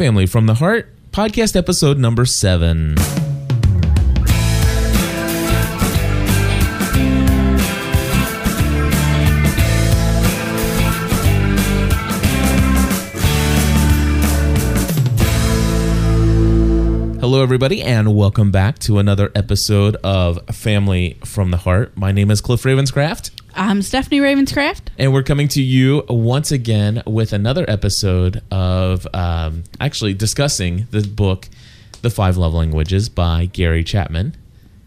Family 0.00 0.24
from 0.24 0.46
the 0.46 0.54
Heart, 0.54 0.88
podcast 1.12 1.54
episode 1.54 1.98
number 1.98 2.24
seven. 2.24 2.96
Hello, 17.20 17.42
everybody, 17.42 17.82
and 17.82 18.16
welcome 18.16 18.50
back 18.50 18.78
to 18.78 18.96
another 18.98 19.30
episode 19.34 19.96
of 19.96 20.42
Family 20.46 21.18
from 21.26 21.50
the 21.50 21.58
Heart. 21.58 21.94
My 21.94 22.10
name 22.10 22.30
is 22.30 22.40
Cliff 22.40 22.62
Ravenscraft. 22.62 23.32
I'm 23.54 23.82
Stephanie 23.82 24.20
Ravenscraft. 24.20 24.82
And 24.98 25.12
we're 25.12 25.22
coming 25.22 25.48
to 25.48 25.62
you 25.62 26.04
once 26.08 26.52
again 26.52 27.02
with 27.06 27.32
another 27.32 27.64
episode 27.68 28.42
of 28.50 29.06
um, 29.12 29.64
actually 29.80 30.14
discussing 30.14 30.86
the 30.90 31.02
book, 31.02 31.48
The 32.02 32.10
Five 32.10 32.36
Love 32.36 32.54
Languages 32.54 33.08
by 33.08 33.46
Gary 33.46 33.82
Chapman. 33.82 34.36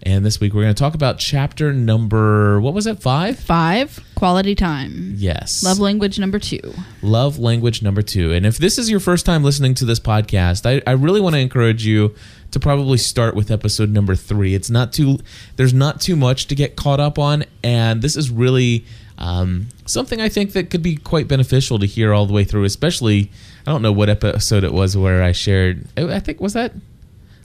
And 0.06 0.26
this 0.26 0.40
week 0.40 0.54
we're 0.54 0.64
going 0.64 0.74
to 0.76 0.80
talk 0.80 0.96
about 0.96 1.18
chapter 1.18 1.72
number, 1.72 2.60
what 2.60 2.74
was 2.74 2.88
it, 2.88 3.02
five? 3.02 3.40
Five, 3.40 4.00
quality 4.16 4.54
time. 4.54 5.14
Yes. 5.16 5.64
Love 5.64 5.80
language 5.80 6.20
number 6.20 6.40
two. 6.40 6.74
Love 7.02 7.40
language 7.40 7.82
number 7.82 8.02
two. 8.02 8.34
And 8.34 8.46
if 8.46 8.58
this 8.58 8.78
is 8.78 8.90
your 8.90 9.00
first 9.00 9.26
time 9.26 9.44
listening 9.44 9.76
to 9.76 9.86
this 9.86 10.02
podcast, 10.02 10.66
I, 10.66 10.82
I 10.90 10.94
really 10.96 11.22
want 11.22 11.36
to 11.36 11.40
encourage 11.40 11.86
you 11.86 12.16
to 12.54 12.60
probably 12.60 12.98
start 12.98 13.36
with 13.36 13.52
episode 13.52 13.90
number 13.90 14.16
three. 14.16 14.56
It's 14.56 14.70
not 14.70 14.94
too, 14.94 15.20
there's 15.56 15.74
not 15.74 16.00
too 16.00 16.16
much 16.16 16.48
to 16.48 16.56
get 16.56 16.76
caught 16.76 17.00
up 17.00 17.20
on. 17.20 17.44
And 17.64 18.02
this 18.02 18.16
is 18.16 18.32
really 18.32 18.86
um, 19.18 19.68
something 19.86 20.22
I 20.22 20.30
think 20.30 20.54
that 20.54 20.70
could 20.70 20.82
be 20.82 20.96
quite 20.96 21.28
beneficial 21.28 21.80
to 21.80 21.86
hear 21.86 22.14
all 22.14 22.26
the 22.26 22.34
way 22.34 22.44
through, 22.44 22.64
especially, 22.64 23.32
I 23.68 23.72
don't 23.72 23.82
know 23.82 23.92
what 23.92 24.10
episode 24.10 24.64
it 24.64 24.72
was 24.74 24.96
where 24.96 25.22
I 25.22 25.32
shared, 25.32 25.86
I 25.98 26.20
think, 26.20 26.40
was 26.40 26.54
that 26.54 26.74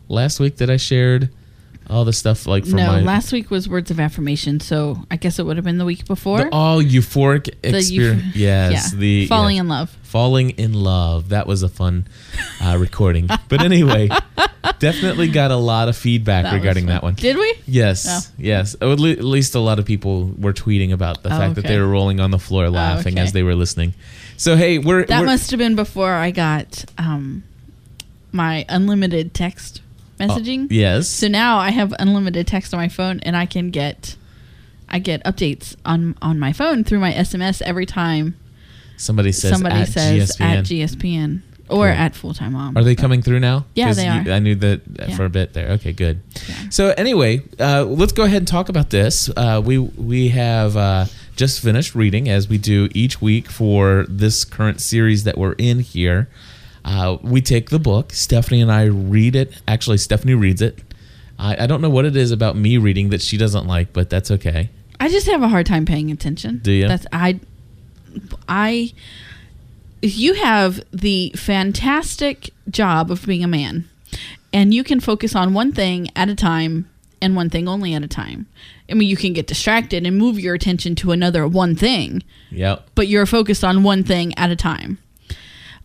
last 0.09 0.41
week 0.41 0.57
that 0.57 0.71
I 0.71 0.77
shared 0.77 1.31
all 1.91 2.05
the 2.05 2.13
stuff 2.13 2.47
like 2.47 2.65
from 2.67 2.77
no, 2.77 2.87
my 2.87 3.01
last 3.01 3.33
week 3.33 3.51
was 3.51 3.69
words 3.69 3.91
of 3.91 3.99
affirmation, 3.99 4.61
so 4.61 5.03
I 5.11 5.17
guess 5.17 5.39
it 5.39 5.47
would 5.47 5.57
have 5.57 5.65
been 5.65 5.79
the 5.79 5.85
week 5.85 6.07
before. 6.07 6.39
the 6.45 6.49
all 6.53 6.83
euphoric 6.83 7.49
experience. 7.63 8.23
euph- 8.23 8.35
yes, 8.35 8.93
yeah. 8.93 8.99
the 8.99 9.27
falling 9.27 9.57
in 9.57 9.69
love. 9.69 9.91
Falling 10.03 10.51
in 10.51 10.73
Love. 10.73 11.29
That 11.29 11.47
was 11.47 11.63
a 11.63 11.69
fun 11.69 12.07
uh, 12.65 12.77
recording. 12.79 13.29
But 13.49 13.61
anyway, 13.63 14.09
definitely 14.79 15.29
got 15.29 15.51
a 15.51 15.57
lot 15.57 15.89
of 15.89 15.97
feedback 15.97 16.45
That 16.45 16.55
regarding 16.55 16.87
that 16.87 17.03
one. 17.03 17.15
Did 17.15 17.37
we? 17.37 17.55
Yes, 17.67 18.07
Oh. 18.09 18.33
yes. 18.39 18.75
At 18.81 18.99
least 18.99 19.55
a 19.55 19.59
lot 19.61 19.79
of 19.79 19.85
people 19.85 20.33
were 20.39 20.53
tweeting 20.55 20.93
about 20.93 21.23
the 21.23 21.29
Oh, 21.35 21.39
fact 21.39 21.55
that 21.57 21.65
they 21.65 21.79
were 21.79 21.87
rolling 21.87 22.21
on 22.21 22.31
the 22.31 22.39
floor 22.39 22.71
laughing 22.71 23.15
okay. 23.15 23.23
as 23.23 23.33
they 23.33 23.43
were 23.43 23.55
listening. 23.55 23.93
So 24.39 24.57
hey, 24.57 24.79
we're, 24.79 25.05
That 25.05 25.21
we're 25.21 25.27
must 25.27 25.51
have 25.51 25.59
been 25.59 25.77
before 25.77 26.13
I 26.13 26.31
got 26.31 26.85
um, 26.99 27.43
my 28.33 28.65
unlimited 28.69 29.35
text 29.35 29.83
messaging. 30.19 30.65
Oh, 30.65 30.75
yes. 30.75 31.09
So 31.09 31.29
now 31.29 31.59
I 31.59 31.71
have 31.71 31.95
unlimited 31.99 32.47
text 32.47 32.75
on 32.75 32.79
my 32.81 32.89
phone, 32.89 33.21
and 33.21 33.37
I 33.37 33.47
can 33.47 33.71
get, 33.71 34.17
I 34.89 34.99
get 34.99 35.23
updates 35.25 35.77
on 35.85 36.17
on 36.23 36.39
my 36.39 36.53
phone 36.53 36.85
through 36.85 37.01
my 37.01 37.13
SMS 37.13 37.63
every 37.63 37.87
time 37.87 38.37
somebody 38.97 39.33
says 39.33 39.53
somebody 39.53 39.77
at 39.77 39.89
says 39.89 40.37
GSPN. 40.37 40.41
at 40.41 40.65
GSPN 40.65 41.41
or 41.69 41.87
Cool. 41.89 41.97
at 41.99 42.15
full 42.17 42.35
time 42.35 42.53
mom. 42.55 42.77
Are 42.77 42.83
they 42.83 42.95
coming 42.95 43.21
through 43.23 43.41
now? 43.41 43.67
Yeah, 43.75 43.93
they 43.93 44.05
you- 44.07 44.11
are. 44.11 44.31
I 44.37 44.39
knew 44.39 44.55
that 44.57 44.81
Yeah. 44.99 45.17
for 45.17 45.25
a 45.25 45.31
bit 45.31 45.53
there. 45.53 45.69
Okay, 45.73 45.93
good. 45.93 46.21
Yeah. 46.49 46.55
So 46.71 46.95
anyway, 46.97 47.43
uh, 47.61 47.85
let's 47.85 48.13
go 48.13 48.25
ahead 48.25 48.39
and 48.39 48.49
talk 48.49 48.69
about 48.69 48.91
this. 48.91 49.29
Uh, 49.37 49.61
we 49.65 49.79
we 49.79 50.29
have 50.29 50.77
uh, 50.77 51.05
just 51.37 51.61
finished 51.61 51.95
reading, 51.95 52.29
as 52.29 52.49
we 52.49 52.59
do 52.59 52.89
each 52.95 53.21
week 53.21 53.49
for 53.51 54.07
this 54.09 54.45
current 54.45 54.81
series 54.81 55.25
that 55.25 55.37
we're 55.39 55.53
in 55.53 55.81
here. 55.81 56.29
Uh, 56.91 57.19
we 57.23 57.43
take 57.43 57.69
the 57.69 57.79
book. 57.79 58.13
Stephanie 58.15 58.63
and 58.63 58.73
I 58.73 58.85
read 58.85 59.37
it. 59.37 59.53
Actually, 59.69 59.99
Stephanie 59.99 60.33
reads 60.35 60.63
it. 60.63 60.79
I, 61.39 61.65
I 61.65 61.67
don't 61.67 61.83
know 61.83 61.91
what 61.91 62.07
it 62.07 62.17
is 62.17 62.31
about 62.31 62.57
me 62.57 62.79
reading 62.79 63.11
that 63.11 63.21
she 63.21 63.37
doesn't 63.37 63.67
like, 63.67 63.93
but 63.93 64.09
that's 64.09 64.31
okay. 64.31 64.71
I 64.99 65.09
just 65.11 65.27
have 65.27 65.43
a 65.43 65.49
hard 65.49 65.67
time 65.67 65.85
paying 65.85 66.11
attention. 66.11 66.61
Do 66.63 66.73
you? 66.73 66.89
That's 66.89 67.07
I 67.13 67.41
I 68.49 68.93
if 70.01 70.17
you 70.17 70.33
have 70.35 70.81
the 70.91 71.33
fantastic 71.37 72.51
job 72.71 73.11
of 73.11 73.27
being 73.27 73.45
a 73.45 73.49
man 73.49 73.89
and 74.53 74.73
you 74.73 74.83
can 74.83 74.99
focus 74.99 75.37
on 75.37 75.53
one 75.53 75.73
thing 75.73 76.09
at 76.17 76.29
a 76.31 76.35
time 76.35 76.89
and 77.21 77.37
one 77.37 77.51
thing 77.51 77.69
only 77.69 77.95
at 77.95 78.03
a 78.03 78.09
time. 78.09 78.47
I 78.91 78.95
mean, 78.95 79.09
you 79.09 79.17
can 79.17 79.35
get 79.35 79.47
distracted 79.47 80.07
and 80.07 80.17
move 80.17 80.39
your 80.41 80.55
attention 80.55 80.95
to 80.97 81.13
another 81.13 81.47
one 81.47 81.77
thing, 81.77 82.23
Yep. 82.51 82.89
but 82.95 83.09
you're 83.09 83.27
focused 83.27 83.63
on 83.63 83.83
one 83.83 84.03
thing 84.05 84.33
at 84.39 84.51
a 84.51 84.57
time. 84.57 84.99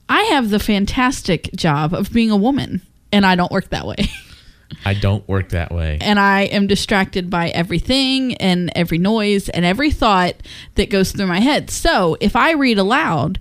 I 0.09 0.23
have 0.23 0.49
the 0.49 0.59
fantastic 0.59 1.49
job 1.55 1.93
of 1.93 2.11
being 2.11 2.31
a 2.31 2.37
woman, 2.37 2.81
and 3.11 3.25
I 3.25 3.35
don't 3.35 3.51
work 3.51 3.69
that 3.69 3.85
way. 3.85 3.97
I 4.85 4.93
don't 4.93 5.27
work 5.27 5.49
that 5.49 5.71
way. 5.71 5.97
and 6.01 6.19
I 6.19 6.43
am 6.43 6.67
distracted 6.67 7.29
by 7.29 7.49
everything 7.49 8.35
and 8.35 8.71
every 8.75 8.97
noise 8.97 9.49
and 9.49 9.65
every 9.65 9.91
thought 9.91 10.35
that 10.75 10.89
goes 10.89 11.11
through 11.11 11.27
my 11.27 11.39
head. 11.39 11.69
So 11.69 12.17
if 12.19 12.35
I 12.35 12.51
read 12.51 12.77
aloud 12.79 13.39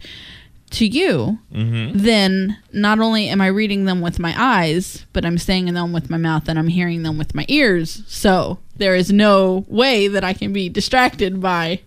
to 0.73 0.87
you, 0.87 1.39
mm-hmm. 1.53 1.99
then 1.99 2.59
not 2.73 2.99
only 2.99 3.29
am 3.29 3.41
I 3.41 3.47
reading 3.49 3.85
them 3.85 4.01
with 4.01 4.19
my 4.19 4.35
eyes, 4.37 5.07
but 5.13 5.25
I'm 5.25 5.39
saying 5.39 5.73
them 5.73 5.93
with 5.93 6.11
my 6.11 6.17
mouth 6.17 6.49
and 6.49 6.59
I'm 6.59 6.69
hearing 6.69 7.03
them 7.03 7.19
with 7.19 7.35
my 7.35 7.45
ears. 7.49 8.03
So 8.07 8.59
there 8.77 8.95
is 8.95 9.13
no 9.13 9.65
way 9.69 10.09
that 10.09 10.25
I 10.25 10.33
can 10.33 10.53
be 10.53 10.69
distracted 10.69 11.41
by 11.41 11.81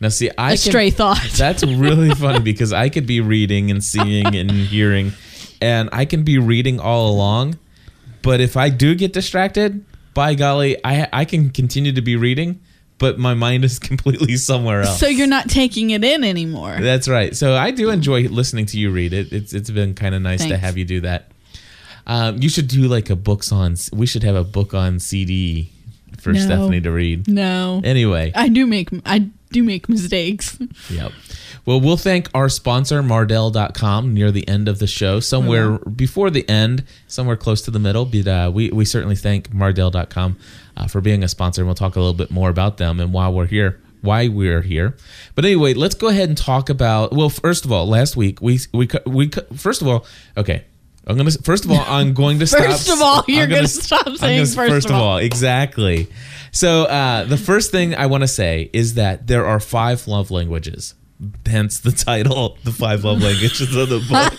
Now, 0.00 0.08
see, 0.10 0.30
I 0.36 0.48
a 0.52 0.56
can- 0.56 0.58
stray 0.58 0.90
thought. 0.90 1.20
That's 1.36 1.62
really 1.64 2.10
funny 2.14 2.40
because 2.40 2.72
I 2.72 2.88
could 2.88 3.06
be 3.06 3.20
reading 3.20 3.70
and 3.70 3.82
seeing 3.82 4.34
and 4.36 4.50
hearing, 4.50 5.12
and 5.62 5.88
I 5.92 6.04
can 6.04 6.22
be 6.22 6.38
reading 6.38 6.80
all 6.80 7.10
along. 7.10 7.58
But 8.22 8.40
if 8.40 8.56
I 8.56 8.68
do 8.70 8.94
get 8.94 9.12
distracted, 9.12 9.84
by 10.14 10.34
golly, 10.34 10.76
I 10.84 11.08
I 11.12 11.24
can 11.24 11.50
continue 11.50 11.92
to 11.92 12.02
be 12.02 12.16
reading, 12.16 12.60
but 12.98 13.18
my 13.18 13.34
mind 13.34 13.64
is 13.64 13.78
completely 13.90 14.36
somewhere 14.36 14.82
else. 14.82 14.98
so 15.00 15.06
you're 15.06 15.26
not 15.28 15.48
taking 15.48 15.90
it 15.90 16.02
in 16.04 16.24
anymore. 16.24 16.76
That's 16.80 17.08
right. 17.08 17.36
So 17.36 17.54
I 17.54 17.70
do 17.70 17.90
enjoy 17.90 18.22
listening 18.28 18.66
to 18.66 18.78
you 18.78 18.90
read 18.90 19.12
it. 19.12 19.32
It's 19.32 19.52
it's 19.52 19.70
been 19.70 19.94
kind 19.94 20.14
of 20.14 20.22
nice 20.22 20.44
to 20.44 20.56
have 20.56 20.76
you 20.76 20.84
do 20.84 21.00
that. 21.02 21.30
Um, 22.08 22.38
you 22.40 22.48
should 22.48 22.68
do 22.68 22.82
like 22.88 23.10
a 23.10 23.16
books 23.16 23.50
on. 23.52 23.76
We 23.92 24.06
should 24.06 24.22
have 24.24 24.36
a 24.36 24.44
book 24.44 24.74
on 24.74 25.00
CD 25.00 25.70
for 26.18 26.32
No. 26.32 26.40
Stephanie 26.40 26.80
to 26.82 26.90
read. 26.90 27.28
No. 27.28 27.80
Anyway, 27.84 28.32
I 28.34 28.48
do 28.48 28.66
make 28.66 28.88
I 29.04 29.28
do 29.50 29.62
make 29.62 29.88
mistakes. 29.88 30.58
Yep. 30.90 31.12
Well, 31.64 31.80
we'll 31.80 31.96
thank 31.96 32.28
our 32.32 32.48
sponsor, 32.48 33.02
Mardel.com, 33.02 34.14
near 34.14 34.30
the 34.30 34.46
end 34.46 34.68
of 34.68 34.78
the 34.78 34.86
show. 34.86 35.18
Somewhere 35.18 35.78
before 35.78 36.30
the 36.30 36.48
end, 36.48 36.84
somewhere 37.08 37.36
close 37.36 37.60
to 37.62 37.72
the 37.72 37.80
middle. 37.80 38.04
But 38.04 38.28
uh, 38.28 38.50
we, 38.54 38.70
we 38.70 38.84
certainly 38.84 39.16
thank 39.16 39.50
Mardel.com 39.50 40.38
uh, 40.76 40.86
for 40.86 41.00
being 41.00 41.24
a 41.24 41.28
sponsor. 41.28 41.62
And 41.62 41.66
we'll 41.66 41.74
talk 41.74 41.96
a 41.96 42.00
little 42.00 42.14
bit 42.14 42.30
more 42.30 42.50
about 42.50 42.76
them 42.76 43.00
and 43.00 43.12
why 43.12 43.28
we're 43.28 43.46
here. 43.46 43.80
Why 44.02 44.28
we're 44.28 44.62
here, 44.62 44.94
but 45.34 45.44
anyway, 45.44 45.74
let's 45.74 45.96
go 45.96 46.06
ahead 46.08 46.28
and 46.28 46.38
talk 46.38 46.68
about. 46.68 47.12
Well, 47.12 47.30
first 47.30 47.64
of 47.64 47.72
all, 47.72 47.88
last 47.88 48.14
week 48.14 48.40
we 48.40 48.60
we 48.72 48.88
we 49.04 49.30
first 49.56 49.82
of 49.82 49.88
all, 49.88 50.06
okay. 50.36 50.64
I'm 51.06 51.16
gonna 51.16 51.30
first 51.30 51.64
of 51.64 51.70
all 51.70 51.84
I'm 51.86 52.14
going 52.14 52.38
to 52.40 52.46
stop. 52.48 52.60
First 52.64 52.88
of 52.88 53.00
all, 53.00 53.24
you're 53.28 53.46
gonna 53.46 53.62
s- 53.62 53.82
stop 53.82 54.08
saying 54.16 54.44
gonna- 54.44 54.68
first 54.70 54.86
of 54.90 54.96
all. 54.96 55.18
exactly. 55.18 56.08
So 56.52 56.84
uh, 56.84 57.24
the 57.24 57.36
first 57.36 57.70
thing 57.70 57.94
I 57.94 58.06
want 58.06 58.22
to 58.22 58.28
say 58.28 58.70
is 58.72 58.94
that 58.94 59.26
there 59.26 59.46
are 59.46 59.60
five 59.60 60.06
love 60.08 60.30
languages. 60.30 60.94
Hence 61.46 61.80
the 61.80 61.92
title, 61.92 62.58
"The 62.64 62.72
Five 62.72 63.04
Love 63.04 63.22
Languages 63.22 63.74
of 63.74 63.88
the 63.88 64.00
Book." 64.00 64.32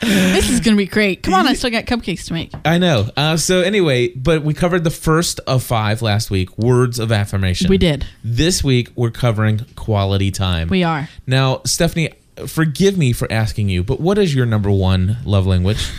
this 0.00 0.50
is 0.50 0.60
gonna 0.60 0.76
be 0.76 0.86
great. 0.86 1.22
Come 1.22 1.32
on, 1.34 1.46
I 1.46 1.54
still 1.54 1.70
got 1.70 1.84
cupcakes 1.84 2.26
to 2.26 2.34
make. 2.34 2.52
I 2.64 2.76
know. 2.78 3.08
Uh, 3.16 3.36
so 3.36 3.60
anyway, 3.62 4.08
but 4.08 4.42
we 4.42 4.52
covered 4.52 4.84
the 4.84 4.90
first 4.90 5.40
of 5.46 5.62
five 5.62 6.02
last 6.02 6.30
week. 6.30 6.56
Words 6.58 6.98
of 6.98 7.10
affirmation. 7.12 7.70
We 7.70 7.78
did. 7.78 8.06
This 8.22 8.62
week 8.62 8.90
we're 8.96 9.10
covering 9.10 9.64
quality 9.76 10.30
time. 10.30 10.68
We 10.68 10.82
are. 10.84 11.08
now, 11.26 11.62
Stephanie, 11.64 12.12
forgive 12.46 12.96
me 12.98 13.12
for 13.12 13.30
asking 13.30 13.68
you, 13.68 13.82
but 13.84 14.00
what 14.00 14.18
is 14.18 14.34
your 14.34 14.46
number 14.46 14.70
one 14.70 15.18
love 15.24 15.46
language? 15.46 15.90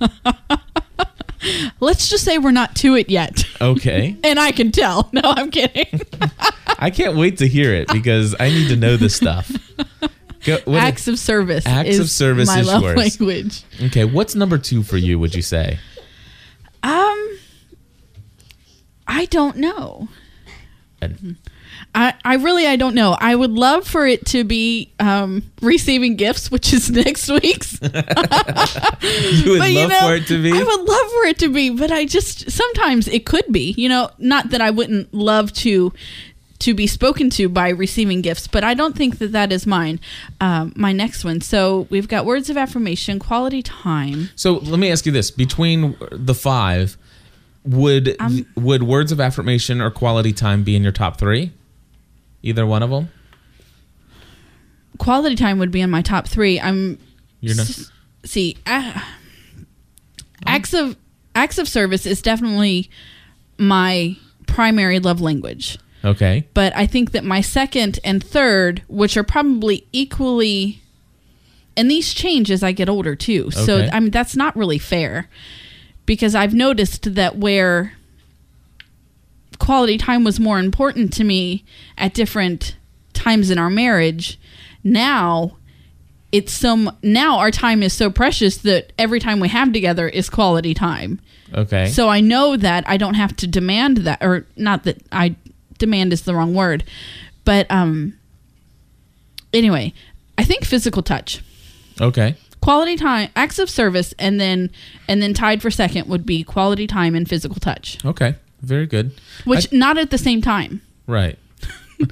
Let's 1.80 2.08
just 2.10 2.24
say 2.24 2.36
we're 2.36 2.50
not 2.50 2.76
to 2.76 2.94
it 2.96 3.08
yet. 3.08 3.44
Okay. 3.60 4.16
And 4.24 4.38
I 4.38 4.52
can 4.52 4.70
tell. 4.72 5.08
No, 5.12 5.22
I'm 5.24 5.50
kidding. 5.50 6.02
I 6.78 6.90
can't 6.90 7.16
wait 7.16 7.38
to 7.38 7.48
hear 7.48 7.74
it 7.74 7.88
because 7.88 8.34
I 8.38 8.48
need 8.50 8.68
to 8.68 8.76
know 8.76 8.96
this 8.96 9.16
stuff. 9.16 9.50
Go, 10.44 10.58
Acts 10.68 11.08
of 11.08 11.18
service. 11.18 11.66
Acts 11.66 11.98
of 11.98 12.08
service 12.10 12.46
my 12.48 12.60
is 12.60 12.66
love 12.66 12.82
yours. 12.82 12.96
language. 12.96 13.64
okay, 13.84 14.04
what's 14.04 14.34
number 14.34 14.58
two 14.58 14.82
for 14.82 14.96
you? 14.96 15.18
Would 15.18 15.34
you 15.34 15.42
say? 15.42 15.78
Um, 16.82 17.38
I 19.06 19.26
don't 19.30 19.56
know. 19.56 20.08
And- 21.00 21.36
I, 21.94 22.14
I 22.24 22.34
really 22.36 22.66
I 22.66 22.76
don't 22.76 22.94
know. 22.94 23.16
I 23.20 23.34
would 23.34 23.50
love 23.50 23.86
for 23.86 24.06
it 24.06 24.24
to 24.26 24.44
be 24.44 24.92
um, 25.00 25.42
receiving 25.60 26.16
gifts, 26.16 26.50
which 26.50 26.72
is 26.72 26.90
next 27.04 27.28
week's. 27.28 27.78
You 29.02 29.52
would 29.52 29.58
But, 29.60 29.70
love 29.70 29.70
you 29.70 29.88
know, 29.88 30.00
for 30.00 30.14
it 30.14 30.26
to 30.28 30.42
be. 30.42 30.52
I 30.52 30.62
would 30.62 30.80
love 30.80 31.10
for 31.10 31.24
it 31.24 31.38
to 31.40 31.48
be, 31.48 31.70
but 31.70 31.90
I 31.90 32.04
just 32.04 32.50
sometimes 32.50 33.08
it 33.08 33.24
could 33.26 33.50
be. 33.50 33.74
You 33.76 33.88
know, 33.88 34.10
not 34.18 34.50
that 34.50 34.60
I 34.60 34.70
wouldn't 34.70 35.12
love 35.14 35.52
to 35.54 35.92
to 36.60 36.74
be 36.74 36.86
spoken 36.86 37.30
to 37.30 37.48
by 37.48 37.70
receiving 37.70 38.20
gifts, 38.20 38.46
but 38.46 38.62
I 38.62 38.74
don't 38.74 38.94
think 38.94 39.18
that 39.18 39.32
that 39.32 39.50
is 39.50 39.66
mine. 39.66 39.98
Um, 40.40 40.72
my 40.76 40.92
next 40.92 41.24
one. 41.24 41.40
So 41.40 41.86
we've 41.90 42.06
got 42.08 42.26
words 42.26 42.50
of 42.50 42.56
affirmation, 42.58 43.18
quality 43.18 43.62
time. 43.62 44.28
So 44.36 44.58
let 44.58 44.78
me 44.78 44.90
ask 44.90 45.06
you 45.06 45.12
this: 45.12 45.30
between 45.30 45.96
the 46.12 46.34
five, 46.34 46.96
would 47.64 48.16
Um, 48.20 48.46
would 48.56 48.82
words 48.82 49.10
of 49.12 49.20
affirmation 49.20 49.80
or 49.80 49.90
quality 49.90 50.32
time 50.32 50.62
be 50.62 50.76
in 50.76 50.82
your 50.82 50.92
top 50.92 51.18
three? 51.18 51.52
Either 52.42 52.66
one 52.66 52.82
of 52.82 52.90
them. 52.90 53.08
Quality 54.98 55.36
time 55.36 55.58
would 55.58 55.70
be 55.70 55.80
in 55.80 55.90
my 55.90 56.02
top 56.02 56.28
three. 56.28 56.60
I'm 56.60 56.98
You're 57.40 57.56
not. 57.56 57.68
S- 57.68 57.90
see 58.24 58.56
uh, 58.66 59.00
acts 60.44 60.74
of 60.74 60.96
acts 61.34 61.56
of 61.58 61.66
service 61.68 62.04
is 62.04 62.20
definitely 62.20 62.90
my 63.56 64.16
primary 64.46 64.98
love 64.98 65.20
language 65.22 65.78
Okay. 66.04 66.46
but 66.54 66.74
i 66.76 66.86
think 66.86 67.12
that 67.12 67.24
my 67.24 67.40
second 67.40 67.98
and 68.04 68.22
third 68.22 68.82
which 68.88 69.16
are 69.16 69.22
probably 69.22 69.86
equally 69.92 70.82
and 71.76 71.90
these 71.90 72.12
change 72.12 72.50
as 72.50 72.62
i 72.62 72.72
get 72.72 72.88
older 72.90 73.14
too 73.16 73.44
Okay. 73.46 73.64
so 73.64 73.88
i 73.92 74.00
mean 74.00 74.10
that's 74.10 74.34
not 74.36 74.54
really 74.56 74.78
fair 74.78 75.28
because 76.04 76.34
i've 76.34 76.52
noticed 76.52 77.14
that 77.14 77.36
where 77.38 77.94
quality 79.58 79.98
time 79.98 80.24
was 80.24 80.38
more 80.40 80.58
important 80.58 81.12
to 81.12 81.24
me 81.24 81.64
at 81.98 82.14
different 82.14 82.76
times 83.12 83.50
in 83.50 83.58
our 83.58 83.70
marriage 83.70 84.38
now 84.84 85.56
it's 86.32 86.52
so 86.52 86.90
now 87.02 87.38
our 87.38 87.50
time 87.50 87.82
is 87.82 87.92
so 87.92 88.08
precious 88.10 88.58
that 88.58 88.92
every 88.98 89.18
time 89.20 89.40
we 89.40 89.48
have 89.48 89.72
together 89.72 90.08
is 90.08 90.30
quality 90.30 90.72
time 90.74 91.20
Okay. 91.52 91.88
so 91.88 92.08
I 92.08 92.20
know 92.20 92.56
that 92.56 92.88
I 92.88 92.96
don't 92.96 93.14
have 93.14 93.34
to 93.36 93.46
demand 93.48 93.98
that, 93.98 94.22
or 94.22 94.46
not 94.56 94.84
that 94.84 95.02
I 95.10 95.34
demand 95.78 96.12
is 96.12 96.22
the 96.22 96.32
wrong 96.34 96.54
word, 96.54 96.84
but 97.44 97.68
um. 97.70 98.14
Anyway, 99.52 99.92
I 100.38 100.44
think 100.44 100.64
physical 100.64 101.02
touch, 101.02 101.42
okay. 102.00 102.36
quality 102.60 102.94
time, 102.96 103.30
acts 103.34 103.58
of 103.58 103.68
service, 103.68 104.14
and 104.16 104.40
then 104.40 104.70
and 105.08 105.20
then 105.20 105.34
tied 105.34 105.60
for 105.60 105.72
second 105.72 106.06
would 106.08 106.24
be 106.24 106.44
quality 106.44 106.86
time 106.86 107.16
and 107.16 107.28
physical 107.28 107.56
touch, 107.58 107.98
Okay. 108.04 108.36
Very 108.62 108.86
good. 108.86 109.12
which 109.44 109.72
not 109.72 109.98
at 109.98 110.10
the 110.10 110.18
same 110.18 110.42
time. 110.42 110.82
Right. 111.06 111.38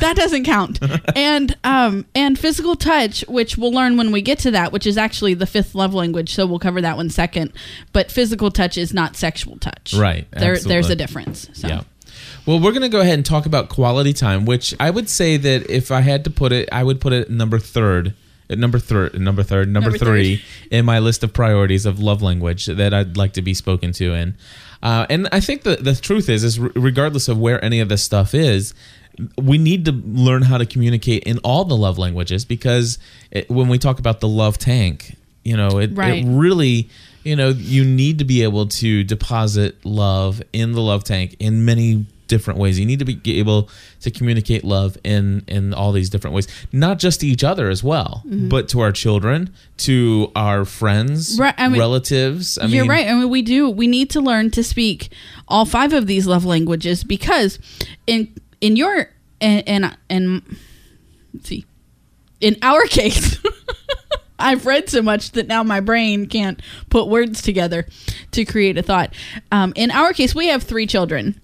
that 0.00 0.12
doesn't 0.16 0.44
count. 0.44 0.78
and 1.16 1.56
um 1.64 2.04
and 2.14 2.38
physical 2.38 2.76
touch, 2.76 3.24
which 3.26 3.56
we'll 3.56 3.72
learn 3.72 3.96
when 3.96 4.12
we 4.12 4.20
get 4.20 4.38
to 4.40 4.50
that, 4.50 4.70
which 4.72 4.86
is 4.86 4.98
actually 4.98 5.32
the 5.34 5.46
fifth 5.46 5.74
love 5.74 5.94
language, 5.94 6.34
so 6.34 6.44
we'll 6.46 6.58
cover 6.58 6.82
that 6.82 6.96
one 6.98 7.08
second. 7.08 7.52
But 7.92 8.10
physical 8.12 8.50
touch 8.50 8.76
is 8.76 8.92
not 8.92 9.16
sexual 9.16 9.56
touch. 9.58 9.94
Right, 9.94 10.30
There 10.30 10.58
there's 10.58 10.90
a 10.90 10.96
difference. 10.96 11.48
So 11.54 11.68
Yeah. 11.68 11.82
Well, 12.44 12.60
we're 12.60 12.70
going 12.72 12.82
to 12.82 12.88
go 12.88 13.00
ahead 13.00 13.14
and 13.14 13.26
talk 13.26 13.44
about 13.46 13.68
quality 13.68 14.12
time, 14.12 14.44
which 14.44 14.72
I 14.78 14.90
would 14.90 15.08
say 15.10 15.36
that 15.36 15.68
if 15.68 15.90
I 15.90 16.02
had 16.02 16.22
to 16.24 16.30
put 16.30 16.52
it, 16.52 16.68
I 16.70 16.84
would 16.84 17.00
put 17.00 17.12
it 17.12 17.28
number 17.28 17.58
third, 17.58 18.14
at 18.48 18.58
number 18.58 18.78
third, 18.78 19.18
number 19.18 19.42
third, 19.42 19.68
number, 19.68 19.90
Number 19.90 20.04
three 20.04 20.42
in 20.70 20.84
my 20.84 20.98
list 20.98 21.22
of 21.24 21.32
priorities 21.32 21.86
of 21.86 21.98
love 21.98 22.22
language 22.22 22.66
that 22.66 22.94
I'd 22.94 23.16
like 23.16 23.32
to 23.34 23.42
be 23.42 23.54
spoken 23.54 23.92
to 23.92 24.14
in. 24.14 24.36
Uh, 24.82 25.06
and 25.10 25.28
I 25.32 25.40
think 25.40 25.62
the 25.62 25.76
the 25.76 25.94
truth 25.94 26.28
is, 26.28 26.44
is 26.44 26.58
regardless 26.60 27.28
of 27.28 27.38
where 27.38 27.64
any 27.64 27.80
of 27.80 27.88
this 27.88 28.02
stuff 28.02 28.34
is, 28.34 28.74
we 29.40 29.58
need 29.58 29.84
to 29.86 29.92
learn 29.92 30.42
how 30.42 30.58
to 30.58 30.66
communicate 30.66 31.24
in 31.24 31.38
all 31.38 31.64
the 31.64 31.76
love 31.76 31.98
languages 31.98 32.44
because 32.44 32.98
it, 33.30 33.48
when 33.50 33.68
we 33.68 33.78
talk 33.78 33.98
about 33.98 34.20
the 34.20 34.28
love 34.28 34.58
tank, 34.58 35.16
you 35.42 35.56
know, 35.56 35.78
it, 35.78 35.90
Right. 35.96 36.24
it 36.24 36.28
really 36.28 36.88
you 37.24 37.34
know 37.34 37.48
you 37.48 37.84
need 37.84 38.18
to 38.18 38.24
be 38.24 38.42
able 38.44 38.66
to 38.68 39.02
deposit 39.02 39.84
love 39.84 40.40
in 40.52 40.72
the 40.72 40.80
love 40.80 41.02
tank 41.02 41.34
in 41.40 41.64
many 41.64 42.06
different 42.26 42.58
ways 42.58 42.78
you 42.78 42.84
need 42.86 42.98
to 42.98 43.04
be 43.04 43.20
able 43.38 43.68
to 44.00 44.10
communicate 44.10 44.64
love 44.64 44.96
in 45.04 45.44
in 45.46 45.72
all 45.72 45.92
these 45.92 46.10
different 46.10 46.34
ways 46.34 46.48
not 46.72 46.98
just 46.98 47.20
to 47.20 47.26
each 47.26 47.44
other 47.44 47.68
as 47.68 47.84
well 47.84 48.22
but 48.24 48.68
to 48.68 48.80
our 48.80 48.92
children 48.92 49.52
to 49.76 50.30
our 50.34 50.64
friends 50.64 51.34
Mm-hmm. 51.34 51.42
Right, 51.42 51.54
I 51.58 51.68
mean- 51.68 51.80
relatives 51.80 52.58
i 52.58 52.66
You're 52.66 52.82
mean 52.84 52.90
right. 52.90 53.06
I 53.08 53.12
mean, 53.14 53.28
we 53.30 53.42
do. 53.42 53.68
We 53.70 53.86
need 53.86 54.10
to 54.10 54.20
learn 54.20 54.50
to 54.52 54.62
speak 54.64 55.10
all 55.48 55.64
five 55.64 55.92
of 55.92 56.06
these 56.06 56.26
love 56.26 56.44
languages 56.44 57.04
because, 57.04 57.58
in 58.06 58.32
in 58.60 58.76
your 58.76 59.10
and 59.40 59.62
and, 59.68 59.96
and 60.10 60.42
let's 61.34 61.48
see, 61.48 61.64
in 62.40 62.56
our 62.62 62.82
case, 62.86 63.38
I've 64.38 64.66
read 64.66 64.88
so 64.88 65.02
much 65.02 65.32
that 65.32 65.46
now 65.46 65.62
my 65.62 65.80
brain 65.80 66.26
can't 66.26 66.60
put 66.90 67.08
words 67.08 67.40
together 67.42 67.86
to 68.32 68.44
create 68.44 68.76
a 68.78 68.82
thought. 68.82 69.14
Um, 69.52 69.72
in 69.76 69.90
our 69.90 70.12
case, 70.12 70.34
we 70.34 70.48
have 70.48 70.62
three 70.62 70.86
children. 70.86 71.40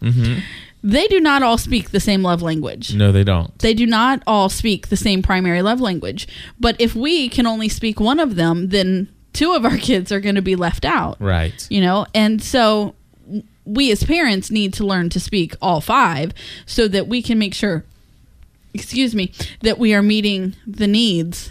They 0.85 1.07
do 1.07 1.21
not 1.21 1.43
all 1.43 1.59
speak 1.59 1.91
the 1.91 2.01
same 2.01 2.23
love 2.23 2.43
language. 2.43 2.95
no 2.95 3.13
they 3.13 3.25
don't 3.25 3.57
They 3.61 3.73
do 3.75 3.87
not 3.87 4.23
all 4.27 4.49
speak 4.49 4.89
the 4.89 4.97
same 4.97 5.23
primary 5.23 5.63
love 5.63 5.81
language. 5.81 6.27
But 6.59 6.77
if 6.81 6.95
we 6.95 7.29
can 7.29 7.47
only 7.47 7.69
speak 7.69 8.01
one 8.01 8.19
of 8.19 8.35
them, 8.35 8.69
then 8.71 9.09
two 9.33 9.53
of 9.53 9.65
our 9.65 9.77
kids 9.89 10.11
are 10.11 10.21
going 10.21 10.35
to 10.35 10.43
be 10.43 10.57
left 10.57 10.85
out. 10.85 11.17
right 11.21 11.67
You 11.71 11.81
know, 11.81 12.07
and 12.15 12.43
so 12.43 12.95
we 13.65 13.93
as 13.93 14.03
parents 14.03 14.51
need 14.51 14.75
to 14.75 14.85
learn 14.85 15.09
to 15.11 15.21
speak 15.21 15.55
all 15.63 15.81
five 15.81 16.33
so 16.67 16.89
that 16.89 17.07
we 17.07 17.23
can 17.23 17.39
make 17.39 17.55
sure, 17.55 17.85
excuse 18.75 19.15
me, 19.15 19.33
that 19.61 19.79
we 19.79 19.95
are 19.95 20.03
meeting 20.03 20.57
the 20.67 20.89
needs. 20.89 21.51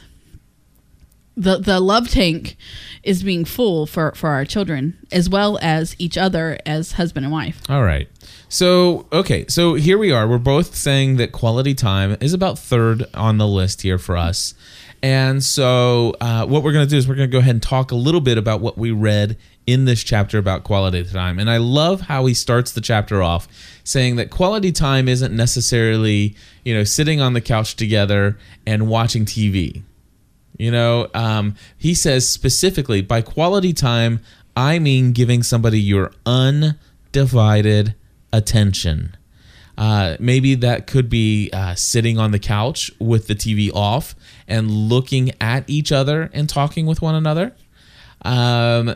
The 1.37 1.57
the 1.57 1.79
love 1.79 2.09
tank 2.09 2.57
is 3.03 3.23
being 3.23 3.45
full 3.45 3.85
for 3.85 4.11
for 4.11 4.31
our 4.31 4.43
children 4.43 4.97
as 5.11 5.29
well 5.29 5.57
as 5.61 5.95
each 5.97 6.17
other 6.17 6.59
as 6.65 6.93
husband 6.93 7.25
and 7.25 7.31
wife. 7.31 7.61
All 7.69 7.83
right. 7.83 8.09
So, 8.51 9.07
okay. 9.13 9.45
So 9.47 9.75
here 9.75 9.97
we 9.97 10.11
are. 10.11 10.27
We're 10.27 10.37
both 10.37 10.75
saying 10.75 11.15
that 11.15 11.31
quality 11.31 11.73
time 11.73 12.17
is 12.19 12.33
about 12.33 12.59
third 12.59 13.05
on 13.13 13.37
the 13.37 13.47
list 13.47 13.81
here 13.81 13.97
for 13.97 14.17
us. 14.17 14.53
And 15.01 15.41
so, 15.41 16.17
uh, 16.19 16.45
what 16.45 16.61
we're 16.61 16.73
going 16.73 16.85
to 16.85 16.89
do 16.89 16.97
is 16.97 17.07
we're 17.07 17.15
going 17.15 17.29
to 17.29 17.31
go 17.31 17.39
ahead 17.39 17.55
and 17.55 17.63
talk 17.63 17.91
a 17.91 17.95
little 17.95 18.19
bit 18.19 18.37
about 18.37 18.59
what 18.59 18.77
we 18.77 18.91
read 18.91 19.37
in 19.65 19.85
this 19.85 20.03
chapter 20.03 20.37
about 20.37 20.65
quality 20.65 21.01
time. 21.05 21.39
And 21.39 21.49
I 21.49 21.57
love 21.57 22.01
how 22.01 22.25
he 22.25 22.33
starts 22.33 22.73
the 22.73 22.81
chapter 22.81 23.23
off 23.23 23.47
saying 23.85 24.17
that 24.17 24.29
quality 24.29 24.73
time 24.73 25.07
isn't 25.07 25.33
necessarily, 25.33 26.35
you 26.65 26.73
know, 26.73 26.83
sitting 26.83 27.21
on 27.21 27.31
the 27.31 27.41
couch 27.41 27.77
together 27.77 28.37
and 28.67 28.89
watching 28.89 29.23
TV. 29.23 29.81
You 30.57 30.71
know, 30.71 31.07
um, 31.13 31.55
he 31.77 31.93
says 31.93 32.27
specifically 32.27 33.01
by 33.01 33.21
quality 33.21 33.71
time, 33.71 34.19
I 34.57 34.77
mean 34.77 35.13
giving 35.13 35.41
somebody 35.41 35.79
your 35.79 36.11
undivided 36.25 37.95
attention. 38.33 39.15
Uh, 39.77 40.15
maybe 40.19 40.55
that 40.55 40.85
could 40.85 41.09
be 41.09 41.49
uh, 41.53 41.73
sitting 41.75 42.19
on 42.19 42.31
the 42.31 42.39
couch 42.39 42.91
with 42.99 43.27
the 43.27 43.33
TV 43.35 43.73
off 43.73 44.15
and 44.47 44.69
looking 44.69 45.31
at 45.41 45.67
each 45.69 45.91
other 45.91 46.29
and 46.33 46.47
talking 46.47 46.85
with 46.85 47.01
one 47.01 47.15
another. 47.15 47.55
Um, 48.23 48.95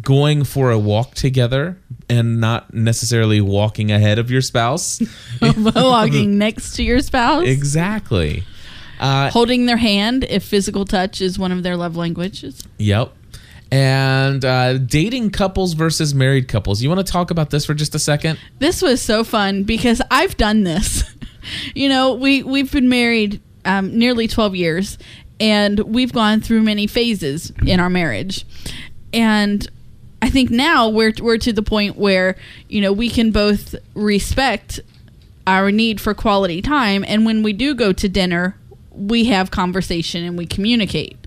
going 0.00 0.44
for 0.44 0.70
a 0.70 0.78
walk 0.78 1.14
together 1.14 1.76
and 2.08 2.40
not 2.40 2.72
necessarily 2.72 3.40
walking 3.40 3.92
ahead 3.92 4.18
of 4.18 4.30
your 4.30 4.40
spouse. 4.40 5.02
Walking 5.42 6.38
next 6.38 6.76
to 6.76 6.82
your 6.82 7.00
spouse. 7.00 7.46
exactly. 7.46 8.44
Uh, 8.98 9.30
holding 9.30 9.66
their 9.66 9.76
hand 9.76 10.24
if 10.24 10.44
physical 10.44 10.84
touch 10.84 11.20
is 11.20 11.38
one 11.38 11.52
of 11.52 11.62
their 11.62 11.76
love 11.76 11.96
languages. 11.96 12.62
Yep. 12.78 13.12
And 13.74 14.44
uh, 14.44 14.78
dating 14.78 15.30
couples 15.30 15.72
versus 15.72 16.14
married 16.14 16.46
couples. 16.46 16.80
You 16.80 16.88
want 16.88 17.04
to 17.04 17.12
talk 17.12 17.32
about 17.32 17.50
this 17.50 17.66
for 17.66 17.74
just 17.74 17.92
a 17.96 17.98
second? 17.98 18.38
This 18.60 18.80
was 18.80 19.02
so 19.02 19.24
fun 19.24 19.64
because 19.64 20.00
I've 20.12 20.36
done 20.36 20.62
this. 20.62 21.02
you 21.74 21.88
know, 21.88 22.14
we 22.14 22.44
we've 22.44 22.70
been 22.70 22.88
married 22.88 23.40
um, 23.64 23.98
nearly 23.98 24.28
12 24.28 24.54
years 24.54 24.96
and 25.40 25.80
we've 25.80 26.12
gone 26.12 26.40
through 26.40 26.62
many 26.62 26.86
phases 26.86 27.52
in 27.66 27.80
our 27.80 27.90
marriage. 27.90 28.46
And 29.12 29.66
I 30.22 30.30
think 30.30 30.50
now 30.50 30.88
we're 30.88 31.14
we're 31.20 31.38
to 31.38 31.52
the 31.52 31.62
point 31.62 31.96
where, 31.96 32.36
you 32.68 32.80
know, 32.80 32.92
we 32.92 33.10
can 33.10 33.32
both 33.32 33.74
respect 33.96 34.78
our 35.48 35.72
need 35.72 36.00
for 36.00 36.14
quality 36.14 36.62
time 36.62 37.04
and 37.08 37.26
when 37.26 37.42
we 37.42 37.52
do 37.52 37.74
go 37.74 37.92
to 37.92 38.08
dinner, 38.08 38.56
we 38.92 39.24
have 39.24 39.50
conversation 39.50 40.22
and 40.22 40.38
we 40.38 40.46
communicate. 40.46 41.18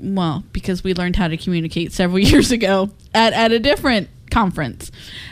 Well, 0.00 0.44
because 0.52 0.84
we 0.84 0.94
learned 0.94 1.16
how 1.16 1.28
to 1.28 1.36
communicate 1.36 1.92
several 1.92 2.18
years 2.30 2.50
ago 2.50 2.90
at, 3.14 3.32
at 3.32 3.52
a 3.52 3.58
different 3.58 4.08
conference, 4.30 4.90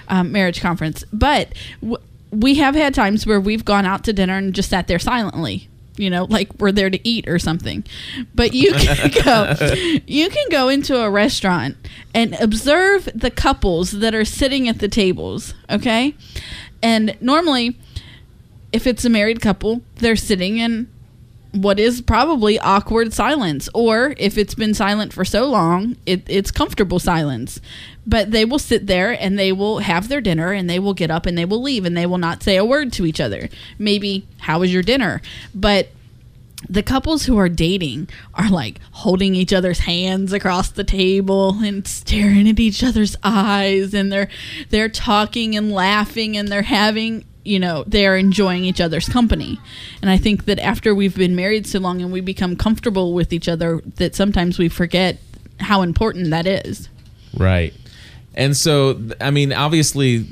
um, 0.09 0.33
marriage 0.33 0.61
conference. 0.61 1.05
But 1.13 1.53
w- 1.81 2.03
we 2.31 2.57
have 2.57 2.75
had 2.75 2.95
times 2.95 3.27
where 3.27 3.41
we've 3.41 3.65
gone 3.65 3.87
out 3.87 4.05
to 4.05 4.13
dinner 4.13 4.37
and 4.37 4.55
just 4.55 4.71
sat 4.71 4.89
there 4.89 4.99
silently. 4.99 5.69
You 5.99 6.11
know, 6.11 6.25
like 6.25 6.51
we're 6.59 6.73
there 6.73 6.91
to 6.91 7.09
eat 7.09 7.27
or 7.27 7.39
something. 7.39 7.83
But 8.35 8.53
you 8.53 8.73
can 8.75 9.11
go, 9.25 9.55
you 10.07 10.29
can 10.29 10.49
go 10.51 10.69
into 10.69 11.01
a 11.01 11.09
restaurant 11.09 11.77
and 12.15 12.35
observe 12.35 13.09
the 13.15 13.31
couples 13.31 13.93
that 13.93 14.15
are 14.15 14.27
sitting 14.27 14.69
at 14.69 14.81
the 14.81 14.89
tables. 14.89 15.55
Okay, 15.71 16.15
and 16.83 17.17
normally, 17.23 17.79
if 18.73 18.87
it's 18.87 19.07
a 19.07 19.09
married 19.09 19.41
couple, 19.41 19.81
they're 19.97 20.17
sitting 20.17 20.59
in 20.59 20.91
what 21.57 21.81
is 21.81 22.03
probably 22.03 22.59
awkward 22.59 23.13
silence 23.13 23.69
or 23.73 24.15
if 24.19 24.37
it's 24.37 24.55
been 24.55 24.75
silent 24.75 25.13
for 25.13 25.25
so 25.25 25.47
long 25.47 25.97
it, 26.05 26.23
it's 26.29 26.51
comfortable 26.51 26.99
silence. 26.99 27.61
But 28.07 28.31
they 28.31 28.45
will 28.45 28.59
sit 28.59 28.87
there 28.87 29.11
and 29.11 29.39
they 29.39 29.53
will 29.53 29.79
have 29.79 30.09
their 30.09 30.21
dinner 30.21 30.53
and 30.53 30.69
they 30.71 30.79
will 30.79 30.95
get 30.95 31.11
up 31.11 31.27
and 31.27 31.37
they 31.37 31.45
will 31.45 31.63
leave 31.63 31.85
and 31.85 31.97
they 31.97 32.07
will 32.07 32.19
not 32.19 32.43
say 32.43 32.57
a 32.57 32.65
word 32.65 32.93
to 32.95 33.07
each 33.07 33.21
other. 33.21 33.49
Maybe 33.79 34.27
how 34.41 34.61
was 34.61 34.73
your 34.73 34.83
dinner? 34.83 35.23
But 35.55 35.89
the 36.69 36.83
couples 36.83 37.25
who 37.25 37.39
are 37.39 37.49
dating 37.49 38.09
are 38.35 38.51
like 38.51 38.81
holding 38.93 39.35
each 39.35 39.53
other's 39.53 39.81
hands 39.81 40.33
across 40.33 40.71
the 40.71 40.85
table 40.85 41.59
and 41.63 41.87
staring 41.87 42.49
at 42.49 42.61
each 42.61 42.83
other's 42.83 43.17
eyes 43.23 43.95
and 43.95 44.13
they're 44.13 44.29
they're 44.71 44.89
talking 44.89 45.57
and 45.57 45.73
laughing 45.73 46.37
and 46.37 46.49
they're 46.49 46.63
having 46.63 47.25
you 47.47 47.59
know 47.59 47.85
they're 47.87 48.17
enjoying 48.17 48.65
each 48.65 48.81
other's 48.81 49.09
company 49.09 49.59
and 50.03 50.11
i 50.11 50.17
think 50.17 50.45
that 50.45 50.59
after 50.59 50.95
we've 50.95 51.17
been 51.17 51.37
married 51.37 51.67
so 51.67 51.79
long 51.79 52.03
and 52.03 52.13
we 52.13 52.21
become 52.21 52.57
comfortable 52.57 53.15
with 53.15 53.33
each 53.33 53.49
other 53.49 53.81
that 53.97 54.15
sometimes 54.15 54.59
we 54.59 54.69
forget 54.69 55.19
how 55.61 55.83
important 55.83 56.31
that 56.31 56.47
is 56.47 56.89
Right. 57.37 57.75
And 58.35 58.57
so, 58.57 59.01
I 59.21 59.31
mean, 59.31 59.53
obviously, 59.53 60.27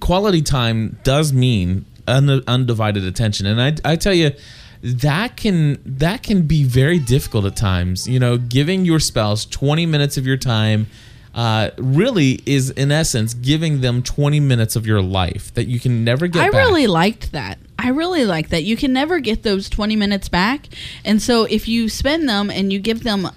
quality 0.00 0.42
time 0.42 0.98
does 1.04 1.32
mean 1.32 1.84
un- 2.06 2.42
undivided 2.46 3.04
attention. 3.04 3.46
And 3.46 3.60
I, 3.60 3.92
I 3.92 3.96
tell 3.96 4.14
you, 4.14 4.32
that 4.80 5.36
can 5.36 5.80
that 5.84 6.22
can 6.22 6.42
be 6.42 6.62
very 6.62 7.00
difficult 7.00 7.44
at 7.44 7.56
times. 7.56 8.06
You 8.06 8.20
know, 8.20 8.38
giving 8.38 8.84
your 8.84 9.00
spouse 9.00 9.44
20 9.44 9.86
minutes 9.86 10.16
of 10.16 10.24
your 10.24 10.36
time 10.36 10.86
uh, 11.34 11.70
really 11.76 12.40
is, 12.46 12.70
in 12.70 12.90
essence, 12.90 13.34
giving 13.34 13.80
them 13.80 14.02
20 14.02 14.40
minutes 14.40 14.76
of 14.76 14.86
your 14.86 15.02
life 15.02 15.52
that 15.54 15.66
you 15.66 15.78
can 15.78 16.04
never 16.04 16.26
get 16.26 16.42
I 16.42 16.50
back. 16.50 16.66
really 16.66 16.86
liked 16.86 17.32
that. 17.32 17.58
I 17.78 17.90
really 17.90 18.24
like 18.24 18.48
that. 18.48 18.64
You 18.64 18.76
can 18.76 18.92
never 18.92 19.20
get 19.20 19.42
those 19.44 19.68
20 19.68 19.94
minutes 19.94 20.28
back. 20.28 20.68
And 21.04 21.22
so 21.22 21.44
if 21.44 21.68
you 21.68 21.88
spend 21.88 22.28
them 22.28 22.50
and 22.50 22.72
you 22.72 22.80
give 22.80 23.04
them 23.04 23.28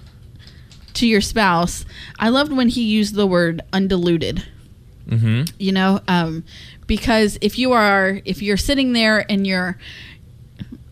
to 0.94 1.06
your 1.06 1.20
spouse, 1.20 1.84
I 2.18 2.28
loved 2.28 2.52
when 2.52 2.68
he 2.68 2.82
used 2.82 3.14
the 3.14 3.26
word 3.26 3.62
undiluted. 3.72 4.44
hmm 5.08 5.42
You 5.58 5.72
know, 5.72 6.00
um, 6.08 6.44
because 6.86 7.38
if 7.40 7.58
you 7.58 7.72
are 7.72 8.20
if 8.24 8.42
you're 8.42 8.56
sitting 8.56 8.92
there 8.92 9.24
and 9.30 9.46
you're 9.46 9.78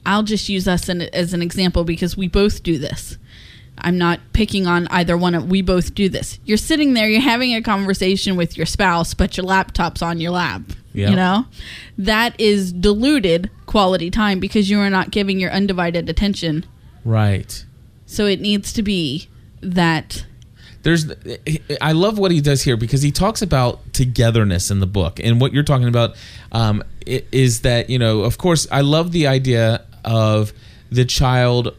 I'll 0.07 0.23
just 0.23 0.49
use 0.49 0.67
us 0.67 0.89
an, 0.89 1.03
as 1.03 1.35
an 1.35 1.43
example 1.43 1.85
because 1.85 2.17
we 2.17 2.27
both 2.29 2.63
do 2.63 2.79
this. 2.79 3.19
I'm 3.83 3.99
not 3.99 4.21
picking 4.33 4.67
on 4.67 4.87
either 4.89 5.17
one 5.17 5.35
of 5.35 5.49
we 5.49 5.63
both 5.63 5.95
do 5.95 6.09
this. 6.09 6.39
You're 6.45 6.57
sitting 6.57 6.95
there, 6.95 7.09
you're 7.09 7.21
having 7.21 7.55
a 7.55 7.63
conversation 7.63 8.37
with 8.37 8.57
your 8.57 8.67
spouse, 8.67 9.15
but 9.15 9.37
your 9.37 9.47
laptop's 9.47 10.03
on 10.03 10.21
your 10.21 10.33
lap. 10.33 10.63
Yeah. 10.93 11.11
You 11.11 11.17
know? 11.17 11.47
That 11.99 12.39
is 12.41 12.73
diluted 12.73 13.51
quality 13.67 14.11
time 14.11 14.41
because 14.41 14.69
you 14.69 14.81
are 14.81 14.91
not 14.91 15.11
giving 15.11 15.39
your 15.39 15.51
undivided 15.51 16.09
attention. 16.09 16.67
Right. 17.05 17.65
So 18.07 18.27
it 18.27 18.41
needs 18.41 18.73
to 18.73 18.83
be 18.83 19.29
that 19.63 20.25
there's 20.83 21.13
i 21.83 21.93
love 21.93 22.19
what 22.19 22.31
he 22.31 22.41
does 22.41 22.63
here 22.63 22.77
because 22.77 23.03
he 23.03 23.13
talks 23.13 23.43
about 23.43 23.93
togetherness 23.93 24.71
in 24.71 24.81
the 24.81 24.87
book 24.87 25.21
and 25.23 25.39
what 25.39 25.53
you're 25.53 25.63
talking 25.63 25.89
about 25.89 26.17
um, 26.53 26.83
is 27.07 27.61
that 27.61 27.91
you 27.91 27.99
know 27.99 28.21
of 28.21 28.39
course 28.39 28.67
i 28.73 28.81
love 28.81 29.13
the 29.13 29.27
idea 29.27 29.85
of 30.05 30.55
the 30.91 31.05
child 31.05 31.77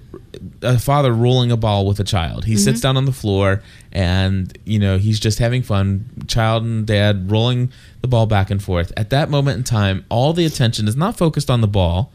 a 0.62 0.80
father 0.80 1.12
rolling 1.12 1.52
a 1.52 1.58
ball 1.58 1.86
with 1.86 2.00
a 2.00 2.04
child. 2.04 2.46
He 2.46 2.56
sits 2.58 2.82
down 2.82 2.96
on 2.98 3.06
the 3.06 3.12
floor 3.12 3.62
and 3.92 4.58
you 4.66 4.80
know 4.80 4.98
he's 4.98 5.20
just 5.20 5.40
having 5.40 5.62
fun 5.62 6.06
child 6.28 6.64
and 6.64 6.86
dad 6.88 7.30
rolling 7.30 7.72
the 8.02 8.08
ball 8.08 8.26
back 8.26 8.50
and 8.50 8.64
forth. 8.64 8.92
At 8.96 9.10
that 9.10 9.30
moment 9.30 9.58
in 9.58 9.64
time 9.64 10.06
all 10.10 10.34
the 10.34 10.46
attention 10.46 10.88
is 10.88 10.96
not 10.96 11.18
focused 11.18 11.50
on 11.50 11.62
the 11.62 11.68
ball 11.68 12.12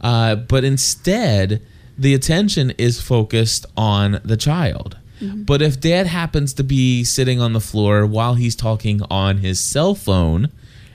uh, 0.00 0.34
but 0.34 0.64
instead 0.64 1.62
the 1.96 2.14
attention 2.14 2.70
is 2.78 3.00
focused 3.00 3.66
on 3.76 4.20
the 4.24 4.36
child. 4.36 4.96
But 5.44 5.60
if 5.60 5.78
dad 5.78 6.06
happens 6.06 6.54
to 6.54 6.64
be 6.64 7.04
sitting 7.04 7.40
on 7.42 7.52
the 7.52 7.60
floor 7.60 8.06
while 8.06 8.34
he's 8.34 8.56
talking 8.56 9.02
on 9.10 9.38
his 9.38 9.60
cell 9.60 9.94
phone 9.94 10.50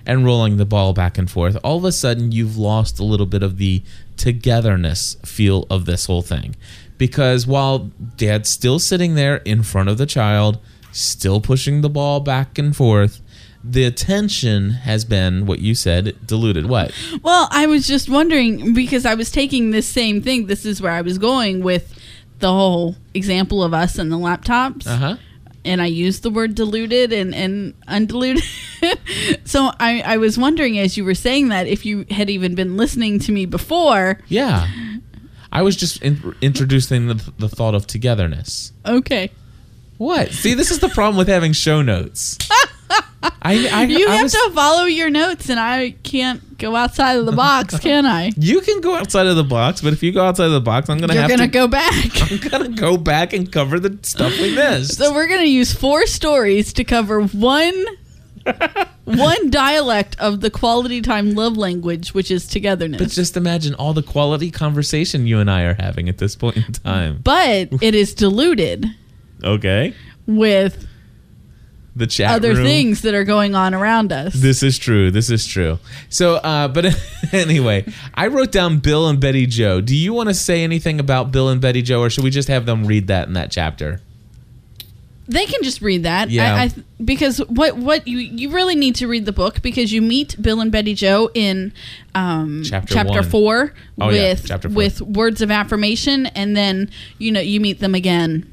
and 0.06 0.26
rolling 0.26 0.58
the 0.58 0.66
ball 0.66 0.94
back 0.94 1.18
and 1.18 1.30
forth, 1.30 1.58
all 1.64 1.78
of 1.78 1.86
a 1.86 1.92
sudden 1.92 2.32
you've 2.32 2.58
lost 2.58 3.00
a 3.00 3.04
little 3.04 3.26
bit 3.26 3.44
of 3.44 3.58
the 3.58 3.84
togetherness 4.18 5.16
feel 5.26 5.66
of 5.70 5.86
this 5.86 6.06
whole 6.06 6.22
thing. 6.22 6.56
Because 6.98 7.46
while 7.46 7.92
dad's 8.16 8.50
still 8.50 8.80
sitting 8.80 9.16
there 9.16 9.38
in 9.38 9.64
front 9.64 9.90
of 9.90 9.98
the 9.98 10.06
child, 10.06 10.60
still 10.92 11.42
pushing 11.42 11.82
the 11.82 11.90
ball 11.90 12.20
back 12.20 12.58
and 12.58 12.76
forth, 12.76 13.22
the 13.64 13.84
attention 13.84 14.70
has 14.72 15.04
been 15.04 15.46
what 15.46 15.60
you 15.60 15.74
said 15.74 16.16
diluted. 16.26 16.68
What? 16.68 16.94
Well, 17.24 17.48
I 17.52 17.66
was 17.66 17.88
just 17.88 18.10
wondering 18.10 18.74
because 18.74 19.06
I 19.06 19.16
was 19.16 19.32
taking 19.32 19.72
this 19.72 19.88
same 19.88 20.22
thing. 20.22 20.46
This 20.46 20.66
is 20.66 20.82
where 20.82 20.92
I 20.92 21.02
was 21.02 21.18
going 21.18 21.64
with 21.64 22.00
the 22.40 22.52
whole 22.52 22.96
example 23.14 23.64
of 23.64 23.74
us 23.74 23.98
and 23.98 24.12
the 24.12 24.18
laptops. 24.18 24.86
Uh 24.86 24.98
huh. 24.98 25.18
And 25.65 25.81
I 25.81 25.88
used 25.88 26.24
the 26.24 26.29
word 26.29 26.55
diluted 26.55 27.12
and, 27.12 27.34
and 27.36 27.74
undiluted. 27.88 28.43
so 29.45 29.72
I, 29.79 30.01
I 30.01 30.17
was 30.17 30.38
wondering 30.38 30.79
as 30.79 30.95
you 30.95 31.03
were 31.03 31.15
saying 31.15 31.50
that 31.50 31.67
if 31.67 31.86
you 31.86 32.05
had 32.10 32.29
even 32.29 32.55
been 32.55 32.77
listening 32.77 33.19
to 33.19 33.31
me 33.31 33.45
before. 33.45 34.19
Yeah. 34.27 34.67
I 35.51 35.62
was 35.62 35.75
just 35.75 36.01
in- 36.01 36.36
introducing 36.41 37.07
the, 37.07 37.31
the 37.39 37.50
thought 37.50 37.75
of 37.75 37.88
togetherness. 37.88 38.74
Okay. 38.86 39.31
What? 39.98 40.31
See, 40.31 40.53
this 40.53 40.72
is 40.72 40.79
the 40.79 40.89
problem 40.89 41.17
with 41.17 41.27
having 41.27 41.53
show 41.53 41.81
notes. 41.81 42.38
I, 42.89 43.68
I, 43.72 43.84
You 43.86 44.08
I 44.08 44.15
have 44.15 44.24
was- 44.24 44.34
to 44.34 44.51
follow 44.54 44.86
your 44.86 45.10
notes, 45.10 45.50
and 45.50 45.60
I 45.60 45.92
can't 46.04 46.58
go 46.58 46.75
outside 46.75 47.18
of 47.18 47.25
the 47.25 47.32
box, 47.32 47.77
can 47.80 48.06
I? 48.06 48.32
You 48.38 48.62
can 48.62 48.82
go 48.82 48.96
outside 48.96 49.27
of 49.27 49.36
the 49.36 49.44
box, 49.44 49.82
but 49.82 49.94
if 49.94 50.01
you 50.04 50.12
go 50.12 50.24
outside 50.25 50.46
of 50.46 50.51
the 50.54 50.62
box, 50.62 50.89
I'm 50.89 51.00
gonna 51.00 51.13
You're 51.13 51.22
have 51.24 51.30
going 51.30 51.42
to 51.42 51.48
go 51.48 51.68
back. 51.68 51.94
I'm 52.32 52.38
gonna 52.38 52.70
go 52.70 52.98
back 52.98 53.34
and 53.34 53.51
cover 53.51 53.80
the 53.80 53.98
stuff 54.04 54.38
we 54.39 54.56
missed. 54.56 54.98
So 54.98 55.13
we're 55.13 55.27
going 55.27 55.42
to 55.42 55.50
use 55.50 55.74
four 55.74 56.06
stories 56.08 56.72
to 56.74 56.84
cover 56.84 57.22
one 57.24 57.86
one 59.06 59.50
dialect 59.50 60.15
of 60.20 60.42
the 60.42 60.50
quality 60.51 61.01
time 61.01 61.34
love 61.34 61.58
language, 61.58 62.13
which 62.13 62.30
is 62.32 62.48
togetherness. 62.48 63.01
but 63.01 63.10
just 63.10 63.36
imagine 63.38 63.74
all 63.75 63.94
the 63.94 64.04
quality 64.04 64.51
conversation 64.51 65.25
you 65.27 65.39
and 65.39 65.50
I 65.50 65.63
are 65.63 65.74
having 65.80 66.10
at 66.10 66.18
this 66.20 66.36
point 66.36 66.58
in 66.58 66.72
time. 66.74 67.22
but 67.24 67.70
it 67.82 67.96
is 67.96 68.13
diluted 68.13 68.86
Okay, 69.44 69.94
with 70.27 70.88
the 71.96 72.08
chat 72.08 72.32
other 72.32 72.54
room. 72.54 72.66
things 72.66 73.02
that 73.04 73.14
are 73.14 73.24
going 73.24 73.56
on 73.56 73.74
around 73.74 74.12
us. 74.12 74.34
This 74.34 74.62
is 74.64 74.78
true. 74.78 75.12
This 75.12 75.30
is 75.30 75.46
true. 75.46 75.80
So, 76.10 76.36
uh, 76.36 76.68
but 76.68 76.86
anyway, 77.32 77.86
I 78.14 78.28
wrote 78.28 78.52
down 78.52 78.80
Bill 78.80 79.08
and 79.08 79.20
Betty 79.20 79.46
Joe. 79.46 79.80
Do 79.82 79.96
you 79.96 80.14
want 80.14 80.30
to 80.30 80.36
say 80.36 80.64
anything 80.64 81.00
about 81.00 81.32
Bill 81.32 81.50
and 81.50 81.62
Betty 81.62 81.82
Joe, 81.82 82.02
or 82.02 82.10
should 82.10 82.24
we 82.24 82.30
just 82.32 82.48
have 82.50 82.66
them 82.66 82.86
read 82.86 83.08
that 83.08 83.28
in 83.28 83.34
that 83.34 83.52
chapter? 83.52 84.02
they 85.28 85.48
can 85.48 85.64
just 85.64 85.82
read 85.82 86.04
that. 86.04 86.30
Yeah. 86.30 86.54
I, 86.56 86.64
I 86.64 86.68
th- 86.68 86.86
because 87.04 87.40
what 87.48 87.78
what 87.78 88.08
you 88.08 88.20
you 88.20 88.52
really 88.52 88.75
need 88.75 88.94
to 88.96 89.08
read 89.08 89.25
the 89.25 89.32
book 89.32 89.62
because 89.64 89.92
you 89.92 90.00
meet 90.02 90.40
Bill 90.40 90.62
and 90.62 90.72
Betty 90.72 90.94
Joe 90.94 91.32
in 91.34 91.74
um, 92.14 92.62
Chapter 92.64 93.04
one. 93.04 93.24
four 93.24 93.74
Oh, 94.00 94.10
yeah, 94.10 94.30
with 94.34 94.46
chapter 94.46 94.70
four. 94.70 94.75
with 94.75 95.02
words 95.02 95.42
of 95.42 95.50
affirmation, 95.50 96.28
and 96.28 96.56
then 96.56 96.92
you 97.18 97.32
know 97.32 97.40
you 97.40 97.60
meet 97.60 97.80
them 97.80 97.96
again. 97.96 98.52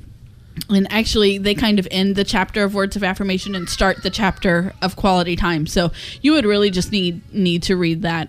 And 0.70 0.86
actually, 0.90 1.38
they 1.38 1.54
kind 1.54 1.78
of 1.78 1.88
end 1.90 2.16
the 2.16 2.24
chapter 2.24 2.62
of 2.62 2.74
words 2.74 2.96
of 2.96 3.02
affirmation 3.04 3.54
and 3.54 3.68
start 3.68 4.02
the 4.02 4.10
chapter 4.10 4.72
of 4.80 4.96
quality 4.96 5.36
time. 5.36 5.66
So 5.66 5.90
you 6.22 6.32
would 6.32 6.44
really 6.46 6.70
just 6.70 6.92
need 6.92 7.20
need 7.34 7.62
to 7.64 7.76
read 7.76 8.02
that, 8.02 8.28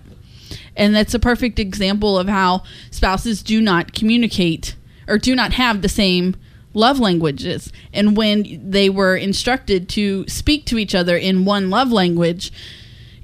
and 0.76 0.94
that's 0.94 1.14
a 1.14 1.18
perfect 1.18 1.58
example 1.58 2.18
of 2.18 2.28
how 2.28 2.64
spouses 2.90 3.42
do 3.42 3.60
not 3.62 3.92
communicate 3.94 4.74
or 5.08 5.16
do 5.16 5.34
not 5.34 5.52
have 5.54 5.80
the 5.80 5.88
same 5.88 6.34
love 6.74 6.98
languages. 6.98 7.72
And 7.92 8.16
when 8.16 8.70
they 8.70 8.90
were 8.90 9.16
instructed 9.16 9.88
to 9.90 10.26
speak 10.26 10.66
to 10.66 10.76
each 10.78 10.94
other 10.94 11.16
in 11.16 11.44
one 11.44 11.70
love 11.70 11.92
language, 11.92 12.52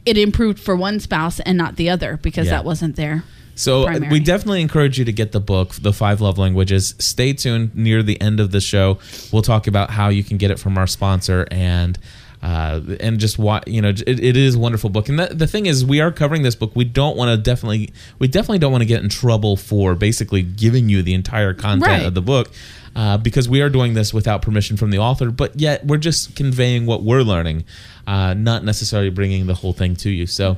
it 0.07 0.17
improved 0.17 0.59
for 0.61 0.77
one 0.77 1.01
spouse 1.01 1.41
and 1.41 1.59
not 1.59 1.77
the 1.77 1.91
other 1.91 2.17
because 2.23 2.47
Yeah. 2.47 2.53
that 2.53 2.65
wasn't 2.65 2.95
there. 2.97 3.25
So 3.61 3.83
uh, 3.83 3.87
Primary. 3.87 4.11
we 4.13 4.21
definitely 4.21 4.63
encourage 4.63 4.99
you 4.99 5.05
to 5.05 5.13
get 5.13 5.33
the 5.33 5.41
book, 5.41 5.75
The 5.75 5.93
Five 5.93 6.21
Love 6.21 6.39
Languages. 6.39 6.95
Stay 6.99 7.33
tuned 7.35 7.75
near 7.75 8.03
the 8.03 8.21
end 8.21 8.41
of 8.41 8.51
the 8.53 8.61
show. 8.61 8.99
We'll 9.33 9.43
talk 9.43 9.67
about 9.67 9.91
how 9.91 10.09
you 10.09 10.25
can 10.25 10.39
get 10.39 10.51
it 10.51 10.59
from 10.59 10.79
our 10.79 10.87
sponsor 10.87 11.47
and 11.51 11.99
uh, 12.43 12.81
and 13.01 13.21
just 13.21 13.39
why 13.39 13.63
you 13.67 13.83
know 13.83 13.91
it, 13.91 14.01
it 14.09 14.35
is 14.35 14.55
a 14.55 14.59
wonderful 14.59 14.89
book. 14.89 15.11
And 15.11 15.19
the, 15.19 15.27
the 15.27 15.47
thing 15.47 15.67
is, 15.67 15.85
we 15.85 16.01
are 16.01 16.11
covering 16.11 16.43
this 16.43 16.55
book. 16.55 16.75
We 16.75 16.85
don't 16.85 17.15
want 17.19 17.31
to 17.31 17.37
definitely 17.37 17.93
we 18.19 18.29
definitely 18.29 18.61
don't 18.61 18.73
want 18.73 18.81
to 18.81 18.87
get 18.87 19.03
in 19.03 19.11
trouble 19.11 19.57
for 19.59 19.95
basically 19.95 20.41
giving 20.43 20.89
you 20.89 21.03
the 21.03 21.13
entire 21.13 21.53
content 21.53 21.83
Right. 21.87 22.07
of 22.07 22.15
the 22.15 22.23
book. 22.23 22.51
Uh, 22.97 23.17
because 23.17 23.49
we 23.49 23.61
are 23.61 23.71
doing 23.71 23.95
this 23.95 24.13
without 24.13 24.43
permission 24.43 24.77
from 24.77 24.91
the 24.91 24.99
author, 24.99 25.31
but 25.31 25.59
yet 25.59 25.87
we're 25.87 25.97
just 25.97 26.35
conveying 26.35 26.87
what 26.87 27.05
we're 27.05 27.23
learning, 27.23 27.65
uh, 28.09 28.35
not 28.35 28.65
necessarily 28.65 29.11
bringing 29.11 29.47
the 29.47 29.55
whole 29.55 29.73
thing 29.73 29.95
to 29.95 30.11
you. 30.11 30.27
So, 30.27 30.57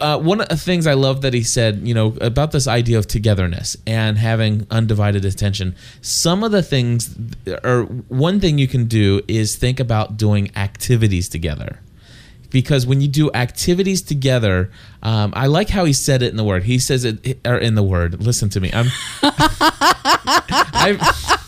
uh, 0.00 0.18
one 0.18 0.40
of 0.40 0.48
the 0.48 0.56
things 0.56 0.86
I 0.86 0.94
love 0.94 1.20
that 1.20 1.34
he 1.34 1.42
said, 1.42 1.86
you 1.86 1.92
know, 1.92 2.16
about 2.22 2.52
this 2.52 2.66
idea 2.66 2.96
of 2.98 3.06
togetherness 3.06 3.76
and 3.86 4.16
having 4.16 4.66
undivided 4.70 5.26
attention. 5.26 5.76
Some 6.00 6.42
of 6.42 6.52
the 6.52 6.62
things, 6.62 7.14
or 7.62 7.82
one 8.08 8.40
thing 8.40 8.56
you 8.56 8.66
can 8.66 8.86
do 8.86 9.20
is 9.28 9.56
think 9.56 9.78
about 9.78 10.16
doing 10.16 10.50
activities 10.56 11.28
together. 11.28 11.80
because 12.50 12.86
when 12.86 13.00
you 13.00 13.08
do 13.08 13.30
activities 13.34 14.00
together, 14.02 14.70
um, 15.02 15.32
I 15.36 15.46
like 15.48 15.68
how 15.68 15.84
he 15.84 15.92
said 15.92 16.22
it 16.22 16.30
in 16.30 16.36
the 16.36 16.44
word. 16.44 16.64
He 16.64 16.78
says 16.78 17.04
it 17.04 17.38
or 17.46 17.58
in 17.58 17.74
the 17.74 17.82
word. 17.82 18.22
Listen 18.24 18.48
to 18.50 18.60
me. 18.60 18.70
I'm. 18.72 18.88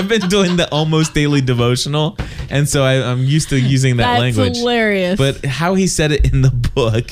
I've, 0.00 0.08
been 0.08 0.28
doing 0.28 0.56
the 0.56 0.68
almost 0.70 1.14
daily 1.14 1.40
devotional, 1.40 2.16
and 2.48 2.68
so 2.68 2.82
I, 2.82 3.02
I'm 3.02 3.24
used 3.24 3.50
to 3.50 3.60
using 3.60 3.98
that 3.98 4.18
That's 4.18 4.36
language. 4.36 4.56
hilarious. 4.56 5.18
But 5.18 5.44
how 5.44 5.74
he 5.74 5.86
said 5.86 6.12
it 6.12 6.32
in 6.32 6.42
the 6.42 6.50
book, 6.50 7.10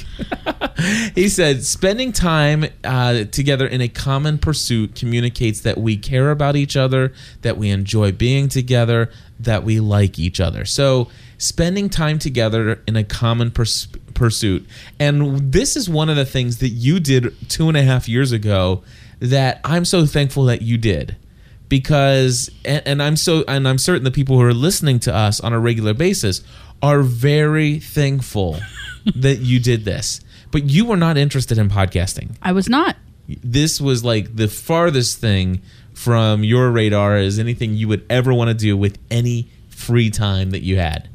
he 1.14 1.28
said, 1.28 1.64
spending 1.64 2.12
time 2.12 2.64
uh, 2.85 3.25
together 3.25 3.66
in 3.66 3.80
a 3.80 3.88
common 3.88 4.38
pursuit 4.38 4.95
communicates 4.95 5.61
that 5.61 5.78
we 5.78 5.97
care 5.97 6.30
about 6.30 6.57
each 6.57 6.76
other, 6.76 7.12
that 7.42 7.59
we 7.59 7.71
enjoy 7.71 8.11
being 8.12 8.49
together, 8.49 9.11
that 9.38 9.64
we 9.64 9.80
like 9.80 10.18
each 10.18 10.40
other. 10.40 10.64
So, 10.64 11.09
spending 11.37 11.88
time 11.88 12.18
together 12.18 12.83
in 12.87 12.97
a 12.97 13.04
common 13.04 13.50
purs- 13.50 13.88
pursuit. 14.14 14.66
And 14.99 15.52
this 15.52 15.76
is 15.76 15.88
one 15.88 16.09
of 16.09 16.16
the 16.16 16.25
things 16.25 16.59
that 16.59 16.71
you 16.71 17.00
did 17.00 17.35
two 17.49 17.68
and 17.68 17.76
a 17.76 17.83
half 17.83 18.09
years 18.09 18.33
ago 18.33 18.83
that 19.21 19.61
I'm 19.64 19.85
so 19.85 20.07
thankful 20.07 20.45
that 20.45 20.62
you 20.62 20.78
did 20.78 21.16
because 21.68 22.50
and, 22.64 22.82
and 22.87 23.02
I'm 23.02 23.16
so 23.16 23.44
and 23.48 23.68
I'm 23.68 23.78
certain 23.78 24.04
the 24.04 24.10
people 24.10 24.37
who 24.37 24.42
are 24.42 24.54
listening 24.54 24.98
to 25.00 25.14
us 25.14 25.40
on 25.40 25.52
a 25.52 25.60
regular 25.60 25.94
basis 25.94 26.42
are 26.82 27.02
very 27.02 27.78
thankful 27.78 28.58
that 29.14 29.38
you 29.38 29.60
did 29.60 29.84
this. 29.84 30.20
But 30.50 30.64
you 30.64 30.87
were 30.87 30.96
not 30.96 31.18
interested 31.18 31.58
in 31.58 31.68
podcasting. 31.68 32.37
I 32.42 32.52
was 32.52 32.68
not. 32.68 32.96
This 33.28 33.80
was 33.80 34.02
like 34.02 34.34
the 34.34 34.48
farthest 34.48 35.18
thing 35.18 35.60
from 35.92 36.44
your 36.44 36.70
radar 36.70 37.16
as 37.16 37.38
anything 37.38 37.75
you 37.75 37.88
would 37.88 38.06
ever 38.08 38.32
want 38.32 38.48
to 38.48 38.54
do 38.54 38.76
with 38.76 38.98
any 39.10 39.50
free 39.68 40.10
time 40.10 40.50
that 40.50 40.60
you 40.60 40.76
had. 40.76 41.08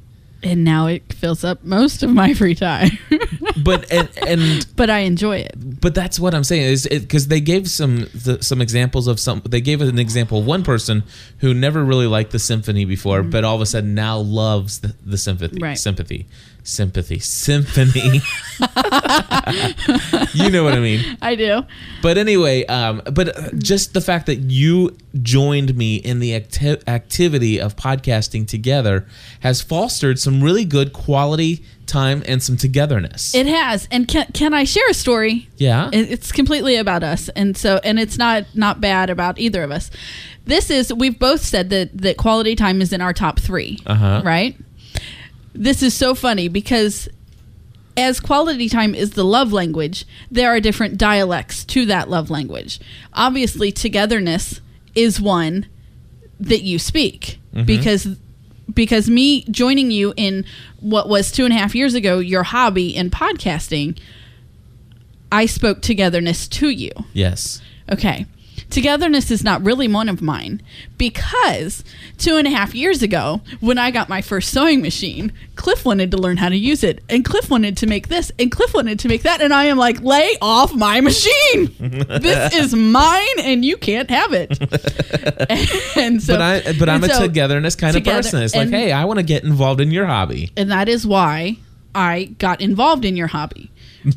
And 0.43 0.63
now 0.63 0.87
it 0.87 1.13
fills 1.13 1.43
up 1.43 1.63
most 1.63 2.03
of 2.03 2.09
my 2.09 2.33
free 2.33 2.53
time. 2.53 2.91
But 3.63 3.91
and 3.91 4.09
and 4.17 4.65
but 4.75 4.89
I 4.89 4.99
enjoy 4.99 5.37
it. 5.37 5.53
but 5.81 5.93
that's 5.95 6.19
what 6.19 6.33
I'm 6.33 6.43
saying 6.43 6.63
is 6.63 6.87
because 6.89 7.27
they 7.27 7.39
gave 7.39 7.69
some 7.69 8.07
the, 8.13 8.39
some 8.41 8.61
examples 8.61 9.07
of 9.07 9.19
some 9.19 9.41
they 9.47 9.61
gave 9.61 9.81
an 9.81 9.99
example 9.99 10.39
of 10.39 10.45
one 10.45 10.63
person 10.63 11.03
who 11.39 11.53
never 11.53 11.83
really 11.83 12.07
liked 12.07 12.31
the 12.31 12.39
symphony 12.39 12.85
before 12.85 13.21
mm-hmm. 13.21 13.29
but 13.29 13.43
all 13.43 13.55
of 13.55 13.61
a 13.61 13.65
sudden 13.65 13.93
now 13.95 14.17
loves 14.17 14.79
the, 14.79 14.95
the 15.05 15.17
sympathy 15.17 15.59
Right. 15.59 15.77
sympathy 15.77 16.25
sympathy 16.63 17.19
symphony 17.19 18.21
you 20.33 20.49
know 20.49 20.63
what 20.63 20.73
I 20.73 20.79
mean 20.79 21.17
I 21.21 21.35
do. 21.35 21.63
but 22.01 22.17
anyway 22.17 22.65
um 22.65 23.01
but 23.11 23.37
uh, 23.37 23.49
just 23.57 23.93
the 23.93 24.01
fact 24.01 24.25
that 24.27 24.37
you 24.37 24.95
joined 25.21 25.75
me 25.75 25.97
in 25.97 26.19
the 26.19 26.33
acti- 26.35 26.77
activity 26.87 27.59
of 27.59 27.75
podcasting 27.75 28.47
together 28.47 29.05
has 29.41 29.61
fostered 29.61 30.19
some 30.19 30.43
really 30.43 30.65
good 30.65 30.93
quality 30.93 31.63
time 31.85 32.23
and 32.27 32.41
some 32.41 32.55
togetherness 32.57 33.35
It 33.35 33.45
has. 33.47 33.87
And 33.91 34.07
can 34.07 34.27
can 34.33 34.53
I 34.53 34.63
share 34.63 34.87
a 34.89 34.93
story? 34.93 35.49
yeah 35.57 35.89
It's 35.91 36.31
completely 36.31 36.77
about 36.77 37.03
us, 37.03 37.27
and 37.35 37.57
so 37.57 37.79
and 37.83 37.99
it's 37.99 38.17
not 38.17 38.45
not 38.55 38.79
bad 38.79 39.09
about 39.09 39.37
either 39.37 39.63
of 39.63 39.71
us. 39.71 39.91
This 40.45 40.69
is 40.69 40.93
we've 40.93 41.19
both 41.19 41.41
said 41.41 41.69
that 41.71 41.95
that 41.97 42.15
quality 42.17 42.55
time 42.55 42.81
is 42.81 42.93
in 42.93 43.01
our 43.01 43.13
top 43.13 43.39
3 43.39 43.79
Uh-huh. 43.85 44.21
Right. 44.23 44.55
This 45.53 45.83
is 45.83 45.93
so 45.93 46.15
funny 46.15 46.47
because 46.47 47.07
as 47.95 48.19
quality 48.19 48.69
time 48.69 48.95
is 48.95 49.11
the 49.11 49.23
love 49.23 49.53
language, 49.53 50.05
there 50.31 50.49
are 50.49 50.59
different 50.59 50.97
dialects 50.97 51.63
to 51.65 51.85
that 51.85 52.09
love 52.09 52.29
language. 52.29 52.79
Obviously, 53.13 53.71
togetherness 53.71 54.61
is 54.95 55.21
one 55.21 55.67
that 56.39 56.63
you 56.63 56.79
speak 56.79 57.39
mm-hmm. 57.53 57.65
because 57.65 58.07
because 58.73 59.09
me 59.09 59.43
joining 59.45 59.91
you 59.91 60.13
in 60.15 60.45
what 60.79 61.07
was 61.07 61.31
two 61.31 61.45
and 61.45 61.53
a 61.53 61.57
half 61.57 61.75
years 61.75 61.93
ago 61.93 62.19
your 62.19 62.43
hobby 62.43 62.95
in 62.95 63.09
podcasting 63.09 63.97
i 65.31 65.45
spoke 65.45 65.81
togetherness 65.81 66.47
to 66.47 66.69
you. 66.69 66.91
Yes. 67.13 67.61
Okay 67.91 68.25
togetherness 68.73 69.29
is 69.31 69.43
not 69.43 69.63
really 69.63 69.87
one 69.87 70.09
of 70.09 70.21
mine 70.21 70.61
because 70.97 71.83
two 72.17 72.37
and 72.37 72.47
a 72.47 72.49
half 72.49 72.73
years 72.73 73.01
ago 73.03 73.41
when 73.59 73.77
i 73.77 73.91
got 73.91 74.09
my 74.09 74.21
first 74.21 74.49
sewing 74.51 74.81
machine 74.81 75.31
cliff 75.55 75.85
wanted 75.85 76.09
to 76.11 76.17
learn 76.17 76.37
how 76.37 76.49
to 76.49 76.55
use 76.57 76.83
it 76.83 77.03
and 77.09 77.23
cliff 77.23 77.49
wanted 77.49 77.77
to 77.77 77.85
make 77.87 78.07
this 78.07 78.31
and 78.39 78.51
cliff 78.51 78.73
wanted 78.73 78.97
to 78.99 79.07
make 79.07 79.21
that 79.23 79.41
and 79.41 79.53
i 79.53 79.65
am 79.65 79.77
like 79.77 80.01
lay 80.01 80.35
off 80.41 80.73
my 80.73 81.01
machine 81.01 81.73
this 81.79 82.53
is 82.55 82.73
mine 82.73 83.27
and 83.39 83.63
you 83.63 83.77
can't 83.77 84.09
have 84.09 84.31
it 84.33 84.57
and 85.97 86.21
so 86.21 86.33
but 86.33 86.41
I 86.41 86.73
but 86.79 86.89
I'm 86.89 87.03
a 87.03 87.09
so- 87.09 87.21
togetherness 87.21 87.75
kind 87.75 87.93
together- 87.93 88.19
of 88.19 88.23
person. 88.25 88.43
It's 88.43 88.55
like, 88.55 88.69
hey, 88.69 88.91
I 88.91 89.05
want 89.05 89.19
to 89.19 89.23
get 89.23 89.43
involved 89.43 89.79
in 89.81 89.91
your 89.91 90.05
hobby. 90.05 90.51
and 90.57 90.71
that 90.71 90.87
is 90.89 91.05
why 91.05 91.57
I 91.95 92.25
got 92.39 92.61
involved 92.61 93.05
in 93.05 93.15
your 93.15 93.27
hobby, 93.27 93.69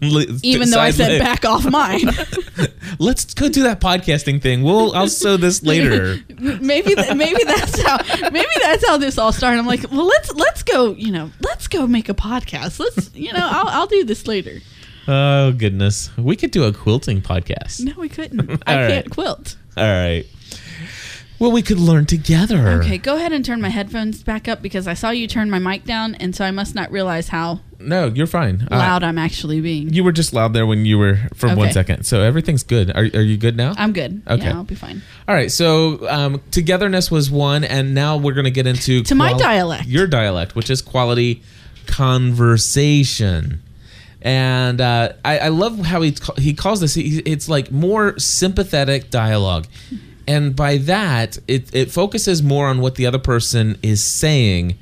even 0.03 0.71
though 0.71 0.81
I 0.81 0.91
said 0.91 1.09
later. 1.09 1.25
back 1.25 1.45
off 1.45 1.65
mine. 1.71 2.09
Let's 2.99 3.35
go 3.35 3.49
do 3.49 3.63
that 3.65 3.81
podcasting 3.81 4.41
thing. 4.43 4.63
We'll 4.63 4.95
I'll 4.95 5.09
sew 5.09 5.37
this 5.37 5.63
later. 5.65 6.17
maybe 6.39 6.95
th- 6.95 7.15
maybe 7.15 7.43
that's 7.45 7.81
how 7.83 7.99
maybe 8.31 8.47
that's 8.63 8.87
how 8.87 8.97
this 8.97 9.19
all 9.19 9.33
started. 9.33 9.59
I'm 9.59 9.67
like, 9.67 9.91
well, 9.91 10.07
let's 10.07 10.33
let's 10.35 10.63
go, 10.63 10.93
you 10.93 11.13
know, 11.13 11.31
let's 11.41 11.69
go 11.69 11.87
make 11.87 12.09
a 12.09 12.15
podcast. 12.15 12.79
Let's, 12.81 13.15
you 13.15 13.33
know, 13.33 13.41
I'll 13.51 13.69
I'll 13.69 13.87
do 13.87 14.05
this 14.05 14.27
later. 14.27 14.61
oh 15.09 15.53
goodness, 15.53 16.11
we 16.17 16.37
could 16.37 16.51
do 16.51 16.65
a 16.65 16.73
quilting 16.73 17.21
podcast. 17.23 17.81
No, 17.85 17.93
we 17.99 18.09
couldn't. 18.09 18.63
I 18.67 18.89
can't 18.89 19.11
quilt. 19.11 19.57
All 19.77 19.85
right. 19.85 20.25
Well, 21.39 21.53
we 21.53 21.61
could 21.61 21.79
learn 21.79 22.07
together. 22.07 22.69
Okay, 22.83 22.97
go 22.97 23.17
ahead 23.17 23.33
and 23.33 23.45
turn 23.45 23.61
my 23.61 23.69
headphones 23.69 24.23
back 24.23 24.49
up 24.49 24.63
because 24.63 24.87
I 24.89 24.95
saw 24.95 25.11
you 25.11 25.27
turn 25.27 25.51
my 25.51 25.59
mic 25.59 25.85
down, 25.85 26.15
and 26.15 26.35
so 26.35 26.45
I 26.47 26.51
must 26.51 26.75
not 26.75 26.91
realize 26.91 27.29
how 27.29 27.61
No, 27.79 28.07
you're 28.07 28.27
fine. 28.27 28.67
Uh, 28.71 28.77
loud 28.79 29.03
I'm 29.03 29.19
actually 29.19 29.61
being. 29.61 29.93
you 29.93 30.03
were 30.03 30.13
just 30.13 30.33
loud 30.33 30.55
there 30.55 30.65
when 30.67 30.87
you 30.87 30.97
were 30.97 31.19
for 31.35 31.49
one 31.49 31.59
Okay. 31.67 31.73
second. 31.73 32.05
So 32.07 32.23
everything's 32.23 32.63
good. 32.63 32.91
Are, 32.91 33.03
are 33.03 33.21
you 33.21 33.37
good 33.37 33.55
now? 33.55 33.75
I'm 33.77 33.93
good. 33.93 34.23
Okay. 34.27 34.45
Yeah, 34.45 34.55
I'll 34.55 34.65
be 34.65 34.75
fine. 34.75 35.03
All 35.29 35.35
right. 35.35 35.53
So 35.53 36.09
um, 36.09 36.41
togetherness 36.53 37.11
was 37.11 37.31
one, 37.31 37.65
and 37.65 37.95
now 37.95 38.17
we're 38.17 38.33
going 38.35 38.45
to 38.47 38.51
get 38.51 38.67
into 38.67 39.03
To 39.03 39.15
my 39.15 39.35
dialect. 39.35 39.85
your 39.87 40.07
dialect, 40.07 40.55
which 40.57 40.71
is 40.71 40.81
quality 40.81 41.43
conversation. 41.87 43.61
And 44.23 44.81
uh, 44.81 45.13
I, 45.25 45.39
I 45.39 45.49
love 45.49 45.79
how 45.81 46.01
he 46.01 46.13
ca- 46.13 46.35
he 46.39 46.55
calls 46.55 46.81
this. 46.81 46.95
He, 46.95 47.19
it's 47.21 47.49
like 47.49 47.71
more 47.71 48.19
sympathetic 48.19 49.11
dialogue, 49.11 49.67
and 50.27 50.55
by 50.57 50.77
that, 50.79 51.39
it 51.47 51.75
it 51.75 51.91
focuses 51.91 52.43
more 52.43 52.67
on 52.69 52.81
what 52.81 52.95
the 52.97 53.07
other 53.07 53.19
person 53.19 53.79
is 53.83 54.03
saying 54.03 54.77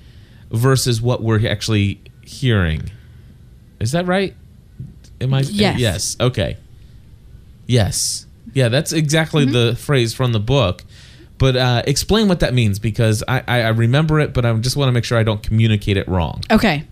versus 0.50 1.00
what 1.02 1.22
we're 1.22 1.46
actually 1.48 2.00
hearing. 2.22 2.90
Is 3.80 3.92
that 3.92 4.06
right? 4.06 4.34
Am 5.20 5.34
I? 5.34 5.40
Yes. 5.40 5.78
Yes. 5.78 6.16
Okay. 6.20 6.56
Yes. 7.66 8.26
Yeah, 8.52 8.68
that's 8.68 8.92
exactly 8.92 9.44
Mm-hmm. 9.44 9.52
the 9.52 9.76
phrase 9.76 10.14
from 10.14 10.32
the 10.32 10.40
book. 10.40 10.84
But 11.38 11.56
uh, 11.56 11.82
explain 11.86 12.28
what 12.28 12.40
that 12.40 12.54
means 12.54 12.78
because 12.78 13.24
I, 13.26 13.42
I, 13.48 13.62
I 13.62 13.68
remember 13.68 14.20
it, 14.20 14.32
but 14.32 14.44
I 14.46 14.52
just 14.54 14.76
want 14.76 14.88
to 14.88 14.92
make 14.92 15.04
sure 15.04 15.18
I 15.18 15.24
don't 15.24 15.42
communicate 15.42 15.96
it 15.96 16.06
wrong. 16.08 16.42
Okay. 16.50 16.84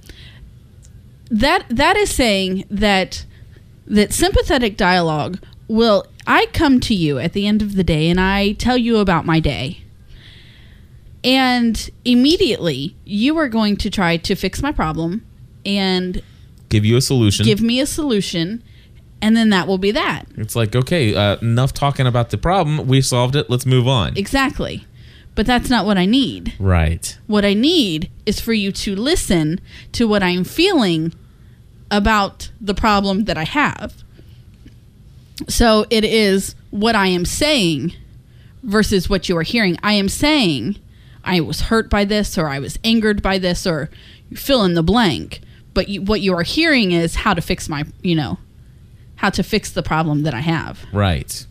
That 1.31 1.65
that 1.71 1.97
is 1.97 2.11
saying 2.11 2.65
that 2.71 3.25
that 3.87 4.13
sympathetic 4.13 4.77
dialogue 4.77 5.39
will 5.69 6.07
I 6.27 6.47
come 6.53 6.81
to 6.81 6.95
you 6.95 7.19
at 7.19 7.33
the 7.33 7.47
end 7.47 7.63
of 7.63 7.75
the 7.75 7.85
day 7.85 8.09
and 8.09 8.21
I 8.21 8.53
tell 8.53 8.77
you 8.77 8.99
about 8.99 9.27
my 9.27 9.41
day. 9.41 9.83
And 11.25 11.89
immediately 12.05 12.97
you 13.05 13.37
are 13.39 13.49
going 13.49 13.77
to 13.79 13.91
try 13.91 14.17
to 14.17 14.35
fix 14.35 14.63
my 14.63 14.73
problem 14.73 15.25
and 15.65 16.23
Give 16.69 16.85
you 16.85 16.97
a 16.97 17.01
solution. 17.01 17.45
give 17.45 17.61
me 17.61 17.81
a 17.81 17.87
solution 17.87 18.63
and 19.21 19.37
then 19.37 19.51
that 19.51 19.69
will 19.69 19.79
be 19.79 19.93
that. 19.93 20.27
it's 20.37 20.57
like, 20.57 20.75
okay, 20.75 21.15
uh, 21.15 21.37
enough 21.41 21.73
talking 21.73 22.09
about 22.09 22.31
the 22.31 22.39
problem. 22.39 22.89
We 22.89 23.01
solved 23.03 23.37
it. 23.37 23.49
Let's 23.49 23.65
move 23.65 23.87
on. 23.87 24.17
Exactly. 24.17 24.85
But 25.37 25.47
that's 25.47 25.71
not 25.71 25.87
what 25.87 25.97
I 25.97 26.07
need. 26.07 26.55
right. 26.59 27.17
What 27.29 27.45
I 27.45 27.55
need 27.55 28.11
is 28.27 28.41
for 28.41 28.53
you 28.53 28.73
to 28.73 28.97
listen 28.97 29.61
to 29.93 30.09
what 30.09 30.23
I'm 30.25 30.43
feeling 30.45 31.15
about 31.91 32.51
the 32.61 32.75
problem 32.75 33.25
that 33.25 33.39
I 33.39 33.45
have. 33.45 34.02
So 35.49 35.87
it 35.91 36.05
is 36.05 36.55
what 36.71 36.95
I 36.95 37.09
am 37.09 37.25
saying 37.25 37.95
versus 38.63 39.09
what 39.09 39.29
you 39.29 39.37
are 39.37 39.43
hearing. 39.43 39.79
I 39.83 39.95
am 39.95 40.09
saying 40.09 40.79
I 41.25 41.41
was 41.41 41.63
hurt 41.63 41.91
by 41.91 42.05
this 42.05 42.39
or 42.39 42.49
I 42.49 42.59
was 42.59 42.79
angered 42.85 43.23
by 43.23 43.39
this 43.39 43.67
or 43.67 43.91
fill 44.35 44.65
in 44.65 44.75
the 44.75 44.83
blank. 44.83 45.41
But 45.75 45.89
you, 45.89 46.03
what 46.03 46.21
you 46.21 46.35
are 46.35 46.43
hearing 46.43 46.93
is 46.93 47.15
how 47.15 47.35
to 47.35 47.41
fix 47.41 47.69
my, 47.69 47.85
you 48.03 48.15
know, 48.15 48.39
how 49.17 49.31
to 49.31 49.43
fix 49.43 49.71
the 49.71 49.83
problem 49.83 50.23
that 50.25 50.35
I 50.35 50.41
have. 50.41 50.85
Right. 50.93 51.47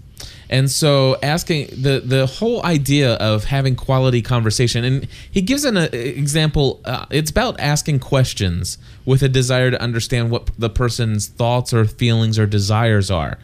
And 0.51 0.69
so 0.69 1.17
asking 1.23 1.67
the 1.67 2.01
the 2.03 2.25
whole 2.25 2.63
idea 2.65 3.13
of 3.13 3.45
having 3.45 3.77
quality 3.77 4.21
conversation 4.21 4.83
and 4.83 5.07
he 5.31 5.41
gives 5.41 5.63
an 5.63 5.77
uh, 5.77 5.87
example 5.93 6.81
uh, 6.83 7.05
it's 7.09 7.31
about 7.31 7.57
asking 7.57 7.99
questions 7.99 8.77
with 9.05 9.23
a 9.23 9.29
desire 9.29 9.71
to 9.71 9.81
understand 9.81 10.29
what 10.29 10.49
the 10.59 10.69
person's 10.69 11.27
thoughts 11.27 11.73
or 11.73 11.85
feelings 11.85 12.37
or 12.37 12.45
desires 12.45 13.09
are. 13.09 13.39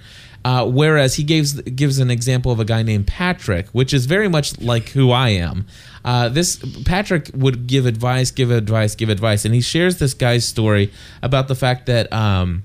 Uh, 0.45 0.65
whereas 0.65 1.15
he 1.15 1.23
gives 1.23 1.59
gives 1.61 1.99
an 1.99 2.09
example 2.09 2.51
of 2.53 2.59
a 2.59 2.65
guy 2.65 2.81
named 2.81 3.05
Patrick, 3.07 3.67
which 3.69 3.93
is 3.93 4.05
very 4.05 4.29
much 4.29 4.57
like 4.61 4.89
who 4.89 5.11
I 5.11 5.29
am. 5.29 5.65
Uh, 6.05 6.29
this 6.29 6.55
Patrick 6.85 7.29
would 7.33 7.67
give 7.67 7.85
advice, 7.85 8.31
give 8.31 8.49
advice, 8.51 8.95
give 8.95 9.09
advice, 9.09 9.43
and 9.43 9.53
he 9.53 9.59
shares 9.61 9.97
this 9.99 10.13
guy's 10.13 10.45
story 10.45 10.91
about 11.21 11.49
the 11.49 11.55
fact 11.55 11.87
that 11.87 12.11
um, 12.13 12.63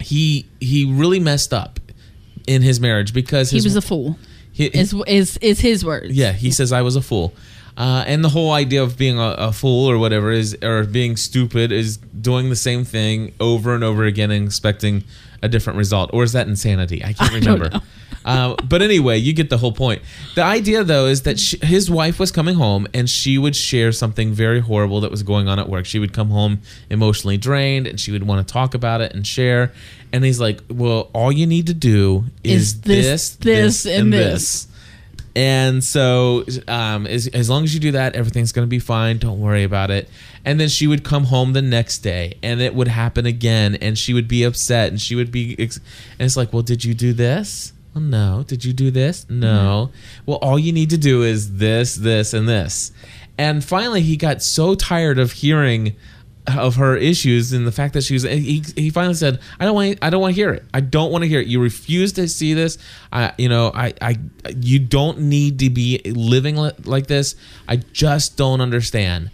he 0.00 0.46
he 0.60 0.84
really 0.90 1.20
messed 1.20 1.52
up 1.52 1.78
in 2.46 2.62
his 2.62 2.80
marriage 2.80 3.12
because 3.12 3.50
He 3.50 3.60
was 3.60 3.76
a 3.76 3.82
fool. 3.82 4.18
he- 4.52 4.66
Is 4.66 4.94
is 5.06 5.36
is 5.38 5.60
his 5.60 5.84
words? 5.84 6.12
yeah, 6.12 6.32
he 6.32 6.50
says 6.50 6.72
I 6.72 6.82
was 6.82 6.96
a 6.96 7.02
fool. 7.02 7.32
Uh, 7.76 8.02
and 8.08 8.24
the 8.24 8.28
whole 8.30 8.50
idea 8.50 8.82
of 8.82 8.98
being 8.98 9.20
a, 9.20 9.34
a 9.38 9.52
fool 9.52 9.88
or 9.88 9.98
whatever 9.98 10.32
is, 10.32 10.56
or 10.64 10.82
being 10.82 11.16
stupid, 11.16 11.70
is 11.70 11.96
doing 11.98 12.50
the 12.50 12.56
same 12.56 12.84
thing 12.84 13.32
over 13.38 13.72
and 13.72 13.84
over 13.84 14.04
again 14.04 14.32
and 14.32 14.44
expecting 14.46 15.04
a 15.42 15.48
different 15.48 15.76
result. 15.78 16.10
Or 16.12 16.22
is 16.22 16.32
that 16.32 16.46
insanity? 16.48 17.04
I 17.04 17.12
can't 17.12 17.32
I 17.32 17.34
remember. 17.38 17.70
know. 17.70 17.80
Uh, 18.24 18.54
but 18.68 18.82
anyway, 18.82 19.16
you 19.16 19.32
get 19.32 19.48
the 19.48 19.56
whole 19.58 19.72
point. 19.72 20.02
The 20.34 20.42
idea, 20.42 20.84
though, 20.84 21.06
is 21.06 21.22
that 21.22 21.38
she, 21.40 21.56
his 21.64 21.90
wife 21.90 22.18
was 22.18 22.30
coming 22.30 22.56
home 22.56 22.86
and 22.92 23.08
she 23.08 23.38
would 23.38 23.56
share 23.56 23.90
something 23.90 24.32
very 24.32 24.60
horrible 24.60 25.00
that 25.00 25.10
was 25.10 25.22
going 25.22 25.48
on 25.48 25.58
at 25.58 25.68
work. 25.68 25.86
She 25.86 25.98
would 25.98 26.12
come 26.12 26.28
home 26.28 26.60
emotionally 26.90 27.38
drained 27.38 27.86
and 27.86 27.98
she 27.98 28.12
would 28.12 28.24
want 28.26 28.46
to 28.46 28.52
talk 28.52 28.74
about 28.74 29.00
it 29.00 29.14
and 29.14 29.26
share. 29.26 29.72
And 30.12 30.24
he's 30.24 30.40
like, 30.40 30.60
"Well, 30.70 31.10
all 31.12 31.30
you 31.32 31.46
need 31.46 31.66
to 31.68 31.74
do 31.74 32.24
is, 32.42 32.72
Is 32.72 32.80
this, 32.80 33.36
this, 33.36 33.84
this, 33.84 33.86
and 33.86 34.12
this." 34.12 34.67
And 35.38 35.84
so, 35.84 36.44
um, 36.66 37.06
as, 37.06 37.28
as 37.28 37.48
long 37.48 37.62
as 37.62 37.72
you 37.72 37.78
do 37.78 37.92
that, 37.92 38.16
everything's 38.16 38.50
going 38.50 38.66
to 38.66 38.68
be 38.68 38.80
fine. 38.80 39.18
Don't 39.18 39.38
worry 39.38 39.62
about 39.62 39.88
it. 39.88 40.08
And 40.44 40.58
then 40.58 40.68
she 40.68 40.88
would 40.88 41.04
come 41.04 41.22
home 41.22 41.52
the 41.52 41.62
next 41.62 42.00
day 42.00 42.36
and 42.42 42.60
it 42.60 42.74
would 42.74 42.88
happen 42.88 43.24
again. 43.24 43.76
And 43.76 43.96
she 43.96 44.12
would 44.12 44.26
be 44.26 44.42
upset 44.42 44.88
and 44.88 45.00
she 45.00 45.14
would 45.14 45.30
be, 45.30 45.54
ex- 45.56 45.76
and 45.76 46.26
it's 46.26 46.36
like, 46.36 46.52
well, 46.52 46.64
did 46.64 46.84
you 46.84 46.92
do 46.92 47.12
this? 47.12 47.72
Well, 47.94 48.02
no. 48.02 48.42
Did 48.48 48.64
you 48.64 48.72
do 48.72 48.90
this? 48.90 49.30
No. 49.30 49.92
Well, 50.26 50.38
all 50.38 50.58
you 50.58 50.72
need 50.72 50.90
to 50.90 50.98
do 50.98 51.22
is 51.22 51.58
this, 51.58 51.94
this, 51.94 52.34
and 52.34 52.48
this. 52.48 52.90
And 53.38 53.62
finally, 53.62 54.00
he 54.00 54.16
got 54.16 54.42
so 54.42 54.74
tired 54.74 55.20
of 55.20 55.30
hearing 55.30 55.94
of 56.46 56.76
her 56.76 56.96
issues 56.96 57.52
and 57.52 57.66
the 57.66 57.72
fact 57.72 57.94
that 57.94 58.02
she 58.02 58.14
was 58.14 58.22
he, 58.22 58.64
he 58.74 58.90
finally 58.90 59.14
said 59.14 59.38
i 59.60 59.64
don't 59.64 59.74
want 59.74 59.98
i 60.02 60.10
don't 60.10 60.20
want 60.20 60.34
to 60.34 60.40
hear 60.40 60.50
it. 60.50 60.64
I 60.72 60.80
don't 60.80 61.10
want 61.12 61.22
to 61.22 61.28
hear 61.28 61.40
it. 61.40 61.46
You 61.46 61.60
refuse 61.60 62.12
to 62.14 62.28
see 62.28 62.54
this. 62.54 62.78
I 63.12 63.32
you 63.38 63.48
know 63.48 63.70
i 63.74 63.92
i 64.00 64.16
you 64.56 64.78
don't 64.78 65.20
need 65.20 65.58
to 65.60 65.70
be 65.70 66.00
living 66.04 66.56
like 66.84 67.06
this. 67.06 67.36
I 67.66 67.76
just 67.76 68.36
don't 68.36 68.60
understand 68.60 69.30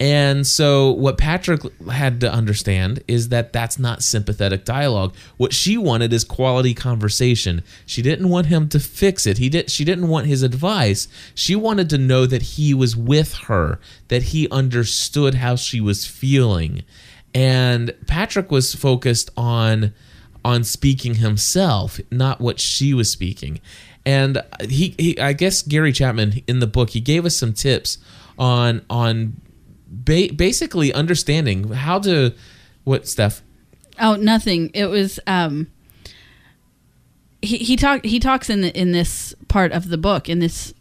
and 0.00 0.46
so 0.46 0.92
what 0.92 1.18
patrick 1.18 1.60
had 1.90 2.20
to 2.20 2.32
understand 2.32 3.02
is 3.08 3.30
that 3.30 3.52
that's 3.52 3.78
not 3.78 4.02
sympathetic 4.02 4.64
dialogue. 4.64 5.14
What 5.36 5.52
she 5.52 5.76
wanted 5.76 6.12
is 6.12 6.22
quality 6.22 6.72
conversation. 6.72 7.64
She 7.84 8.00
didn't 8.00 8.28
want 8.28 8.46
him 8.46 8.68
to 8.68 8.78
fix 8.78 9.26
it. 9.26 9.38
He 9.38 9.48
did 9.48 9.70
she 9.70 9.84
didn't 9.84 10.08
want 10.08 10.26
his 10.26 10.42
advice. 10.42 11.08
She 11.34 11.56
wanted 11.56 11.90
to 11.90 11.98
know 11.98 12.26
that 12.26 12.42
he 12.42 12.74
was 12.74 12.96
with 12.96 13.34
her 13.34 13.80
that 14.06 14.24
he 14.24 14.48
understood 14.50 15.34
how 15.34 15.56
she 15.56 15.80
was 15.80 16.06
feeling. 16.06 16.84
And 17.34 17.92
patrick 18.06 18.52
was 18.52 18.74
focused 18.74 19.30
on 19.36 19.92
on 20.44 20.62
speaking 20.62 21.16
himself 21.16 21.98
not 22.12 22.40
what 22.40 22.60
she 22.60 22.94
was 22.94 23.10
speaking. 23.10 23.60
And 24.06 24.40
he, 24.62 24.94
he 24.96 25.18
i 25.18 25.32
guess 25.32 25.60
gary 25.60 25.92
chapman 25.92 26.40
in 26.46 26.60
the 26.60 26.68
book 26.68 26.90
he 26.90 27.00
gave 27.00 27.26
us 27.26 27.36
some 27.36 27.52
tips 27.52 27.98
on 28.38 28.82
on 28.88 29.40
ba- 29.88 30.32
basically 30.34 30.92
understanding 30.92 31.72
how 31.72 31.98
to 31.98 32.34
what 32.84 33.08
steph 33.08 33.42
Oh, 34.00 34.14
nothing. 34.16 34.70
It 34.74 34.86
was 34.86 35.18
um 35.26 35.68
he 37.42 37.58
he 37.58 37.76
talked 37.76 38.04
he 38.04 38.18
talks 38.18 38.50
in 38.50 38.62
the, 38.62 38.76
in 38.78 38.92
this 38.92 39.34
part 39.48 39.72
of 39.72 39.88
the 39.88 39.98
book 39.98 40.28
in 40.28 40.38
this 40.38 40.74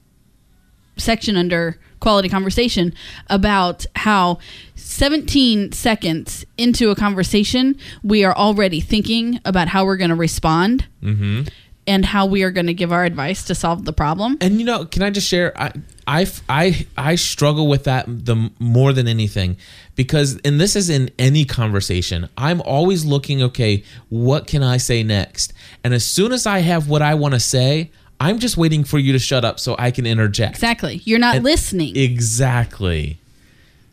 section 0.97 1.37
under 1.37 1.79
quality 1.99 2.29
conversation 2.29 2.93
about 3.27 3.85
how 3.95 4.39
17 4.75 5.71
seconds 5.71 6.45
into 6.57 6.89
a 6.89 6.95
conversation 6.95 7.75
we 8.03 8.23
are 8.23 8.35
already 8.35 8.79
thinking 8.79 9.39
about 9.45 9.67
how 9.67 9.85
we're 9.85 9.97
going 9.97 10.09
to 10.09 10.15
respond 10.15 10.87
mm-hmm. 11.01 11.41
And 11.87 12.05
how 12.05 12.25
we 12.25 12.43
are 12.43 12.51
going 12.51 12.67
to 12.67 12.73
give 12.73 12.91
our 12.91 13.05
advice 13.05 13.43
to 13.45 13.55
solve 13.55 13.85
the 13.85 13.93
problem. 13.93 14.37
and 14.41 14.59
you 14.59 14.65
know 14.65 14.85
can 14.85 15.01
i 15.03 15.09
just 15.09 15.27
share 15.27 15.53
i 15.59 15.71
i 16.07 16.27
i, 16.49 16.87
I 16.97 17.15
struggle 17.15 17.67
with 17.67 17.85
that 17.85 18.05
the 18.07 18.51
more 18.59 18.93
than 18.93 19.07
anything 19.07 19.57
because 19.95 20.39
and 20.45 20.59
this 20.59 20.75
is 20.75 20.89
in 20.89 21.09
any 21.17 21.45
conversation 21.45 22.29
i'm 22.37 22.61
always 22.61 23.05
looking 23.05 23.41
okay 23.43 23.83
what 24.09 24.47
can 24.47 24.63
i 24.63 24.77
say 24.77 25.03
next 25.03 25.53
and 25.83 25.93
as 25.93 26.05
soon 26.05 26.31
as 26.33 26.45
i 26.45 26.59
have 26.59 26.87
what 26.89 27.01
i 27.01 27.13
want 27.15 27.33
to 27.33 27.39
say 27.39 27.91
i'm 28.19 28.39
just 28.39 28.57
waiting 28.57 28.83
for 28.83 28.99
you 28.99 29.11
to 29.13 29.19
shut 29.19 29.43
up 29.45 29.59
so 29.59 29.75
i 29.79 29.91
can 29.91 30.05
interject 30.05 30.55
Exactly. 30.55 31.01
You're 31.05 31.19
not 31.19 31.35
And- 31.37 31.43
listening. 31.45 31.95
exactly 31.97 33.17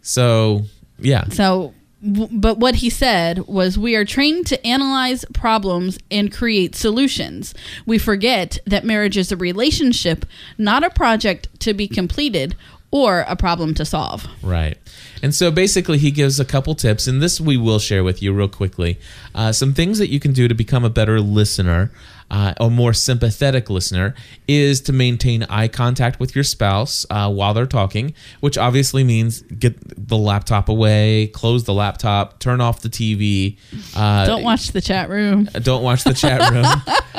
so 0.02 0.62
yeah 0.98 1.28
So, 1.28 1.74
but 2.04 2.58
what 2.58 2.76
he 2.76 2.90
said 2.90 3.46
was, 3.46 3.78
we 3.78 3.96
are 3.96 4.04
trained 4.04 4.46
to 4.48 4.66
analyze 4.66 5.24
problems 5.32 5.98
and 6.10 6.32
create 6.32 6.74
solutions. 6.74 7.54
We 7.86 7.98
forget 7.98 8.58
that 8.66 8.84
marriage 8.84 9.16
is 9.16 9.32
a 9.32 9.36
relationship, 9.36 10.26
not 10.58 10.84
a 10.84 10.90
project 10.90 11.48
to 11.60 11.72
be 11.72 11.88
completed 11.88 12.54
or 12.90 13.24
a 13.26 13.34
problem 13.34 13.74
to 13.74 13.84
solve. 13.84 14.26
Right. 14.42 14.78
And 15.20 15.34
so 15.34 15.50
basically, 15.50 15.98
he 15.98 16.10
gives 16.10 16.38
a 16.38 16.44
couple 16.44 16.74
tips, 16.74 17.06
and 17.06 17.20
this 17.20 17.40
we 17.40 17.56
will 17.56 17.78
share 17.78 18.04
with 18.04 18.22
you 18.22 18.32
real 18.32 18.48
quickly. 18.48 19.00
Uh, 19.34 19.50
some 19.50 19.74
things 19.74 19.98
that 19.98 20.10
you 20.10 20.20
can 20.20 20.32
do 20.32 20.46
to 20.46 20.54
become 20.54 20.84
a 20.84 20.90
better 20.90 21.20
listener, 21.20 21.90
uh, 22.34 22.52
a 22.58 22.68
more 22.68 22.92
sympathetic 22.92 23.70
listener, 23.70 24.14
is 24.48 24.80
to 24.80 24.92
maintain 24.92 25.44
eye 25.44 25.68
contact 25.68 26.18
with 26.18 26.34
your 26.34 26.42
spouse 26.44 27.06
uh, 27.10 27.30
while 27.32 27.54
they're 27.54 27.64
talking, 27.66 28.12
which 28.40 28.58
obviously 28.58 29.04
means 29.04 29.42
get 29.42 29.74
the 30.08 30.16
laptop 30.16 30.68
away, 30.68 31.28
close 31.28 31.62
the 31.64 31.72
laptop, 31.74 32.38
turn 32.40 32.60
off 32.60 32.80
the 32.80 32.88
TV. 32.88 33.56
Uh, 33.94 34.26
Don't 34.26 34.42
watch 34.42 34.72
the 34.72 34.80
chat 34.80 35.08
room. 35.08 35.44
don't 35.62 35.82
watch 35.84 36.02
the 36.04 36.14
chat 36.14 36.50
room. 36.50 36.66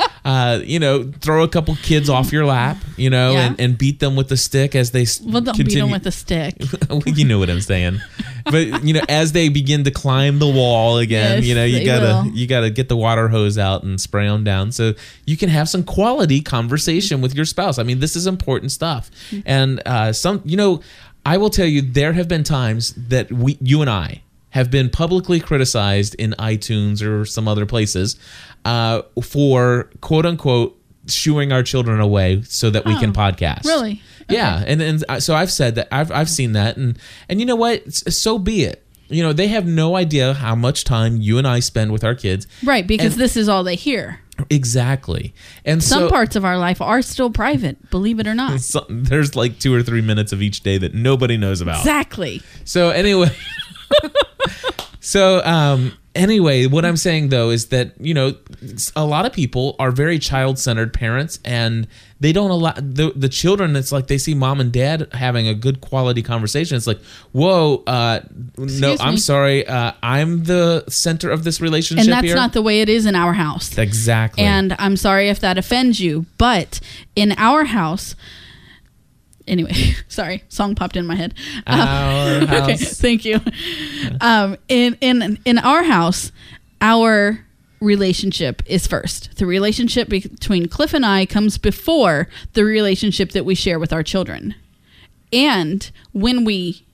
uh, 0.26 0.60
you 0.64 0.78
know, 0.78 1.10
throw 1.20 1.42
a 1.44 1.48
couple 1.48 1.74
kids 1.76 2.10
off 2.10 2.32
your 2.32 2.44
lap, 2.44 2.76
you 2.96 3.08
know, 3.08 3.32
Yeah. 3.32 3.46
and, 3.46 3.60
and 3.60 3.78
beat 3.78 4.00
them 4.00 4.16
with 4.16 4.28
the 4.28 4.36
stick 4.36 4.74
as 4.74 4.90
they 4.90 5.06
Well, 5.24 5.40
don't 5.40 5.56
beat 5.56 5.72
them 5.74 5.90
with 5.90 6.06
a 6.06 6.12
stick. 6.12 6.54
you 7.06 7.24
know 7.24 7.38
what 7.38 7.48
I'm 7.48 7.60
saying. 7.62 8.00
But 8.50 8.84
you 8.84 8.92
know, 8.94 9.02
as 9.08 9.32
they 9.32 9.48
begin 9.48 9.84
to 9.84 9.90
climb 9.90 10.38
the 10.38 10.46
wall 10.48 10.98
again, 10.98 11.38
Yes, 11.38 11.44
you 11.46 11.54
know, 11.54 11.64
you 11.64 11.84
gotta 11.84 12.28
will. 12.28 12.34
you 12.34 12.46
gotta 12.46 12.70
get 12.70 12.88
the 12.88 12.96
water 12.96 13.28
hose 13.28 13.58
out 13.58 13.82
and 13.82 14.00
spray 14.00 14.26
them 14.28 14.44
down 14.44 14.72
so 14.72 14.94
you 15.26 15.36
can 15.36 15.48
have 15.48 15.68
some 15.68 15.82
quality 15.82 16.40
conversation 16.40 17.20
with 17.20 17.34
your 17.34 17.44
spouse. 17.44 17.78
I 17.78 17.82
mean, 17.82 17.98
this 18.00 18.14
is 18.16 18.26
important 18.26 18.70
stuff. 18.72 19.10
And 19.44 19.82
uh, 19.84 20.12
some, 20.12 20.42
you 20.44 20.56
know, 20.56 20.80
I 21.24 21.38
will 21.38 21.50
tell 21.50 21.66
you, 21.66 21.82
there 21.82 22.12
have 22.12 22.28
been 22.28 22.44
times 22.44 22.94
that 22.96 23.32
we, 23.32 23.58
you 23.60 23.80
and 23.80 23.90
I, 23.90 24.22
have 24.50 24.70
been 24.70 24.88
publicly 24.90 25.40
criticized 25.40 26.14
in 26.14 26.30
iTunes 26.38 27.02
or 27.06 27.24
some 27.26 27.46
other 27.48 27.66
places 27.66 28.16
uh, 28.64 29.02
for 29.22 29.90
quote 30.00 30.24
unquote 30.24 30.80
shooing 31.08 31.52
our 31.52 31.62
children 31.62 32.00
away 32.00 32.42
so 32.42 32.70
that 32.70 32.84
we 32.84 32.96
can 32.98 33.10
Oh, 33.10 33.12
podcast. 33.12 33.64
really? 33.64 34.00
Yeah, 34.28 34.62
and 34.66 34.82
and 34.82 35.22
so 35.22 35.34
I've 35.34 35.50
said 35.50 35.76
that 35.76 35.88
I've 35.92 36.10
I've 36.10 36.28
seen 36.30 36.52
that, 36.52 36.76
and 36.76 36.98
and 37.28 37.40
you 37.40 37.46
know 37.46 37.56
what? 37.56 37.92
So 37.92 38.38
be 38.38 38.64
it. 38.64 38.82
You 39.08 39.22
know 39.22 39.32
they 39.32 39.46
have 39.48 39.66
no 39.66 39.94
idea 39.96 40.34
how 40.34 40.54
much 40.56 40.82
time 40.84 41.16
you 41.20 41.38
and 41.38 41.46
I 41.46 41.60
spend 41.60 41.92
with 41.92 42.02
our 42.02 42.14
kids. 42.14 42.46
Right, 42.64 42.86
because 42.86 43.12
And- 43.14 43.22
this 43.22 43.36
is 43.36 43.48
all 43.48 43.62
they 43.64 43.76
hear. 43.76 44.20
Exactly, 44.50 45.32
and 45.64 45.82
Some 45.82 46.00
so 46.00 46.10
parts 46.10 46.36
of 46.36 46.44
our 46.44 46.58
life 46.58 46.82
are 46.82 47.00
still 47.00 47.30
private, 47.30 47.88
believe 47.90 48.18
it 48.20 48.26
or 48.26 48.34
not. 48.34 48.60
so- 48.72 48.84
there's 48.90 49.34
like 49.34 49.58
two 49.58 49.72
or 49.72 49.82
three 49.82 50.02
minutes 50.02 50.32
of 50.32 50.42
each 50.42 50.60
day 50.62 50.76
that 50.78 50.92
nobody 50.92 51.36
knows 51.36 51.60
about. 51.60 51.78
Exactly. 51.78 52.42
So 52.64 52.90
anyway, 52.90 53.30
so 55.00 55.42
um 55.44 55.96
anyway, 56.16 56.66
what 56.66 56.84
I'm 56.84 56.96
saying 56.96 57.28
though 57.28 57.50
is 57.50 57.66
that 57.68 57.92
you 58.00 58.14
know 58.14 58.34
a 58.96 59.04
lot 59.04 59.26
of 59.26 59.32
people 59.32 59.76
are 59.78 59.90
very 59.90 60.18
child 60.18 60.58
centered 60.58 60.92
parents 60.92 61.38
and 61.44 61.86
they 62.18 62.32
don't 62.32 62.50
allow 62.50 62.72
the 62.72 63.12
the 63.14 63.28
children. 63.28 63.76
It's 63.76 63.92
like 63.92 64.06
they 64.06 64.18
see 64.18 64.34
mom 64.34 64.60
and 64.60 64.72
dad 64.72 65.08
having 65.12 65.46
a 65.46 65.54
good 65.54 65.80
quality 65.80 66.22
conversation. 66.22 66.76
It's 66.76 66.86
like, 66.86 67.00
whoa, 67.32 67.82
uh, 67.86 68.20
no, 68.56 68.64
Excuse 68.64 69.00
I'm 69.00 69.18
sorry, 69.18 69.66
uh, 69.66 69.92
I'm 70.02 70.44
the 70.44 70.84
center 70.88 71.30
of 71.30 71.44
this 71.44 71.60
relationship 71.60 72.04
And 72.04 72.12
that's 72.12 72.26
here. 72.26 72.34
not 72.34 72.52
the 72.54 72.62
way 72.62 72.80
it 72.80 72.88
is 72.88 73.06
in 73.06 73.14
our 73.14 73.34
house. 73.34 73.76
exactly. 73.76 74.42
And 74.44 74.74
I'm 74.78 74.96
sorry 74.96 75.28
if 75.28 75.40
that 75.40 75.58
offends 75.58 76.00
you, 76.00 76.24
but 76.38 76.80
in 77.14 77.32
our 77.36 77.64
house, 77.64 78.16
anyway, 79.46 79.72
sorry, 80.08 80.44
song 80.48 80.74
popped 80.74 80.96
in 80.96 81.06
my 81.06 81.14
head. 81.14 81.34
Our 81.66 82.36
okay, 82.42 82.72
house. 82.72 83.00
thank 83.00 83.24
you. 83.24 83.40
Um, 84.20 84.56
in 84.68 84.96
in 85.00 85.38
in 85.44 85.58
our 85.58 85.82
house, 85.84 86.32
our 86.80 87.44
relationship 87.80 88.62
is 88.66 88.86
first. 88.86 89.36
The 89.36 89.46
relationship 89.46 90.08
between 90.08 90.68
Cliff 90.68 90.94
and 90.94 91.04
I 91.04 91.26
comes 91.26 91.58
before 91.58 92.28
the 92.54 92.64
relationship 92.64 93.32
that 93.32 93.44
we 93.44 93.54
share 93.54 93.78
with 93.78 93.92
our 93.92 94.02
children. 94.02 94.54
And 95.32 95.90
when 96.12 96.44
we 96.44 96.84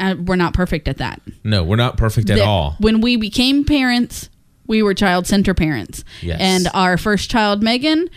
uh, 0.00 0.16
we're 0.24 0.36
not 0.36 0.54
perfect 0.54 0.88
at 0.88 0.96
that. 0.96 1.20
no, 1.44 1.62
we're 1.62 1.76
not 1.76 1.98
perfect 1.98 2.30
at 2.30 2.40
all. 2.40 2.76
When 2.80 3.02
we 3.02 3.16
became 3.16 3.64
parents, 3.64 4.30
we 4.66 4.82
were 4.82 4.94
child 4.94 5.26
center 5.26 5.52
parents. 5.52 6.04
Yes. 6.22 6.38
And 6.40 6.68
our 6.72 6.96
first 6.96 7.30
child, 7.30 7.62
Megan, 7.62 8.08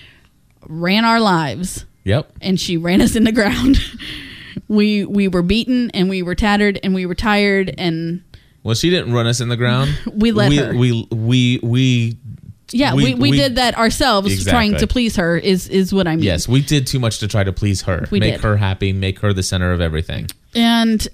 ran 0.68 1.04
our 1.04 1.20
lives 1.20 1.86
Yep. 2.06 2.32
and 2.42 2.60
she 2.60 2.78
ran 2.78 3.02
us 3.02 3.16
in 3.16 3.24
the 3.24 3.32
ground. 3.32 3.78
we 4.68 5.06
we 5.06 5.28
were 5.28 5.42
beaten 5.42 5.90
and 5.92 6.10
we 6.10 6.22
were 6.22 6.36
tattered 6.36 6.80
and 6.84 6.94
we 6.94 7.06
were 7.06 7.16
tired 7.16 7.74
and 7.78 8.24
Well, 8.64 8.76
she 8.76 8.90
didn't 8.90 9.14
run 9.14 9.28
us 9.28 9.42
in 9.42 9.50
the 9.50 9.58
ground. 9.58 9.98
We 10.14 10.32
let 10.32 10.50
we, 10.50 10.58
her. 10.58 10.74
We 10.76 11.08
we 11.12 11.60
we. 11.64 12.18
yeah, 12.72 12.94
we, 12.94 13.14
we, 13.16 13.32
did 13.32 13.56
that 13.56 13.78
ourselves 13.78 14.46
trying 14.46 14.78
to 14.78 14.88
please 14.88 15.16
her 15.16 15.38
is 15.38 15.68
is 15.70 15.94
what 15.94 16.08
I 16.08 16.16
mean. 16.16 16.24
Yes, 16.26 16.48
we 16.48 16.62
did 16.62 16.88
too 16.88 17.00
much 17.00 17.20
to 17.20 17.28
try 17.28 17.44
to 17.44 17.54
please 17.54 17.82
her, 17.84 18.06
We 18.12 18.20
make 18.20 18.34
did. 18.36 18.42
her 18.42 18.58
happy, 18.58 18.94
make 18.94 19.20
her 19.20 19.34
the 19.34 19.44
center 19.44 19.72
of 19.72 19.82
everything. 19.82 20.28
and 20.56 21.08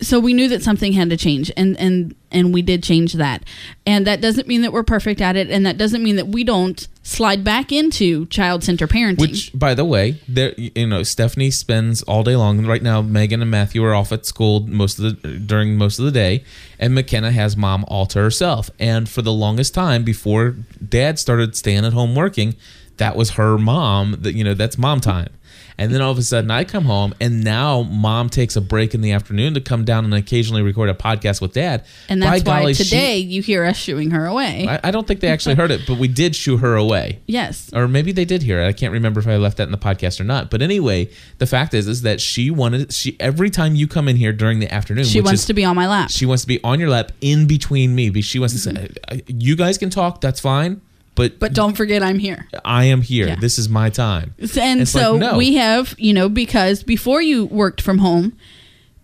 so 0.00 0.20
we 0.20 0.34
knew 0.34 0.48
that 0.48 0.62
something 0.62 0.92
had 0.92 1.10
to 1.10 1.16
change 1.16 1.50
and 1.56 1.78
and 1.78 2.14
and 2.30 2.52
we 2.52 2.62
did 2.62 2.82
change 2.82 3.14
that 3.14 3.42
and 3.86 4.06
that 4.06 4.20
doesn't 4.20 4.46
mean 4.46 4.62
that 4.62 4.72
we're 4.72 4.82
perfect 4.82 5.20
at 5.20 5.36
it 5.36 5.50
and 5.50 5.64
that 5.64 5.78
doesn't 5.78 6.02
mean 6.02 6.16
that 6.16 6.28
we 6.28 6.44
don't 6.44 6.88
slide 7.06 7.44
back 7.44 7.70
into 7.70 8.26
child 8.26 8.64
center 8.64 8.88
parenting 8.88 9.20
Which, 9.20 9.52
by 9.54 9.74
the 9.74 9.84
way, 9.84 10.20
there 10.26 10.52
you 10.56 10.86
know 10.86 11.02
Stephanie 11.02 11.50
spends 11.50 12.02
all 12.02 12.24
day 12.24 12.36
long. 12.36 12.66
Right 12.66 12.82
now, 12.82 13.00
Megan 13.00 13.40
and 13.40 13.50
Matthew 13.50 13.82
are 13.84 13.94
off 13.94 14.12
at 14.12 14.26
school 14.26 14.60
most 14.60 14.98
of 14.98 15.22
the 15.22 15.38
during 15.38 15.76
most 15.76 15.98
of 15.98 16.04
the 16.04 16.10
day, 16.10 16.44
and 16.78 16.94
McKenna 16.94 17.30
has 17.30 17.56
mom 17.56 17.84
all 17.88 18.06
to 18.06 18.18
herself. 18.18 18.70
And 18.78 19.08
for 19.08 19.22
the 19.22 19.32
longest 19.32 19.72
time, 19.72 20.02
before 20.02 20.56
Dad 20.86 21.18
started 21.18 21.56
staying 21.56 21.84
at 21.84 21.92
home 21.92 22.14
working, 22.14 22.56
that 22.96 23.16
was 23.16 23.30
her 23.30 23.56
mom. 23.56 24.16
That 24.20 24.34
you 24.34 24.42
know 24.42 24.54
that's 24.54 24.76
mom 24.76 25.00
time. 25.00 25.30
And 25.78 25.92
then 25.92 26.00
all 26.00 26.10
of 26.10 26.18
a 26.18 26.22
sudden, 26.22 26.50
I 26.50 26.64
come 26.64 26.84
home, 26.84 27.14
and 27.20 27.44
now 27.44 27.82
mom 27.82 28.30
takes 28.30 28.56
a 28.56 28.60
break 28.60 28.94
in 28.94 29.02
the 29.02 29.12
afternoon 29.12 29.54
to 29.54 29.60
come 29.60 29.84
down 29.84 30.04
and 30.04 30.14
occasionally 30.14 30.62
record 30.62 30.88
a 30.88 30.94
podcast 30.94 31.40
with 31.40 31.52
Dad. 31.52 31.84
and 32.08 32.20
By 32.20 32.30
that's 32.38 32.44
why 32.44 32.60
golly, 32.60 32.74
she- 32.74 32.84
today 32.84 33.18
you 33.18 33.42
hear 33.42 33.64
us 33.64 33.76
shooing 33.76 34.10
her 34.10 34.26
away 34.26 34.66
I, 34.68 34.80
I 34.84 34.90
don't 34.90 35.06
think 35.06 35.20
they 35.20 35.28
actually 35.28 35.54
heard 35.54 35.70
it, 35.70 35.82
but 35.86 35.98
we 35.98 36.08
did 36.08 36.34
shoo 36.34 36.56
her 36.58 36.76
away 36.76 37.20
yes 37.26 37.70
or 37.74 37.88
maybe 37.88 38.12
they 38.12 38.24
did 38.24 38.42
hear 38.42 38.60
it. 38.60 38.66
I 38.66 38.72
can't 38.72 38.92
remember 38.92 39.20
if 39.20 39.26
I 39.26 39.36
left 39.36 39.58
that 39.58 39.64
in 39.64 39.70
the 39.72 39.78
podcast 39.78 40.20
or 40.20 40.24
not. 40.24 40.50
But 40.50 40.62
anyway, 40.62 41.10
the 41.38 41.46
fact 41.46 41.74
is, 41.74 41.86
is 41.88 42.02
that 42.02 42.20
she 42.20 42.50
wanted 42.50 42.92
she 42.92 43.16
every 43.20 43.50
time 43.50 43.74
you 43.74 43.86
come 43.86 44.08
in 44.08 44.16
here 44.16 44.32
during 44.32 44.60
the 44.60 44.72
afternoon, 44.72 45.04
she 45.04 45.20
wants 45.20 45.40
is, 45.42 45.46
to 45.46 45.54
be 45.54 45.64
on 45.64 45.76
my 45.76 45.86
lap 45.86 46.10
she 46.10 46.26
wants 46.26 46.42
to 46.42 46.48
be 46.48 46.62
on 46.64 46.80
your 46.80 46.88
lap 46.88 47.12
in 47.20 47.46
between 47.46 47.94
me. 47.94 48.10
Because 48.10 48.26
She 48.26 48.38
wants 48.38 48.54
to 48.54 48.60
say, 48.60 48.88
uh, 49.08 49.16
"You 49.26 49.56
guys 49.56 49.78
can 49.78 49.90
talk, 49.90 50.20
that's 50.20 50.40
fine, 50.40 50.80
but 51.16 51.40
but 51.40 51.52
don't 51.52 51.76
forget 51.76 52.02
i'm 52.02 52.20
here 52.20 52.46
I 52.64 52.84
am 52.84 53.02
here. 53.02 53.26
Yeah. 53.28 53.36
This 53.36 53.58
is 53.58 53.68
my 53.68 53.90
time." 53.90 54.34
and 54.38 54.82
It's 54.82 54.90
so 54.92 55.12
like, 55.12 55.20
no. 55.20 55.36
we 55.36 55.54
have 55.54 55.94
you 55.98 56.12
know 56.12 56.28
because 56.28 56.82
before 56.84 57.20
you 57.20 57.46
worked 57.46 57.80
from 57.80 57.98
home 57.98 58.36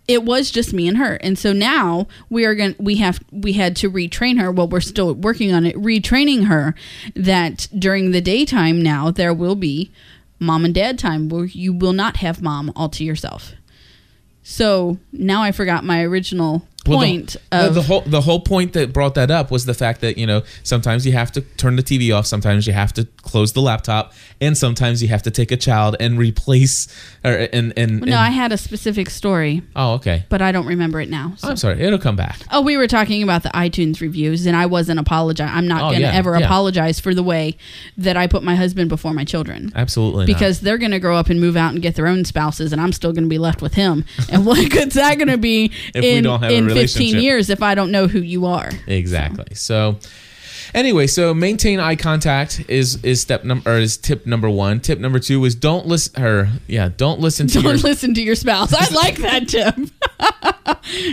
it 0.09 0.25
was 0.25 0.51
just 0.51 0.73
me 0.73 0.89
and 0.89 0.99
her 0.99 1.15
and 1.17 1.39
so 1.39 1.53
now 1.53 2.07
we 2.29 2.45
are 2.45 2.55
going 2.55 2.75
to 2.75 2.83
we 2.83 2.97
have 2.97 3.21
we 3.31 3.53
had 3.55 3.77
to 3.77 3.91
retrain 3.91 4.41
her 4.41 4.51
well 4.51 4.69
we're 4.69 4.81
still 4.81 5.15
working 5.15 5.53
on 5.53 5.65
it 5.65 5.77
retraining 5.77 6.47
her 6.47 6.75
that 7.15 7.69
during 7.79 8.11
the 8.11 8.21
daytime 8.21 8.83
now 8.83 9.11
there 9.11 9.33
will 9.33 9.55
be 9.55 9.91
mom 10.39 10.65
and 10.65 10.75
dad 10.75 10.99
time 10.99 11.29
where 11.29 11.45
you 11.45 11.73
will 11.73 11.93
not 11.93 12.17
have 12.17 12.43
mom 12.43 12.73
all 12.75 12.89
to 12.89 13.05
yourself 13.05 13.53
so 14.43 14.99
now 15.13 15.43
i 15.43 15.53
forgot 15.53 15.85
my 15.85 16.03
original 16.03 16.67
Well, 16.87 16.99
the- 16.99 17.07
point 17.07 17.37
the, 17.51 17.67
of 17.69 17.75
the 17.75 17.83
whole 17.83 18.01
the 18.01 18.21
whole 18.21 18.41
point 18.41 18.73
that 18.73 18.93
brought 18.93 19.15
that 19.15 19.31
up 19.31 19.51
was 19.51 19.67
the 19.67 19.75
fact 19.75 20.01
that 20.01 20.19
you 20.19 20.27
know 20.27 20.43
sometimes 20.63 21.07
you 21.07 21.13
have 21.13 21.31
to 21.33 21.41
turn 21.43 21.77
the 21.77 21.83
TV 21.83 22.17
off, 22.17 22.27
sometimes 22.27 22.67
you 22.67 22.73
have 22.73 22.93
to 22.95 23.07
close 23.23 23.53
the 23.53 23.61
laptop, 23.61 24.13
and 24.41 24.59
sometimes 24.59 25.03
you 25.03 25.09
have 25.09 25.23
to 25.23 25.31
take 25.31 25.53
a 25.53 25.57
child 25.57 25.97
and 26.01 26.19
replace 26.19 26.89
or 27.25 27.31
and 27.53 27.73
and, 27.77 28.01
no 28.01 28.07
and- 28.07 28.15
i 28.15 28.31
had 28.31 28.51
a 28.53 28.59
specific 28.59 29.09
story 29.11 29.63
oh 29.77 29.93
okay. 29.95 30.25
but 30.29 30.43
i 30.43 30.51
don't 30.51 30.67
remember 30.67 31.01
it 31.01 31.09
now 31.09 31.35
so. 31.37 31.49
I'm 31.49 31.57
sorry, 31.57 31.81
it'll 31.81 31.99
come 31.99 32.17
back. 32.17 32.39
Oh, 32.51 32.61
we 32.63 32.77
were 32.77 32.87
talking 32.87 33.23
about 33.23 33.43
the 33.43 33.49
iTunes 33.51 34.01
reviews, 34.01 34.47
and 34.47 34.57
I 34.57 34.67
wasn't 34.67 34.99
apologize. 35.01 35.51
I'm 35.53 35.67
not 35.67 35.83
Oh, 35.83 35.85
going 35.91 35.97
to 35.97 36.01
yeah, 36.03 36.13
ever 36.13 36.39
yeah. 36.39 36.45
apologize 36.47 37.01
for 37.01 37.15
the 37.15 37.23
way 37.23 37.57
that 37.97 38.17
I 38.17 38.27
put 38.27 38.43
my 38.43 38.55
husband 38.55 38.89
before 38.89 39.13
my 39.13 39.25
children. 39.25 39.73
Absolutely, 39.75 40.27
not. 40.27 40.27
Because 40.27 40.61
they're 40.61 40.79
going 40.79 40.93
to 40.93 40.99
grow 41.01 41.17
up 41.17 41.29
and 41.29 41.41
move 41.41 41.57
out 41.57 41.73
and 41.73 41.83
get 41.83 41.95
their 41.95 42.07
own 42.07 42.25
spouses, 42.25 42.73
and 42.73 42.81
I'm 42.81 42.93
still 42.93 43.13
going 43.13 43.25
to 43.25 43.29
be 43.29 43.39
left 43.39 43.63
with 43.63 43.75
him. 43.75 44.05
And 44.31 44.47
what 44.47 44.71
good's 44.71 44.95
that 44.95 45.17
going 45.17 45.29
to 45.29 45.39
be 45.39 45.73
If 45.95 46.03
we 46.03 46.21
don't 46.21 46.41
have 46.41 46.51
a 46.51 46.55
in 46.55 46.72
15 46.75 47.21
years 47.21 47.51
if 47.51 47.63
I 47.63 47.75
don't 47.75 47.91
know 47.91 48.07
who 48.07 48.21
you 48.21 48.47
are? 48.47 48.71
Exactly. 48.87 49.55
So, 49.55 49.99
anyway, 50.75 51.07
so 51.07 51.35
maintain 51.35 51.81
eye 51.81 51.97
contact 51.97 52.65
is 52.69 53.03
is 53.05 53.21
step 53.21 53.45
number 53.45 53.71
or 53.71 53.79
is 53.79 53.97
tip 53.97 54.27
number 54.27 54.49
one. 54.49 54.81
Tip 54.81 54.99
number 54.99 55.19
two 55.19 55.45
is 55.45 55.55
don't 55.55 55.87
listen. 55.87 56.23
Or 56.23 56.49
yeah, 56.67 56.91
don't 56.97 57.21
listen 57.21 57.47
to 57.49 57.55
Don't 57.55 57.65
your. 57.65 57.75
listen 57.79 58.15
to 58.15 58.23
your 58.23 58.35
spouse. 58.35 58.73
I 58.73 58.93
like 58.95 59.17
that 59.19 59.49
tip. 59.49 59.77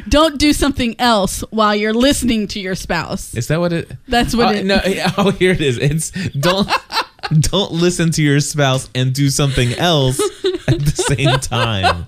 don't 0.10 0.40
do 0.40 0.54
something 0.54 1.00
else 1.00 1.42
while 1.50 1.76
you're 1.76 1.94
listening 1.94 2.48
to 2.48 2.60
your 2.60 2.76
spouse. 2.76 3.34
Is 3.36 3.48
that 3.48 3.60
what 3.60 3.74
it? 3.74 3.92
That's 4.08 4.36
what 4.36 4.56
oh, 4.56 4.60
it. 4.60 4.66
no. 4.66 4.80
Oh, 5.18 5.32
here 5.32 5.52
it 5.52 5.62
is. 5.62 5.78
It's 5.78 6.12
don't 6.32 6.70
don't 7.32 7.72
listen 7.72 8.12
to 8.12 8.24
your 8.24 8.40
spouse 8.40 8.90
and 8.96 9.14
do 9.14 9.30
something 9.30 9.74
else 9.74 10.20
at 10.68 10.80
the 10.80 10.94
same 10.96 11.40
time. 11.40 12.06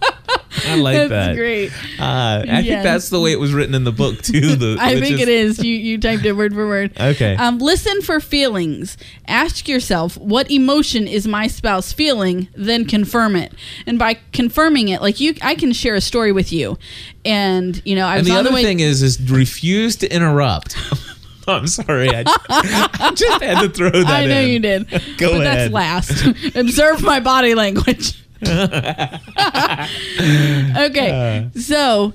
I 0.65 0.75
like 0.75 0.95
that. 0.95 1.09
That's 1.09 1.27
that. 1.27 1.35
great. 1.35 1.71
Uh, 1.99 2.45
I 2.47 2.63
think 2.63 2.83
that's 2.83 3.09
the 3.09 3.19
way 3.19 3.31
it 3.31 3.39
was 3.39 3.53
written 3.53 3.75
in 3.75 3.83
the 3.83 3.91
book 3.91 4.21
too. 4.21 4.55
The, 4.55 4.77
I 4.79 4.99
think 4.99 5.19
it 5.19 5.29
is. 5.29 5.63
You 5.63 5.73
you 5.75 5.97
typed 5.97 6.25
it 6.25 6.33
word 6.33 6.53
for 6.53 6.67
word. 6.67 6.91
Okay. 6.99 7.35
Um, 7.35 7.59
listen 7.59 8.01
for 8.01 8.19
feelings. 8.19 8.97
Ask 9.27 9.67
yourself 9.67 10.17
what 10.17 10.49
emotion 10.51 11.07
is 11.07 11.27
my 11.27 11.47
spouse 11.47 11.93
feeling, 11.93 12.47
then 12.55 12.85
confirm 12.85 13.35
it. 13.35 13.53
And 13.85 13.97
by 13.97 14.17
confirming 14.33 14.89
it, 14.89 15.01
like 15.01 15.19
you, 15.19 15.35
I 15.41 15.55
can 15.55 15.71
share 15.73 15.95
a 15.95 16.01
story 16.01 16.31
with 16.31 16.51
you, 16.51 16.77
and 17.25 17.81
you 17.85 17.95
know 17.95 18.05
I 18.05 18.17
and 18.17 18.21
was 18.21 18.27
the 18.27 18.33
on 18.33 18.39
other 18.39 18.49
the 18.49 18.55
way. 18.55 18.63
thing 18.63 18.79
is, 18.79 19.01
is 19.01 19.21
refuse 19.29 19.95
to 19.97 20.13
interrupt. 20.13 20.75
I'm 21.47 21.67
sorry. 21.67 22.09
I, 22.09 22.23
I 22.49 23.11
just 23.15 23.43
had 23.43 23.61
to 23.61 23.69
throw 23.69 23.89
that 23.89 23.99
in. 23.99 24.07
I 24.07 24.25
know 24.25 24.41
in. 24.41 24.49
you 24.49 24.59
did. 24.59 24.89
Go 25.17 25.31
but 25.31 25.41
ahead. 25.41 25.71
that's 25.71 25.73
last. 25.73 26.55
Observe 26.55 27.01
my 27.01 27.19
body 27.19 27.55
language. 27.55 28.20
okay, 30.77 31.49
so 31.55 32.13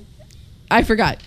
I 0.69 0.83
forgot. 0.83 1.21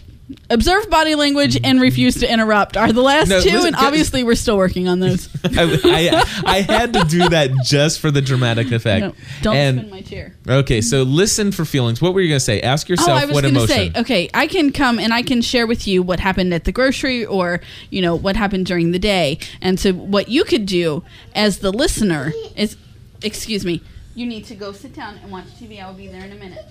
Observe 0.48 0.88
body 0.88 1.16
language 1.16 1.58
and 1.64 1.80
refuse 1.80 2.20
to 2.20 2.32
interrupt 2.32 2.76
are 2.76 2.92
the 2.92 3.02
last 3.02 3.28
No, 3.28 3.40
two, 3.40 3.50
listen, 3.50 3.66
and 3.68 3.74
just- 3.74 3.84
obviously 3.84 4.22
we're 4.22 4.36
still 4.36 4.56
working 4.56 4.86
on 4.86 5.00
those. 5.00 5.28
I, 5.44 5.80
I, 5.82 6.42
I 6.46 6.60
had 6.60 6.92
to 6.92 7.02
do 7.04 7.28
that 7.30 7.50
just 7.64 7.98
for 7.98 8.12
the 8.12 8.22
dramatic 8.22 8.70
effect. 8.70 9.06
No, 9.06 9.12
don't 9.42 9.56
and, 9.56 9.78
spin 9.80 9.90
my 9.90 10.02
chair. 10.02 10.36
Okay, 10.48 10.82
so 10.82 11.02
listen 11.02 11.50
for 11.50 11.64
feelings. 11.64 12.00
What 12.00 12.14
were 12.14 12.20
you 12.20 12.28
going 12.28 12.38
to 12.38 12.44
say? 12.44 12.60
Ask 12.60 12.86
Oh, 12.88 12.92
yourself 12.92 13.10
I 13.10 13.24
was 13.24 13.34
what 13.34 13.42
going 13.42 13.54
to 13.54 13.60
emotion. 13.64 13.92
say, 13.94 14.00
okay, 14.00 14.30
I 14.32 14.46
can 14.46 14.70
come 14.70 15.00
and 15.00 15.12
I 15.12 15.22
can 15.22 15.42
share 15.42 15.66
with 15.66 15.88
you 15.88 16.00
what 16.00 16.20
happened 16.20 16.54
at 16.54 16.62
the 16.62 16.70
grocery 16.70 17.26
or, 17.26 17.60
you 17.90 18.00
know, 18.00 18.14
what 18.14 18.36
happened 18.36 18.66
during 18.66 18.92
the 18.92 19.00
day. 19.00 19.40
And 19.60 19.80
so 19.80 19.92
what 19.92 20.28
you 20.28 20.44
could 20.44 20.64
do 20.64 21.02
as 21.34 21.58
the 21.58 21.72
listener 21.72 22.32
is, 22.54 22.76
excuse 23.24 23.64
me, 23.64 23.82
you 24.20 24.26
need 24.26 24.44
to 24.44 24.54
go 24.54 24.70
sit 24.72 24.94
down 24.94 25.16
and 25.22 25.32
watch 25.32 25.46
TV. 25.58 25.80
I'll 25.82 25.94
be 25.94 26.06
there 26.06 26.22
in 26.22 26.30
a 26.32 26.34
minute. 26.34 26.66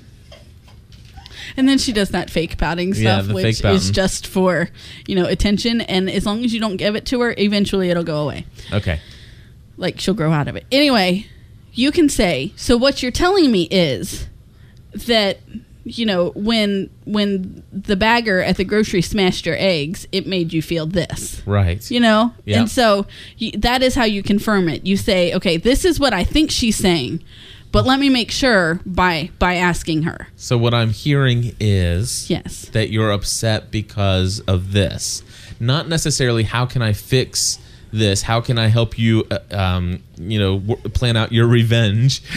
And 1.57 1.67
then 1.67 1.79
she 1.79 1.91
does 1.91 2.09
that 2.09 2.29
fake 2.29 2.59
pouting 2.59 2.93
stuff, 2.93 3.25
the 3.25 3.33
which 3.33 3.63
is 3.65 3.89
just 3.89 4.27
for, 4.27 4.69
you 5.07 5.15
know, 5.15 5.25
attention. 5.25 5.81
And 5.81 6.09
as 6.11 6.25
long 6.25 6.45
as 6.45 6.53
you 6.53 6.59
don't 6.59 6.77
give 6.77 6.95
it 6.95 7.07
to 7.07 7.21
her, 7.21 7.33
eventually 7.39 7.89
it'll 7.89 8.03
go 8.03 8.21
away 8.21 8.45
Okay. 8.71 8.99
like 9.77 9.99
she'll 9.99 10.13
grow 10.13 10.31
out 10.31 10.47
of 10.47 10.55
it. 10.55 10.65
Anyway, 10.71 11.25
you 11.73 11.91
can 11.91 12.07
say, 12.07 12.53
so 12.55 12.77
what 12.77 13.01
you're 13.01 13.11
telling 13.11 13.51
me 13.51 13.63
is 13.71 14.27
that 14.93 15.39
you 15.97 16.05
know 16.05 16.29
when 16.35 16.89
when 17.05 17.63
the 17.71 17.95
bagger 17.95 18.41
at 18.41 18.57
the 18.57 18.63
grocery 18.63 19.01
smashed 19.01 19.45
your 19.45 19.55
eggs, 19.57 20.07
it 20.11 20.27
made 20.27 20.53
you 20.53 20.61
feel 20.61 20.85
this. 20.85 21.41
Right. 21.45 21.89
You 21.89 21.99
know? 21.99 22.33
Yeah. 22.45 22.59
And 22.61 22.69
so 22.69 23.07
you, 23.37 23.51
that 23.53 23.81
is 23.81 23.95
how 23.95 24.05
you 24.05 24.21
confirm 24.23 24.69
it. 24.69 24.85
You 24.85 24.95
say, 24.97 25.33
"Okay, 25.33 25.57
this 25.57 25.85
is 25.85 25.99
what 25.99 26.13
I 26.13 26.23
think 26.23 26.51
she's 26.51 26.75
saying." 26.77 27.23
But 27.71 27.85
let 27.85 27.99
me 27.99 28.09
make 28.09 28.31
sure 28.31 28.79
by 28.85 29.29
by 29.37 29.55
asking 29.55 30.03
her. 30.03 30.27
So 30.35 30.57
what 30.57 30.73
I'm 30.73 30.89
hearing 30.89 31.55
is 31.59 32.29
Yes. 32.29 32.65
that 32.73 32.89
you're 32.89 33.11
upset 33.11 33.69
because 33.69 34.39
of 34.47 34.71
this. 34.73 35.21
Not 35.59 35.87
necessarily 35.87 36.43
how 36.43 36.65
can 36.65 36.81
I 36.81 36.93
fix 36.93 37.59
this? 37.91 38.23
How 38.23 38.41
can 38.41 38.57
I 38.57 38.67
help 38.67 38.97
you 38.97 39.23
uh, 39.29 39.39
um, 39.55 40.01
you 40.17 40.39
know, 40.39 40.57
w- 40.59 40.89
plan 40.89 41.15
out 41.15 41.31
your 41.31 41.45
revenge? 41.47 42.21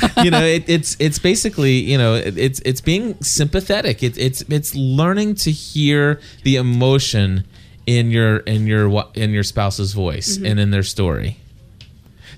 you 0.22 0.30
know, 0.30 0.42
it, 0.44 0.64
it's 0.68 0.96
it's 0.98 1.18
basically, 1.18 1.72
you 1.78 1.96
know, 1.98 2.14
it, 2.14 2.36
it's 2.38 2.60
it's 2.64 2.80
being 2.80 3.20
sympathetic. 3.22 4.02
It, 4.02 4.18
it's 4.18 4.42
it's 4.42 4.74
learning 4.74 5.36
to 5.36 5.50
hear 5.50 6.20
the 6.44 6.56
emotion 6.56 7.44
in 7.86 8.10
your 8.10 8.38
in 8.38 8.66
your 8.66 9.04
in 9.14 9.30
your 9.30 9.42
spouse's 9.44 9.92
voice 9.92 10.36
and 10.36 10.58
in 10.60 10.70
their 10.70 10.82
story. 10.82 11.38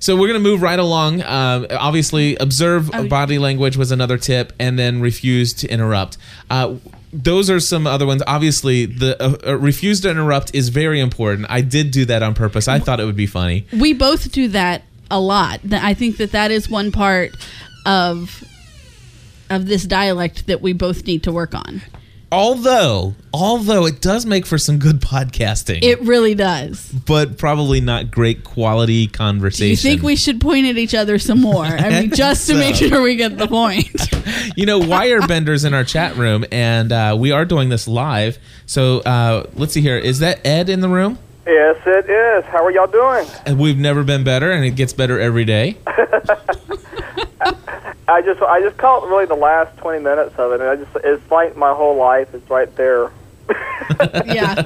So 0.00 0.14
we're 0.16 0.28
gonna 0.28 0.38
move 0.38 0.62
right 0.62 0.78
along. 0.78 1.22
Uh, 1.22 1.66
obviously, 1.72 2.36
observe 2.36 2.90
Oh. 2.94 3.08
body 3.08 3.38
language 3.38 3.76
was 3.76 3.90
another 3.90 4.16
tip, 4.18 4.52
and 4.60 4.78
then 4.78 5.00
refuse 5.00 5.52
to 5.54 5.68
interrupt. 5.68 6.18
Uh, 6.50 6.74
those 7.12 7.48
are 7.50 7.58
some 7.58 7.86
other 7.86 8.06
ones. 8.06 8.22
Obviously, 8.26 8.84
the 8.86 9.20
uh, 9.20 9.36
uh, 9.50 9.56
refuse 9.58 10.00
to 10.02 10.10
interrupt 10.10 10.54
is 10.54 10.68
very 10.68 11.00
important. 11.00 11.46
I 11.50 11.62
did 11.62 11.90
do 11.90 12.04
that 12.04 12.22
on 12.22 12.34
purpose. 12.34 12.68
I 12.68 12.78
thought 12.78 13.00
it 13.00 13.06
would 13.06 13.16
be 13.16 13.26
funny. 13.26 13.66
we 13.72 13.92
both 13.94 14.30
do 14.30 14.46
that 14.48 14.82
a 15.10 15.20
lot. 15.20 15.60
I 15.72 15.94
think 15.94 16.16
that 16.18 16.32
that 16.32 16.50
is 16.50 16.68
one 16.68 16.92
part 16.92 17.32
of 17.86 18.44
of 19.50 19.66
this 19.66 19.84
dialect 19.84 20.46
that 20.46 20.60
we 20.60 20.72
both 20.74 21.06
need 21.06 21.22
to 21.22 21.32
work 21.32 21.54
on. 21.54 21.80
although 22.30 23.14
although 23.32 23.86
it 23.86 24.02
does 24.02 24.26
make 24.26 24.44
for 24.44 24.58
some 24.58 24.78
good 24.78 25.00
podcasting, 25.00 25.82
It 25.82 25.98
really 26.02 26.34
does. 26.34 26.92
but 27.06 27.38
probably 27.38 27.80
not 27.80 28.10
great 28.10 28.44
quality 28.44 29.06
Do 29.06 29.12
conversation. 29.12 29.70
you 29.70 29.76
think 29.76 30.02
we 30.02 30.16
should 30.16 30.38
point 30.40 30.66
at 30.66 30.76
each 30.76 30.94
other 30.94 31.18
some 31.18 31.40
more? 31.40 31.64
I 31.64 31.88
mean, 31.88 32.10
just 32.14 32.46
to 32.48 32.54
make 32.54 32.74
sure 32.74 33.00
we 33.00 33.16
get 33.16 33.38
the 33.38 33.48
point. 33.48 33.88
you 34.56 34.66
know, 34.66 34.80
Wirebenders 34.80 35.64
in 35.64 35.72
our 35.72 35.84
chat 35.84 36.16
room, 36.16 36.44
and 36.52 36.92
uh, 36.92 37.16
we 37.18 37.32
are 37.32 37.46
doing 37.46 37.70
this 37.70 37.88
live. 37.88 38.38
So 38.66 38.98
uh, 39.00 39.46
let's 39.54 39.72
see 39.72 39.80
here. 39.80 39.96
Is 39.96 40.18
that 40.18 40.46
Ed 40.46 40.68
in 40.68 40.80
the 40.80 40.88
room? 40.90 41.18
Yes, 41.48 41.80
it 41.86 42.10
is. 42.10 42.44
How 42.44 42.62
are 42.62 42.70
y'all 42.70 42.86
doing? 42.86 43.26
And 43.46 43.58
we've 43.58 43.78
never 43.78 44.04
been 44.04 44.22
better, 44.22 44.52
and 44.52 44.66
it 44.66 44.72
gets 44.72 44.92
better 44.92 45.18
every 45.18 45.46
day. 45.46 45.78
I 48.06 48.20
just 48.20 48.42
I 48.42 48.60
just 48.60 48.76
caught 48.76 49.08
really 49.08 49.24
the 49.24 49.34
last 49.34 49.74
twenty 49.78 50.04
minutes 50.04 50.34
of 50.36 50.52
it, 50.52 50.60
and 50.60 50.68
I 50.68 50.76
just 50.76 50.90
it's 50.96 51.30
like 51.30 51.56
my 51.56 51.72
whole 51.72 51.96
life 51.96 52.34
is 52.34 52.42
right 52.50 52.74
there. 52.76 53.10
yeah. 54.26 54.62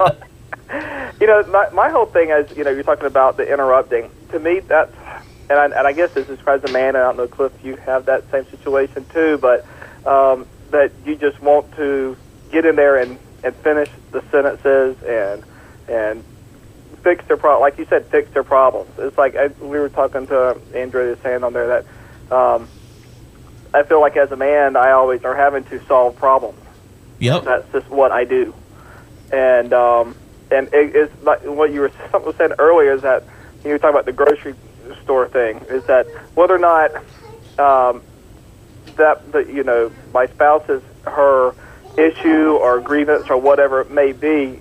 You 1.20 1.28
know, 1.28 1.44
my 1.52 1.70
my 1.70 1.88
whole 1.88 2.06
thing 2.06 2.30
is 2.30 2.56
you 2.56 2.64
know 2.64 2.70
you're 2.70 2.82
talking 2.82 3.06
about 3.06 3.36
the 3.36 3.50
interrupting. 3.50 4.10
To 4.30 4.40
me, 4.40 4.58
that's 4.58 4.92
and 5.50 5.60
I, 5.60 5.64
and 5.66 5.86
I 5.86 5.92
guess 5.92 6.12
this 6.14 6.26
describes 6.26 6.68
a 6.68 6.72
man. 6.72 6.96
And 6.96 6.98
I 6.98 7.02
don't 7.02 7.16
know, 7.16 7.28
Cliff, 7.28 7.52
you 7.62 7.76
have 7.76 8.06
that 8.06 8.28
same 8.32 8.44
situation 8.46 9.04
too, 9.12 9.38
but 9.38 9.64
um, 10.04 10.46
that 10.72 10.90
you 11.06 11.14
just 11.14 11.40
want 11.40 11.72
to 11.76 12.16
get 12.50 12.66
in 12.66 12.74
there 12.74 12.96
and 12.96 13.20
and 13.44 13.54
finish 13.56 13.88
the 14.10 14.20
sentences 14.32 15.00
and 15.04 15.44
and 15.88 16.24
fix 17.02 17.24
their 17.26 17.36
problem. 17.36 17.60
Like 17.60 17.78
you 17.78 17.86
said, 17.86 18.06
fix 18.06 18.30
their 18.32 18.44
problems. 18.44 18.90
It's 18.98 19.18
like 19.18 19.36
I, 19.36 19.48
we 19.60 19.78
were 19.78 19.88
talking 19.88 20.26
to 20.28 20.58
Andrea 20.74 21.16
saying 21.22 21.44
on 21.44 21.52
there 21.52 21.66
that 22.28 22.34
um, 22.34 22.68
I 23.74 23.82
feel 23.82 24.00
like 24.00 24.16
as 24.16 24.30
a 24.32 24.36
man, 24.36 24.76
I 24.76 24.92
always 24.92 25.24
are 25.24 25.34
having 25.34 25.64
to 25.64 25.84
solve 25.86 26.16
problems. 26.16 26.58
Yep. 27.18 27.44
That's 27.44 27.72
just 27.72 27.88
what 27.88 28.12
I 28.12 28.24
do. 28.24 28.54
And 29.32 29.72
um, 29.72 30.14
and 30.50 30.68
it 30.72 30.94
is 30.94 31.10
like 31.22 31.42
what 31.44 31.72
you 31.72 31.80
were 31.80 31.90
something 32.10 32.26
was 32.26 32.36
said 32.36 32.52
earlier 32.58 32.92
is 32.94 33.02
that 33.02 33.24
you 33.64 33.70
were 33.70 33.78
talking 33.78 33.94
about 33.94 34.06
the 34.06 34.12
grocery 34.12 34.54
store 35.02 35.28
thing 35.28 35.58
is 35.70 35.84
that 35.84 36.06
whether 36.34 36.54
or 36.54 36.58
not 36.58 36.94
um, 37.58 38.02
that 38.96 39.30
that 39.32 39.48
you 39.48 39.62
know 39.62 39.90
my 40.12 40.26
spouse's 40.26 40.82
her 41.04 41.54
issue 41.96 42.56
or 42.56 42.80
grievance 42.80 43.28
or 43.28 43.36
whatever 43.36 43.80
it 43.82 43.90
may 43.90 44.12
be, 44.12 44.60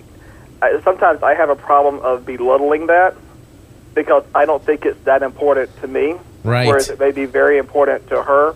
I, 0.62 0.80
sometimes 0.82 1.22
I 1.24 1.34
have 1.34 1.50
a 1.50 1.56
problem 1.56 1.98
of 1.98 2.24
belittling 2.24 2.86
that 2.86 3.16
because 3.94 4.24
I 4.34 4.46
don't 4.46 4.64
think 4.64 4.86
it's 4.86 5.02
that 5.04 5.22
important 5.22 5.76
to 5.80 5.88
me. 5.88 6.16
Right. 6.44 6.66
Whereas 6.66 6.88
it 6.88 6.98
may 6.98 7.10
be 7.10 7.26
very 7.26 7.58
important 7.58 8.08
to 8.08 8.22
her, 8.22 8.54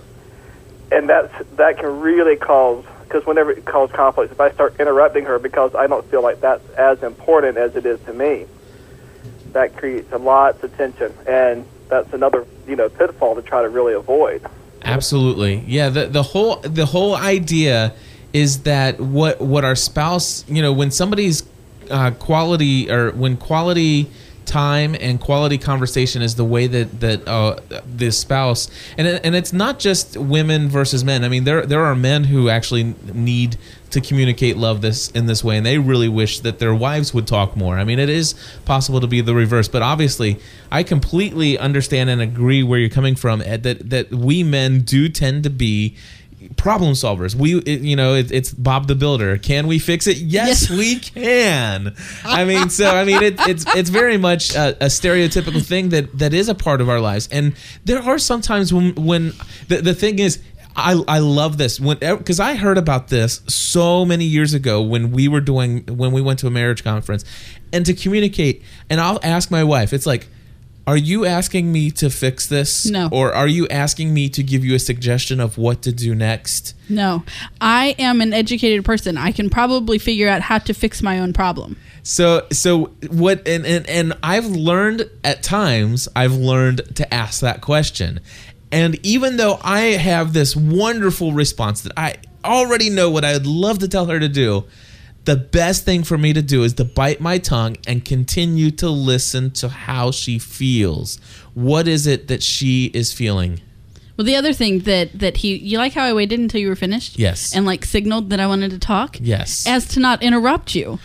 and 0.91 1.09
that's 1.09 1.33
that 1.57 1.79
can 1.79 2.01
really 2.01 2.37
cause 2.37 2.85
because 3.05 3.27
whenever 3.27 3.53
it 3.53 3.65
causes 3.65 3.95
conflict, 3.95 4.33
if 4.33 4.41
I 4.41 4.51
start 4.53 4.81
interrupting 4.81 5.25
her 5.25 5.39
because 5.39 5.75
I 5.75 5.87
don't 5.87 6.09
feel 6.11 6.23
like 6.23 6.41
that's 6.41 6.69
as 6.71 7.03
important 7.03 7.59
as 7.59 7.77
it 7.77 7.87
is 7.87 8.01
to 8.07 8.13
me, 8.13 8.47
that 9.53 9.77
creates 9.77 10.13
a 10.13 10.19
lot 10.19 10.63
of 10.63 10.77
tension, 10.77 11.13
and 11.27 11.65
that's 11.89 12.13
another 12.13 12.47
you 12.67 12.77
know 12.77 12.89
pitfall 12.89 13.35
to 13.35 13.43
try 13.43 13.63
to 13.63 13.69
really 13.69 13.95
avoid. 13.95 14.45
Absolutely. 14.83 15.65
Yeah, 15.67 15.89
the 15.89 16.07
the 16.07 16.23
whole 16.23 16.57
the 16.57 16.87
whole 16.87 17.17
idea 17.17 17.93
is 18.33 18.63
that 18.63 19.01
what 19.01 19.41
what 19.41 19.65
our 19.65 19.77
spouse, 19.77 20.45
you 20.49 20.61
know, 20.61 20.73
when 20.73 20.91
somebody's 20.91 21.43
uh, 21.91 22.11
quality 22.13 22.91
or 22.91 23.13
when 23.13 23.37
quality 23.37 24.09
time 24.47 24.95
and 25.01 25.21
quality 25.21 25.59
conversation 25.59 26.23
is 26.23 26.37
the 26.37 26.45
way 26.45 26.67
that 26.69 27.01
that 27.01 27.27
uh, 27.29 27.59
the 27.97 28.11
spouse 28.11 28.71
and 28.97 29.07
and 29.07 29.35
it's 29.35 29.53
not 29.53 29.79
just 29.79 30.17
women 30.17 30.69
versus 30.69 31.05
men. 31.05 31.25
I 31.25 31.29
mean, 31.29 31.45
there 31.45 31.67
there 31.67 31.85
are 31.85 31.97
men 31.97 32.25
who 32.25 32.49
actually 32.49 32.95
need 33.13 33.57
to 33.91 34.01
communicate 34.01 34.57
love 34.57 34.81
this 34.81 35.11
in 35.11 35.27
this 35.27 35.45
way, 35.45 35.57
and 35.57 35.67
they 35.67 35.79
really 35.79 36.09
wish 36.09 36.41
that 36.41 36.59
their 36.59 36.75
wives 36.75 37.13
would 37.13 37.27
talk 37.27 37.57
more. 37.57 37.77
I 37.77 37.85
mean, 37.85 37.99
it 37.99 38.09
is 38.09 38.35
possible 38.65 39.01
to 39.01 39.07
be 39.07 39.21
the 39.21 39.35
reverse, 39.35 39.69
but 39.69 39.83
obviously, 39.83 40.39
I 40.71 40.83
completely 40.83 41.59
understand 41.59 42.09
and 42.09 42.21
agree 42.23 42.63
where 42.63 42.79
you're 42.79 42.89
coming 42.89 43.17
from. 43.17 43.43
Ed, 43.43 43.65
that 43.65 43.91
that 43.91 44.11
we 44.11 44.43
men 44.43 44.81
do 44.81 45.09
tend 45.09 45.43
to 45.45 45.51
be 45.51 45.97
problem 46.57 46.93
solvers. 46.93 47.35
We, 47.35 47.59
it, 47.61 47.81
you 47.81 47.97
know, 47.97 48.15
it, 48.15 48.31
it's 48.31 48.53
Bob 48.53 48.87
the 48.89 48.95
Builder. 48.95 49.39
Can 49.39 49.67
we 49.67 49.79
fix 49.79 50.07
it? 50.07 50.19
Yes, 50.19 50.69
Yes. 50.69 50.71
we 50.71 50.97
can. 50.99 51.95
I 52.25 52.45
mean, 52.45 52.71
so 52.71 52.91
I 52.91 53.05
mean, 53.05 53.23
it, 53.23 53.35
it's 53.49 53.65
it's 53.75 53.91
very 53.91 54.17
much 54.19 54.55
a, 54.55 54.77
a 54.85 54.87
stereotypical 54.87 55.65
thing 55.65 55.91
that 55.91 56.17
that 56.19 56.35
is 56.35 56.49
a 56.49 56.55
part 56.55 56.81
of 56.81 56.89
our 56.89 57.01
lives, 57.01 57.29
and 57.33 57.55
there 57.85 58.03
are 58.03 58.19
sometimes 58.19 58.73
when 58.73 58.95
when 58.95 59.33
the 59.69 59.81
the 59.83 59.95
thing 59.95 60.19
is. 60.19 60.43
I, 60.79 61.03
I 61.09 61.21
love 61.21 61.57
this 61.57 61.81
when 61.81 61.97
because 62.01 62.39
I 62.39 62.55
heard 62.55 62.77
about 62.77 63.09
this 63.09 63.41
so 63.49 64.05
many 64.05 64.27
years 64.27 64.53
ago 64.53 64.83
when 64.83 65.11
we 65.11 65.27
were 65.27 65.41
doing 65.41 65.85
when 65.87 66.13
we 66.13 66.21
went 66.21 66.39
to 66.41 66.49
a 66.49 66.51
marriage 66.51 66.85
conference 66.85 67.25
and 67.73 67.87
to 67.87 67.95
communicate 67.95 68.63
and 68.91 69.01
I'll 69.01 69.19
ask 69.23 69.51
my 69.51 69.65
wife 69.65 69.95
it's 69.95 70.05
like 70.05 70.29
are 70.87 70.97
you 70.97 71.25
asking 71.27 71.73
me 71.73 71.91
to 71.91 72.09
fix 72.11 72.47
this 72.47 72.87
No. 72.87 73.09
or 73.13 73.33
are 73.35 73.49
you 73.49 73.67
asking 73.69 74.15
me 74.15 74.29
to 74.31 74.43
give 74.43 74.65
you 74.65 74.75
a 74.75 74.79
suggestion 74.79 75.41
of 75.41 75.59
what 75.59 75.83
to 75.83 75.93
do 75.93 76.15
next 76.15 76.75
No. 76.89 77.25
I 77.61 77.97
am 77.99 78.21
an 78.21 78.33
educated 78.33 78.85
person. 78.85 79.19
I 79.19 79.33
can 79.33 79.51
probably 79.51 79.99
figure 79.99 80.29
out 80.29 80.43
how 80.43 80.59
to 80.59 80.73
fix 80.73 81.03
my 81.03 81.19
own 81.19 81.33
problem. 81.33 81.77
So 82.05 82.47
so 82.53 82.93
what 83.11 83.47
and, 83.49 83.67
and 83.67 83.89
and 83.89 84.13
I've 84.23 84.47
learned 84.47 85.11
at 85.25 85.43
times 85.43 86.09
I've 86.15 86.35
learned 86.35 86.83
to 86.97 87.13
ask 87.13 87.41
that 87.41 87.61
question. 87.61 88.21
And 88.71 88.99
even 89.05 89.37
though 89.37 89.59
I 89.63 89.81
have 89.99 90.33
this 90.33 90.55
wonderful 90.55 91.33
response 91.33 91.83
that 91.83 91.93
I 91.97 92.15
already 92.45 92.91
know 92.91 93.11
what 93.11 93.25
I 93.25 93.33
would 93.33 93.47
love 93.47 93.79
to 93.81 93.89
tell 93.89 94.07
her 94.07 94.21
to 94.21 94.29
do, 94.29 94.65
the 95.27 95.37
best 95.37 95.85
thing 95.85 96.03
for 96.05 96.17
me 96.17 96.33
to 96.33 96.41
do 96.43 96.63
is 96.65 96.73
to 96.75 96.85
bite 96.85 97.21
my 97.21 97.39
tongue 97.39 97.77
and 97.87 98.05
continue 98.05 98.71
to 98.73 98.89
listen 98.89 99.51
to 99.53 99.69
how 99.69 100.11
she 100.11 100.39
feels. 100.39 101.21
What 101.55 101.87
is 101.87 102.07
it 102.07 102.29
that 102.29 102.43
she 102.43 102.87
is 102.95 103.13
feeling? 103.13 103.61
Well, 104.17 104.25
the 104.25 104.37
other 104.37 104.55
thing 104.55 104.79
that 104.81 105.19
that 105.19 105.37
he, 105.39 105.57
you 105.57 105.77
like 105.77 105.93
how 105.93 106.05
I 106.05 106.15
waited 106.15 106.41
until 106.41 106.59
you 106.61 106.69
were 106.69 106.77
finished, 106.77 107.19
Yes. 107.19 107.55
and 107.55 107.67
like 107.67 107.85
signaled 107.85 108.31
that 108.31 108.41
I 108.41 108.47
wanted 108.47 108.71
to 108.71 108.79
talk, 108.79 109.19
Yes. 109.21 109.67
as 109.67 109.87
to 109.89 110.01
not 110.01 110.23
interrupt 110.23 110.75
you, 110.75 110.99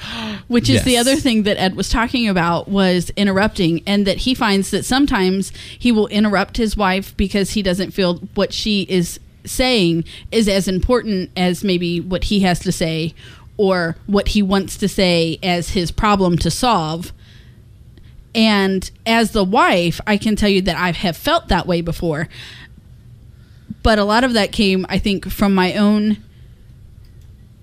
which 0.48 0.70
is 0.70 0.84
the 0.84 0.96
other 0.96 1.18
thing 1.18 1.44
that 1.44 1.60
Ed 1.60 1.76
was 1.76 1.90
talking 1.90 2.30
about 2.30 2.70
was 2.70 3.12
interrupting, 3.18 3.82
and 3.86 4.08
that 4.08 4.20
he 4.20 4.34
finds 4.34 4.72
that 4.72 4.86
sometimes 4.86 5.52
he 5.78 5.92
will 5.92 6.08
interrupt 6.08 6.56
his 6.56 6.78
wife 6.78 7.14
because 7.18 7.52
he 7.52 7.62
doesn't 7.62 7.92
feel 7.92 8.16
what 8.36 8.54
she 8.54 8.84
is 8.84 9.20
saying 9.44 10.06
is 10.32 10.48
as 10.48 10.68
important 10.70 11.32
as 11.36 11.64
maybe 11.66 12.00
what 12.00 12.26
he 12.26 12.42
has 12.42 12.60
to 12.60 12.72
say 12.72 13.14
or 13.62 13.96
what 14.08 14.30
he 14.30 14.42
wants 14.42 14.76
to 14.76 14.88
say 14.88 15.38
as 15.44 15.70
his 15.70 15.92
problem 15.92 16.36
to 16.36 16.50
solve. 16.50 17.14
And 18.34 18.90
as 19.06 19.34
the 19.34 19.44
wife, 19.44 20.02
I 20.08 20.18
can 20.18 20.36
tell 20.36 20.50
you 20.50 20.64
that 20.64 20.76
I 20.76 20.92
have 20.94 21.16
felt 21.16 21.48
that 21.50 21.68
way 21.68 21.82
before. 21.82 22.28
But 23.84 24.00
a 24.00 24.04
lot 24.04 24.24
of 24.24 24.34
that 24.34 24.52
came, 24.52 24.84
I 24.90 24.98
think, 24.98 25.30
from 25.30 25.54
my 25.54 25.76
own 25.76 26.18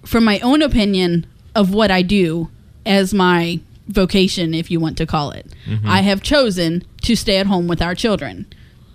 from 0.05 0.23
my 0.23 0.39
own 0.39 0.63
opinion 0.63 1.27
of 1.57 1.75
what 1.75 1.91
I 1.91 2.03
do 2.03 2.49
as 2.87 3.13
my 3.13 3.59
vocation, 3.89 4.55
if 4.55 4.71
you 4.71 4.79
want 4.79 4.97
to 4.99 5.07
call 5.07 5.33
it. 5.33 5.53
Mm-hmm. 5.67 5.89
I 5.89 6.03
have 6.03 6.23
chosen 6.23 6.85
to 7.03 7.17
stay 7.17 7.39
at 7.39 7.47
home 7.47 7.67
with 7.67 7.83
our 7.83 7.97
children. 7.97 8.47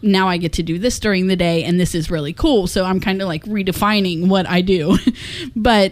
Now 0.01 0.29
I 0.29 0.37
get 0.37 0.53
to 0.53 0.63
do 0.63 0.79
this 0.79 0.99
during 0.99 1.27
the 1.27 1.35
day, 1.35 1.65
and 1.65 1.79
this 1.79 1.93
is 1.93 2.09
really 2.09 2.31
cool. 2.31 2.65
So 2.65 2.85
I'm 2.85 3.01
kind 3.01 3.21
of 3.21 3.27
like 3.27 3.43
redefining 3.43 4.29
what 4.29 4.47
I 4.47 4.61
do. 4.61 4.97
but 5.55 5.91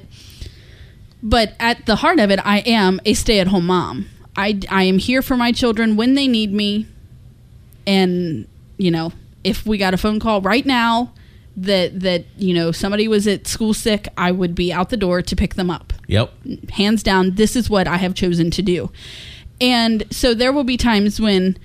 but 1.23 1.53
at 1.59 1.85
the 1.85 1.97
heart 1.97 2.19
of 2.19 2.31
it, 2.31 2.39
I 2.43 2.59
am 2.59 2.99
a 3.05 3.13
stay 3.13 3.39
at 3.39 3.47
home 3.47 3.67
mom. 3.67 4.07
I, 4.35 4.59
I 4.69 4.83
am 4.83 4.97
here 4.97 5.21
for 5.21 5.37
my 5.37 5.51
children 5.51 5.95
when 5.95 6.15
they 6.15 6.27
need 6.27 6.53
me. 6.53 6.87
And, 7.85 8.47
you 8.77 8.91
know, 8.91 9.11
if 9.43 9.65
we 9.65 9.77
got 9.77 9.93
a 9.93 9.97
phone 9.97 10.19
call 10.19 10.41
right 10.41 10.65
now 10.65 11.13
that, 11.57 11.99
that, 11.99 12.25
you 12.37 12.53
know, 12.53 12.71
somebody 12.71 13.07
was 13.07 13.27
at 13.27 13.47
school 13.47 13.73
sick, 13.73 14.07
I 14.17 14.31
would 14.31 14.55
be 14.55 14.71
out 14.71 14.89
the 14.89 14.97
door 14.97 15.21
to 15.21 15.35
pick 15.35 15.55
them 15.55 15.69
up. 15.69 15.93
Yep. 16.07 16.31
Hands 16.71 17.01
down, 17.03 17.35
this 17.35 17.55
is 17.55 17.69
what 17.69 17.87
I 17.87 17.97
have 17.97 18.13
chosen 18.13 18.51
to 18.51 18.61
do. 18.61 18.91
And 19.59 20.03
so 20.11 20.33
there 20.33 20.51
will 20.51 20.63
be 20.63 20.77
times 20.77 21.21
when 21.21 21.57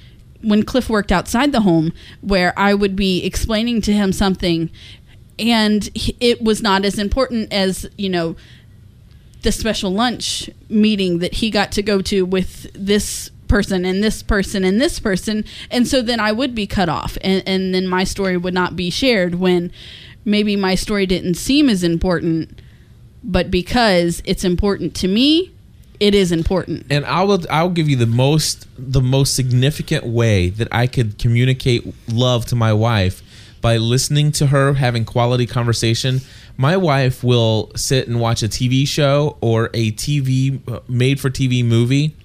when 0.43 0.63
Cliff 0.63 0.89
worked 0.91 1.11
outside 1.11 1.51
the 1.51 1.63
home 1.63 1.93
where 2.21 2.57
I 2.59 2.75
would 2.75 2.95
be 2.95 3.25
explaining 3.25 3.81
to 3.83 3.93
him 3.93 4.13
something 4.13 4.71
and 5.39 5.89
it 6.21 6.43
was 6.43 6.63
not 6.63 6.85
as 6.85 6.99
important 6.99 7.53
as, 7.53 7.89
you 7.97 8.09
know, 8.09 8.37
the 9.47 9.53
special 9.53 9.93
lunch 9.93 10.51
meeting 10.69 11.21
that 11.21 11.35
he 11.35 11.51
got 11.51 11.71
to 11.71 11.81
go 11.81 12.03
to 12.03 12.27
with 12.27 12.67
this 12.73 13.31
person 13.47 13.85
and 13.85 14.03
this 14.03 14.21
person 14.21 14.65
and 14.65 14.81
this 14.81 14.99
person 14.99 15.45
and 15.71 15.87
so 15.87 16.03
then 16.03 16.19
i 16.19 16.33
would 16.33 16.53
be 16.53 16.67
cut 16.67 16.89
off 16.89 17.17
and, 17.21 17.45
and 17.47 17.73
then 17.73 17.87
my 17.87 18.03
story 18.03 18.37
would 18.37 18.53
not 18.53 18.75
be 18.75 18.91
shared 18.91 19.37
when 19.37 19.71
maybe 20.25 20.57
my 20.57 20.75
story 20.75 21.07
didn't 21.07 21.35
seem 21.35 21.69
as 21.69 21.85
important 21.85 22.61
but 23.23 23.49
because 23.49 24.21
it's 24.25 24.43
important 24.43 24.97
to 24.97 25.07
me 25.07 25.53
it 26.01 26.13
is 26.13 26.33
important 26.33 26.85
and 26.91 27.07
I 27.07 27.23
will 27.23 27.41
I'll 27.49 27.71
give 27.71 27.89
you 27.89 27.97
the 27.97 28.05
most 28.05 28.67
the 28.77 29.01
most 29.01 29.37
significant 29.37 30.05
way 30.05 30.49
that 30.51 30.67
I 30.73 30.89
could 30.89 31.19
communicate 31.19 31.95
love 32.09 32.47
to 32.47 32.57
my 32.57 32.73
wife 32.73 33.23
by 33.67 33.77
listening 33.79 34.31
to 34.31 34.47
her 34.47 34.75
having 34.75 35.05
quality 35.05 35.45
conversation. 35.45 36.21
My 36.57 36.77
wife 36.77 37.23
will 37.23 37.71
sit 37.77 38.09
and 38.09 38.21
watch 38.21 38.43
a 38.43 38.49
TV 38.49 38.87
show 38.87 39.37
or 39.41 39.67
a 39.75 39.93
TV 39.93 40.61
uh, 40.69 40.81
made 40.89 41.21
for 41.21 41.31
TV 41.31 41.65
movie, 41.65 42.17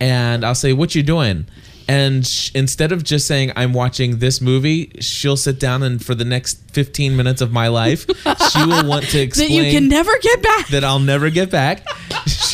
and 0.00 0.44
I'll 0.44 0.54
say, 0.54 0.72
"What 0.72 0.94
you 0.94 1.02
doing?" 1.02 1.46
And 1.88 2.26
sh- 2.26 2.50
instead 2.54 2.90
of 2.90 3.04
just 3.04 3.26
saying 3.26 3.52
I'm 3.54 3.72
watching 3.72 4.18
this 4.18 4.40
movie, 4.40 4.92
she'll 5.00 5.36
sit 5.36 5.60
down 5.60 5.82
and 5.82 6.04
for 6.04 6.14
the 6.14 6.24
next 6.24 6.58
15 6.72 7.16
minutes 7.16 7.40
of 7.40 7.52
my 7.52 7.68
life, 7.68 8.06
she 8.50 8.64
will 8.64 8.88
want 8.88 9.06
to 9.10 9.20
explain 9.20 9.48
that 9.48 9.54
you 9.54 9.70
can 9.70 9.88
never 9.88 10.10
get 10.18 10.42
back. 10.42 10.68
that 10.68 10.82
I'll 10.82 10.98
never 10.98 11.30
get 11.30 11.50
back. 11.50 11.86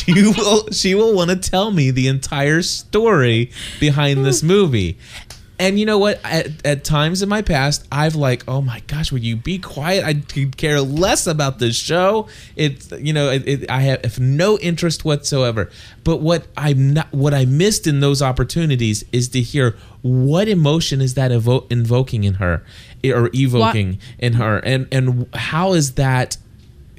She 0.03 0.11
will 0.11 0.69
she 0.71 0.95
will 0.95 1.15
want 1.15 1.29
to 1.29 1.37
tell 1.37 1.71
me 1.71 1.89
the 1.89 2.09
entire 2.09 2.61
story 2.61 3.51
behind 3.79 4.25
this 4.25 4.41
hmm. 4.41 4.47
movie. 4.47 4.97
And 5.59 5.79
you 5.79 5.85
know 5.85 5.99
what? 5.99 6.19
At, 6.23 6.65
at 6.65 6.83
times 6.83 7.21
in 7.21 7.29
my 7.29 7.41
past, 7.41 7.87
I've 7.91 8.15
like, 8.15 8.43
oh 8.47 8.61
my 8.61 8.81
gosh, 8.87 9.11
would 9.11 9.23
you 9.23 9.35
be 9.35 9.59
quiet? 9.59 10.03
I 10.03 10.15
could 10.15 10.57
care 10.57 10.81
less 10.81 11.27
about 11.27 11.59
this 11.59 11.75
show. 11.75 12.27
It's 12.55 12.91
you 12.91 13.13
know, 13.13 13.29
it, 13.29 13.47
it, 13.47 13.69
I 13.69 13.81
have, 13.81 14.19
no 14.19 14.57
interest 14.59 15.05
whatsoever. 15.05 15.69
But 16.03 16.21
what 16.21 16.47
I'm 16.57 16.93
not, 16.93 17.13
what 17.13 17.33
I 17.33 17.45
missed 17.45 17.85
in 17.87 17.99
those 17.99 18.21
opportunities 18.21 19.05
is 19.11 19.29
to 19.29 19.41
hear 19.41 19.75
what 20.01 20.47
emotion 20.47 21.01
is 21.01 21.13
that 21.13 21.31
evo- 21.31 21.71
invoking 21.71 22.23
in 22.23 22.35
her, 22.35 22.63
or 23.05 23.29
evoking 23.33 23.99
in 24.17 24.33
her, 24.33 24.57
and 24.59 24.87
and 24.91 25.27
how 25.33 25.73
is 25.73 25.93
that 25.93 26.37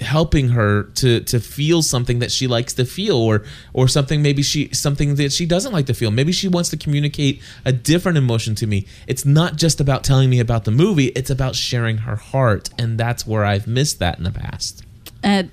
helping 0.05 0.51
her 0.51 0.85
to 0.95 1.21
to 1.21 1.41
feel 1.41 1.83
something 1.83 2.19
that 2.21 2.31
she 2.31 2.47
likes 2.47 2.73
to 2.75 2.85
feel 2.85 3.17
or 3.17 3.43
or 3.73 3.89
something 3.89 4.23
maybe 4.23 4.43
she 4.43 4.73
something 4.73 5.17
that 5.17 5.33
she 5.33 5.47
doesn't 5.47 5.73
like 5.73 5.87
to 5.87 5.95
feel. 5.95 6.11
Maybe 6.11 6.33
she 6.33 6.49
wants 6.49 6.69
to 6.71 6.77
communicate 6.77 7.43
a 7.65 7.73
different 7.73 8.19
emotion 8.19 8.55
to 8.57 8.67
me. 8.67 8.87
It's 9.07 9.25
not 9.25 9.57
just 9.57 9.81
about 9.81 10.05
telling 10.05 10.31
me 10.31 10.41
about 10.41 10.65
the 10.65 10.71
movie. 10.71 11.07
It's 11.09 11.31
about 11.31 11.57
sharing 11.57 11.99
her 11.99 12.17
heart. 12.17 12.71
And 12.79 12.99
that's 12.99 13.27
where 13.27 13.45
i've 13.45 13.67
missed 13.67 13.99
that 13.99 14.19
in 14.19 14.25
the 14.25 14.33
past. 14.33 14.85
Uh, 15.23 15.45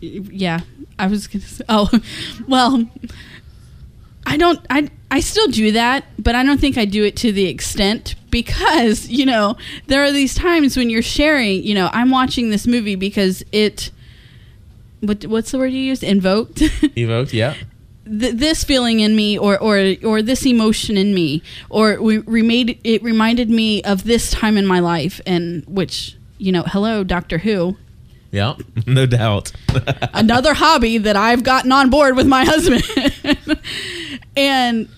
yeah, 0.00 0.60
I 0.98 1.06
was 1.06 1.26
gonna 1.26 1.44
say. 1.44 1.64
Oh, 1.68 1.90
well, 2.46 2.88
I 4.26 4.36
don't. 4.36 4.60
I 4.68 4.90
I 5.10 5.20
still 5.20 5.46
do 5.46 5.72
that, 5.72 6.04
but 6.18 6.34
I 6.34 6.42
don't 6.42 6.60
think 6.60 6.76
I 6.76 6.84
do 6.84 7.04
it 7.04 7.16
to 7.18 7.32
the 7.32 7.46
extent 7.46 8.16
because 8.30 9.08
you 9.08 9.24
know 9.24 9.56
there 9.86 10.02
are 10.02 10.12
these 10.12 10.34
times 10.34 10.76
when 10.76 10.90
you're 10.90 11.00
sharing. 11.00 11.62
You 11.62 11.74
know, 11.74 11.88
I'm 11.92 12.10
watching 12.10 12.50
this 12.50 12.66
movie 12.66 12.96
because 12.96 13.44
it. 13.52 13.90
What 15.00 15.24
what's 15.26 15.52
the 15.52 15.58
word 15.58 15.72
you 15.72 15.80
used? 15.80 16.02
Invoked. 16.02 16.60
evoked 16.96 17.32
yeah 17.32 17.54
th- 18.06 18.34
this 18.34 18.64
feeling 18.64 19.00
in 19.00 19.14
me 19.14 19.38
or 19.38 19.58
or 19.58 19.94
or 20.04 20.22
this 20.22 20.46
emotion 20.46 20.96
in 20.96 21.14
me 21.14 21.42
or 21.68 22.00
we 22.00 22.18
remade 22.18 22.78
it 22.84 23.02
reminded 23.02 23.50
me 23.50 23.82
of 23.82 24.04
this 24.04 24.30
time 24.30 24.56
in 24.56 24.66
my 24.66 24.80
life 24.80 25.20
and 25.26 25.64
which 25.66 26.16
you 26.38 26.52
know 26.52 26.62
hello 26.62 27.04
doctor 27.04 27.38
who 27.38 27.76
yeah 28.30 28.54
no 28.86 29.06
doubt 29.06 29.52
another 30.14 30.54
hobby 30.54 30.98
that 30.98 31.16
I've 31.16 31.42
gotten 31.42 31.72
on 31.72 31.90
board 31.90 32.16
with 32.16 32.26
my 32.26 32.44
husband. 32.44 32.84
And 34.36 34.88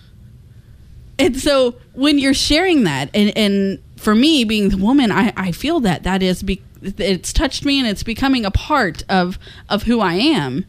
and 1.18 1.36
so 1.36 1.76
when 1.94 2.18
you're 2.18 2.34
sharing 2.34 2.84
that 2.84 3.10
and 3.14 3.36
and 3.36 3.82
for 3.96 4.14
me 4.14 4.44
being 4.44 4.68
the 4.68 4.76
woman 4.76 5.10
I, 5.10 5.32
I 5.36 5.52
feel 5.52 5.80
that 5.80 6.04
that 6.04 6.22
is 6.22 6.42
be, 6.42 6.62
it's 6.82 7.32
touched 7.32 7.64
me 7.64 7.78
and 7.78 7.88
it's 7.88 8.02
becoming 8.02 8.44
a 8.44 8.50
part 8.50 9.04
of 9.08 9.38
of 9.68 9.84
who 9.84 10.00
I 10.00 10.14
am. 10.14 10.66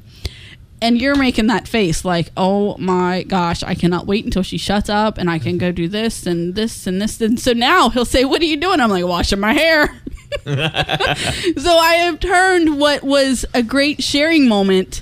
And 0.82 1.02
you're 1.02 1.16
making 1.16 1.48
that 1.48 1.68
face 1.68 2.06
like, 2.06 2.32
oh 2.38 2.78
my 2.78 3.24
gosh, 3.24 3.64
I 3.64 3.76
cannot 3.76 4.08
wait 4.08 4.24
until 4.24 4.44
she 4.44 4.58
shuts 4.58 4.90
up 4.90 5.18
and 5.18 5.30
I 5.30 5.38
can 5.38 5.58
go 5.58 5.74
do 5.74 5.90
this 5.90 6.26
and 6.26 6.56
this 6.56 6.88
and 6.88 7.02
this. 7.02 7.20
And 7.20 7.38
so 7.38 7.52
now 7.52 7.90
he'll 7.90 8.06
say, 8.06 8.24
What 8.24 8.42
are 8.42 8.46
you 8.46 8.56
doing? 8.56 8.80
I'm 8.80 8.90
like, 8.90 9.06
washing 9.06 9.42
my 9.42 9.54
hair. 9.54 9.88
so 10.46 10.52
I 11.78 11.96
have 12.06 12.20
turned 12.22 12.80
what 12.80 13.04
was 13.04 13.46
a 13.54 13.62
great 13.62 14.02
sharing 14.02 14.48
moment 14.48 15.02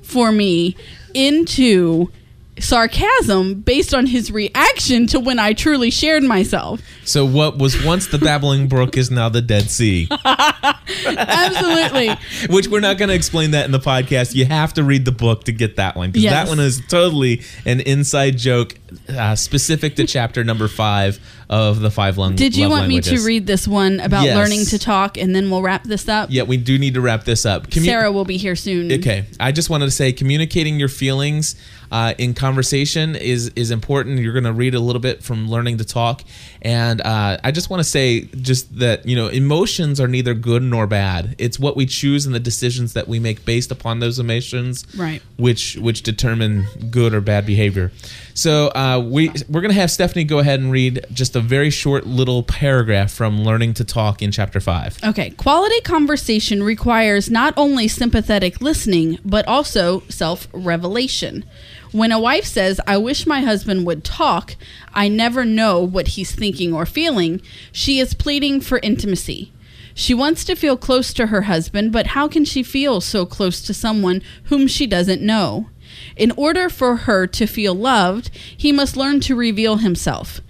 for 0.00 0.30
me 0.30 0.76
into 1.12 2.12
sarcasm 2.58 3.54
based 3.60 3.92
on 3.94 4.06
his 4.06 4.30
reaction 4.30 5.06
to 5.08 5.20
when 5.20 5.38
I 5.38 5.52
truly 5.52 5.90
shared 5.90 6.22
myself. 6.22 6.80
so 7.04 7.24
what 7.26 7.58
was 7.58 7.82
once 7.84 8.06
the 8.06 8.18
babbling 8.18 8.66
brook 8.68 8.96
is 8.96 9.10
now 9.10 9.28
the 9.28 9.42
dead 9.42 9.70
sea 9.70 10.08
Absolutely. 11.06 12.10
which 12.48 12.68
we're 12.68 12.80
not 12.80 12.98
going 12.98 13.08
to 13.08 13.14
explain 13.14 13.52
that 13.52 13.64
in 13.66 13.72
the 13.72 13.78
podcast 13.78 14.34
you 14.34 14.44
have 14.44 14.74
to 14.74 14.84
read 14.84 15.04
the 15.04 15.12
book 15.12 15.44
to 15.44 15.52
get 15.52 15.76
that 15.76 15.96
one 15.96 16.10
because 16.10 16.24
Yes. 16.24 16.32
that 16.32 16.48
one 16.48 16.60
is 16.60 16.80
totally 16.88 17.42
an 17.64 17.80
inside 17.80 18.36
joke 18.38 18.74
uh, 19.08 19.34
specific 19.36 19.96
to 19.96 20.06
chapter 20.06 20.42
number 20.44 20.68
five 20.68 21.18
of 21.48 21.80
the 21.80 21.90
five 21.90 22.18
lung 22.18 22.34
Did 22.36 22.56
you 22.56 22.68
want 22.68 22.88
me 22.88 23.00
to 23.02 23.20
read 23.20 23.46
this 23.46 23.68
one 23.68 24.00
about 24.00 24.24
Yes. 24.24 24.36
learning 24.36 24.64
to 24.66 24.78
talk 24.78 25.16
and 25.16 25.34
then 25.34 25.50
we'll 25.50 25.62
wrap 25.62 25.84
this 25.84 26.08
up? 26.08 26.28
Yeah, 26.32 26.42
we 26.42 26.56
do 26.56 26.78
need 26.78 26.94
to 26.94 27.00
wrap 27.00 27.24
this 27.24 27.46
up. 27.46 27.68
Commu- 27.68 27.84
Sarah 27.84 28.10
will 28.10 28.24
be 28.24 28.36
here 28.36 28.56
soon. 28.56 28.90
Okay, 28.90 29.26
I 29.38 29.52
just 29.52 29.70
wanted 29.70 29.84
to 29.84 29.90
say 29.92 30.12
communicating 30.12 30.80
your 30.80 30.88
feelings 30.88 31.54
uh, 31.90 32.14
in 32.18 32.34
conversation 32.34 33.16
is 33.16 33.50
is 33.56 33.70
important. 33.70 34.18
You're 34.18 34.32
going 34.32 34.44
to 34.44 34.52
read 34.52 34.74
a 34.74 34.80
little 34.80 35.00
bit 35.00 35.22
from 35.22 35.48
learning 35.48 35.78
to 35.78 35.84
talk, 35.84 36.22
and 36.62 37.00
uh, 37.00 37.38
I 37.42 37.50
just 37.50 37.70
want 37.70 37.80
to 37.80 37.84
say 37.88 38.22
just 38.22 38.78
that 38.78 39.06
you 39.06 39.16
know 39.16 39.28
emotions 39.28 40.00
are 40.00 40.08
neither 40.08 40.34
good 40.34 40.62
nor 40.62 40.86
bad. 40.86 41.34
It's 41.38 41.58
what 41.58 41.76
we 41.76 41.86
choose 41.86 42.26
and 42.26 42.34
the 42.34 42.40
decisions 42.40 42.92
that 42.94 43.08
we 43.08 43.18
make 43.18 43.44
based 43.44 43.70
upon 43.70 44.00
those 44.00 44.18
emotions, 44.18 44.86
Right. 44.96 45.22
Which 45.36 45.76
which 45.76 46.02
determine 46.02 46.66
good 46.90 47.14
or 47.14 47.20
bad 47.20 47.46
behavior. 47.46 47.92
So 48.36 48.68
uh, 48.68 49.02
we 49.02 49.30
we're 49.48 49.62
to 49.62 49.72
have 49.72 49.90
Stephanie 49.90 50.24
go 50.24 50.40
ahead 50.40 50.60
and 50.60 50.70
read 50.70 51.06
just 51.10 51.34
a 51.36 51.40
very 51.40 51.70
short 51.70 52.06
little 52.06 52.42
paragraph 52.42 53.10
from 53.10 53.42
learning 53.42 53.72
to 53.74 53.84
talk 53.84 54.20
in 54.20 54.30
chapter 54.30 54.60
five. 54.60 55.02
Okay, 55.02 55.30
quality 55.30 55.80
conversation 55.80 56.62
requires 56.62 57.30
not 57.30 57.54
only 57.56 57.88
sympathetic 57.88 58.60
listening, 58.60 59.18
but 59.24 59.48
also 59.48 60.00
self 60.10 60.48
revelation. 60.52 61.46
When 61.92 62.12
a 62.12 62.20
wife 62.20 62.44
says, 62.44 62.78
I 62.86 62.98
wish 62.98 63.26
my 63.26 63.40
husband 63.40 63.86
would 63.86 64.04
talk, 64.04 64.56
I 64.92 65.08
never 65.08 65.46
know 65.46 65.80
what 65.80 66.08
he's 66.08 66.34
thinking 66.34 66.74
or 66.74 66.84
feeling, 66.84 67.40
she 67.72 68.00
is 68.00 68.12
pleading 68.12 68.60
for 68.60 68.80
intimacy. 68.82 69.50
She 69.94 70.12
wants 70.12 70.44
to 70.44 70.54
feel 70.54 70.76
close 70.76 71.14
to 71.14 71.28
her 71.28 71.42
husband, 71.42 71.90
but 71.90 72.08
how 72.08 72.28
can 72.28 72.44
she 72.44 72.62
feel 72.62 73.00
so 73.00 73.24
close 73.24 73.62
to 73.62 73.72
someone 73.72 74.20
whom 74.44 74.66
she 74.66 74.86
doesn't 74.86 75.22
know? 75.22 75.70
In 76.16 76.30
order 76.32 76.68
for 76.68 76.96
her 76.96 77.26
to 77.26 77.46
feel 77.46 77.74
loved, 77.74 78.30
he 78.56 78.72
must 78.72 78.96
learn 78.96 79.20
to 79.20 79.34
reveal 79.34 79.76
himself. 79.76 80.40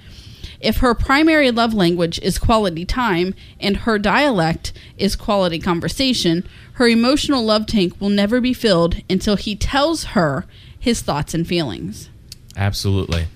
If 0.60 0.78
her 0.78 0.94
primary 0.94 1.50
love 1.50 1.74
language 1.74 2.18
is 2.20 2.38
quality 2.38 2.84
time 2.84 3.34
and 3.60 3.78
her 3.78 3.98
dialect 3.98 4.72
is 4.96 5.14
quality 5.14 5.58
conversation, 5.58 6.48
her 6.74 6.88
emotional 6.88 7.44
love 7.44 7.66
tank 7.66 8.00
will 8.00 8.08
never 8.08 8.40
be 8.40 8.52
filled 8.52 9.02
until 9.08 9.36
he 9.36 9.54
tells 9.54 10.04
her 10.04 10.46
his 10.78 11.02
thoughts 11.02 11.34
and 11.34 11.46
feelings. 11.46 12.08
Absolutely. 12.56 13.26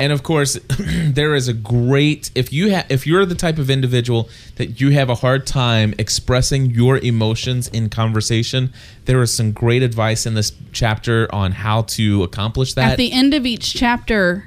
And 0.00 0.14
of 0.14 0.22
course, 0.22 0.58
there 0.68 1.34
is 1.34 1.46
a 1.46 1.52
great 1.52 2.30
if 2.34 2.54
you 2.54 2.70
have 2.70 2.86
if 2.88 3.06
you're 3.06 3.26
the 3.26 3.34
type 3.34 3.58
of 3.58 3.68
individual 3.68 4.30
that 4.56 4.80
you 4.80 4.90
have 4.90 5.10
a 5.10 5.14
hard 5.14 5.46
time 5.46 5.94
expressing 5.98 6.70
your 6.70 6.96
emotions 6.96 7.68
in 7.68 7.90
conversation, 7.90 8.72
there 9.04 9.20
is 9.20 9.36
some 9.36 9.52
great 9.52 9.82
advice 9.82 10.24
in 10.24 10.32
this 10.32 10.52
chapter 10.72 11.28
on 11.34 11.52
how 11.52 11.82
to 11.82 12.22
accomplish 12.22 12.72
that. 12.74 12.92
At 12.92 12.96
the 12.96 13.12
end 13.12 13.34
of 13.34 13.44
each 13.44 13.74
chapter 13.74 14.46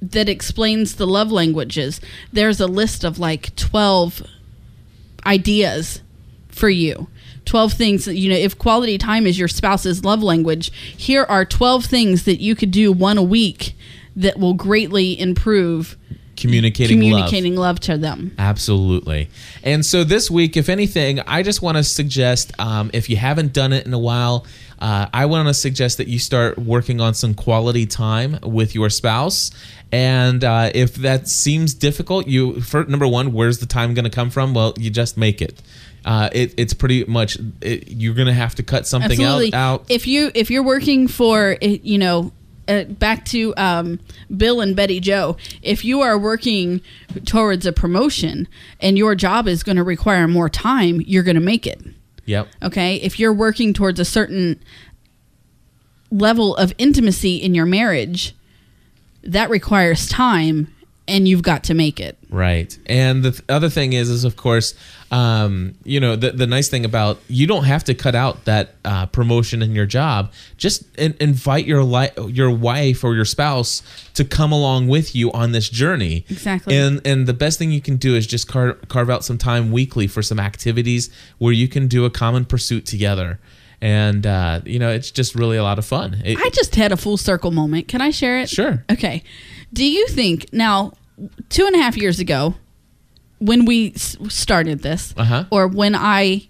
that 0.00 0.28
explains 0.28 0.94
the 0.94 1.06
love 1.06 1.32
languages, 1.32 2.00
there's 2.32 2.60
a 2.60 2.68
list 2.68 3.02
of 3.02 3.18
like 3.18 3.54
12 3.56 4.22
ideas 5.26 6.00
for 6.48 6.70
you. 6.70 7.08
12 7.44 7.72
things 7.72 8.04
that, 8.04 8.14
you 8.14 8.30
know, 8.30 8.36
if 8.36 8.56
quality 8.56 8.96
time 8.98 9.26
is 9.26 9.36
your 9.36 9.48
spouse's 9.48 10.04
love 10.04 10.22
language, 10.22 10.70
here 10.96 11.24
are 11.24 11.44
12 11.44 11.86
things 11.86 12.24
that 12.24 12.40
you 12.40 12.54
could 12.54 12.70
do 12.70 12.92
one 12.92 13.18
a 13.18 13.22
week 13.22 13.74
that 14.16 14.38
will 14.38 14.54
greatly 14.54 15.18
improve 15.18 15.96
communicating, 16.36 16.98
love. 16.98 17.10
communicating 17.10 17.56
love. 17.56 17.80
to 17.80 17.96
them. 17.96 18.34
Absolutely. 18.38 19.28
And 19.62 19.84
so 19.84 20.04
this 20.04 20.30
week, 20.30 20.56
if 20.56 20.68
anything, 20.68 21.20
I 21.20 21.42
just 21.42 21.62
want 21.62 21.76
to 21.76 21.84
suggest 21.84 22.52
um, 22.58 22.90
if 22.92 23.08
you 23.08 23.16
haven't 23.16 23.52
done 23.52 23.72
it 23.72 23.86
in 23.86 23.94
a 23.94 23.98
while, 23.98 24.46
uh, 24.78 25.06
I 25.12 25.26
want 25.26 25.48
to 25.48 25.54
suggest 25.54 25.98
that 25.98 26.08
you 26.08 26.18
start 26.18 26.58
working 26.58 27.00
on 27.00 27.14
some 27.14 27.34
quality 27.34 27.86
time 27.86 28.38
with 28.42 28.74
your 28.74 28.90
spouse. 28.90 29.50
And 29.92 30.42
uh, 30.42 30.70
if 30.74 30.96
that 30.96 31.28
seems 31.28 31.74
difficult, 31.74 32.26
you 32.26 32.60
for 32.60 32.84
number 32.84 33.06
one, 33.06 33.32
where's 33.32 33.58
the 33.58 33.66
time 33.66 33.94
going 33.94 34.04
to 34.04 34.10
come 34.10 34.30
from? 34.30 34.54
Well, 34.54 34.74
you 34.78 34.90
just 34.90 35.16
make 35.16 35.40
it. 35.40 35.60
Uh, 36.04 36.30
it 36.32 36.54
it's 36.56 36.74
pretty 36.74 37.04
much 37.04 37.38
it, 37.60 37.88
you're 37.92 38.14
going 38.14 38.26
to 38.26 38.32
have 38.32 38.56
to 38.56 38.64
cut 38.64 38.86
something 38.86 39.12
Absolutely. 39.12 39.54
out. 39.54 39.82
out. 39.82 39.86
If 39.88 40.08
you 40.08 40.32
if 40.34 40.50
you're 40.50 40.64
working 40.64 41.06
for 41.06 41.56
you 41.60 41.98
know 41.98 42.32
uh, 42.68 42.84
back 42.84 43.24
to 43.26 43.54
um, 43.56 44.00
Bill 44.34 44.60
and 44.60 44.76
Betty 44.76 45.00
Joe, 45.00 45.36
if 45.62 45.84
you 45.84 46.00
are 46.00 46.18
working 46.18 46.80
towards 47.24 47.66
a 47.66 47.72
promotion 47.72 48.48
and 48.80 48.96
your 48.96 49.14
job 49.14 49.48
is 49.48 49.62
going 49.62 49.76
to 49.76 49.82
require 49.82 50.28
more 50.28 50.48
time, 50.48 51.00
you're 51.00 51.22
going 51.22 51.34
to 51.34 51.40
make 51.40 51.66
it. 51.66 51.82
Yep. 52.24 52.48
Okay, 52.62 52.96
if 52.96 53.18
you're 53.18 53.32
working 53.32 53.72
towards 53.72 53.98
a 53.98 54.04
certain 54.04 54.62
level 56.10 56.54
of 56.56 56.72
intimacy 56.78 57.36
in 57.36 57.54
your 57.54 57.66
marriage, 57.66 58.34
that 59.22 59.50
requires 59.50 60.08
time 60.08 60.72
and 61.08 61.26
you've 61.26 61.42
got 61.42 61.64
to 61.64 61.74
make 61.74 61.98
it. 62.00 62.16
Right. 62.30 62.76
And 62.86 63.22
the 63.24 63.32
th- 63.32 63.42
other 63.48 63.68
thing 63.68 63.92
is, 63.92 64.08
is 64.08 64.24
of 64.24 64.36
course, 64.36 64.74
um, 65.10 65.74
you 65.84 65.98
know, 66.00 66.16
the, 66.16 66.30
the 66.30 66.46
nice 66.46 66.68
thing 66.68 66.84
about 66.84 67.18
you 67.28 67.46
don't 67.46 67.64
have 67.64 67.84
to 67.84 67.94
cut 67.94 68.14
out 68.14 68.44
that 68.46 68.76
uh, 68.84 69.06
promotion 69.06 69.60
in 69.62 69.74
your 69.74 69.84
job. 69.84 70.32
Just 70.56 70.84
in- 70.96 71.16
invite 71.20 71.66
your 71.66 71.82
li- 71.84 72.10
your 72.28 72.50
wife 72.50 73.02
or 73.04 73.14
your 73.14 73.24
spouse 73.24 73.82
to 74.14 74.24
come 74.24 74.52
along 74.52 74.88
with 74.88 75.14
you 75.14 75.30
on 75.32 75.52
this 75.52 75.68
journey. 75.68 76.24
Exactly. 76.30 76.76
And 76.76 77.00
and 77.06 77.26
the 77.26 77.34
best 77.34 77.58
thing 77.58 77.72
you 77.72 77.80
can 77.82 77.96
do 77.96 78.14
is 78.14 78.26
just 78.26 78.48
car- 78.48 78.74
carve 78.88 79.10
out 79.10 79.24
some 79.24 79.38
time 79.38 79.72
weekly 79.72 80.06
for 80.06 80.22
some 80.22 80.38
activities 80.40 81.10
where 81.38 81.52
you 81.52 81.68
can 81.68 81.88
do 81.88 82.04
a 82.04 82.10
common 82.10 82.44
pursuit 82.44 82.86
together. 82.86 83.38
And 83.82 84.24
uh, 84.26 84.60
you 84.64 84.78
know, 84.78 84.90
it's 84.90 85.10
just 85.10 85.34
really 85.34 85.56
a 85.56 85.62
lot 85.64 85.78
of 85.78 85.84
fun. 85.84 86.22
It- 86.24 86.38
I 86.38 86.48
just 86.50 86.76
had 86.76 86.92
a 86.92 86.96
full 86.96 87.16
circle 87.16 87.50
moment. 87.50 87.88
Can 87.88 88.00
I 88.00 88.10
share 88.10 88.38
it? 88.38 88.48
Sure. 88.48 88.84
Okay. 88.90 89.24
Do 89.72 89.84
you 89.84 90.06
think 90.08 90.52
now, 90.52 90.92
two 91.48 91.66
and 91.66 91.74
a 91.74 91.78
half 91.78 91.96
years 91.96 92.18
ago, 92.20 92.54
when 93.38 93.64
we 93.64 93.92
s- 93.94 94.16
started 94.28 94.82
this, 94.82 95.14
Uh-huh. 95.16 95.44
or 95.50 95.66
when 95.66 95.94
I 95.94 96.48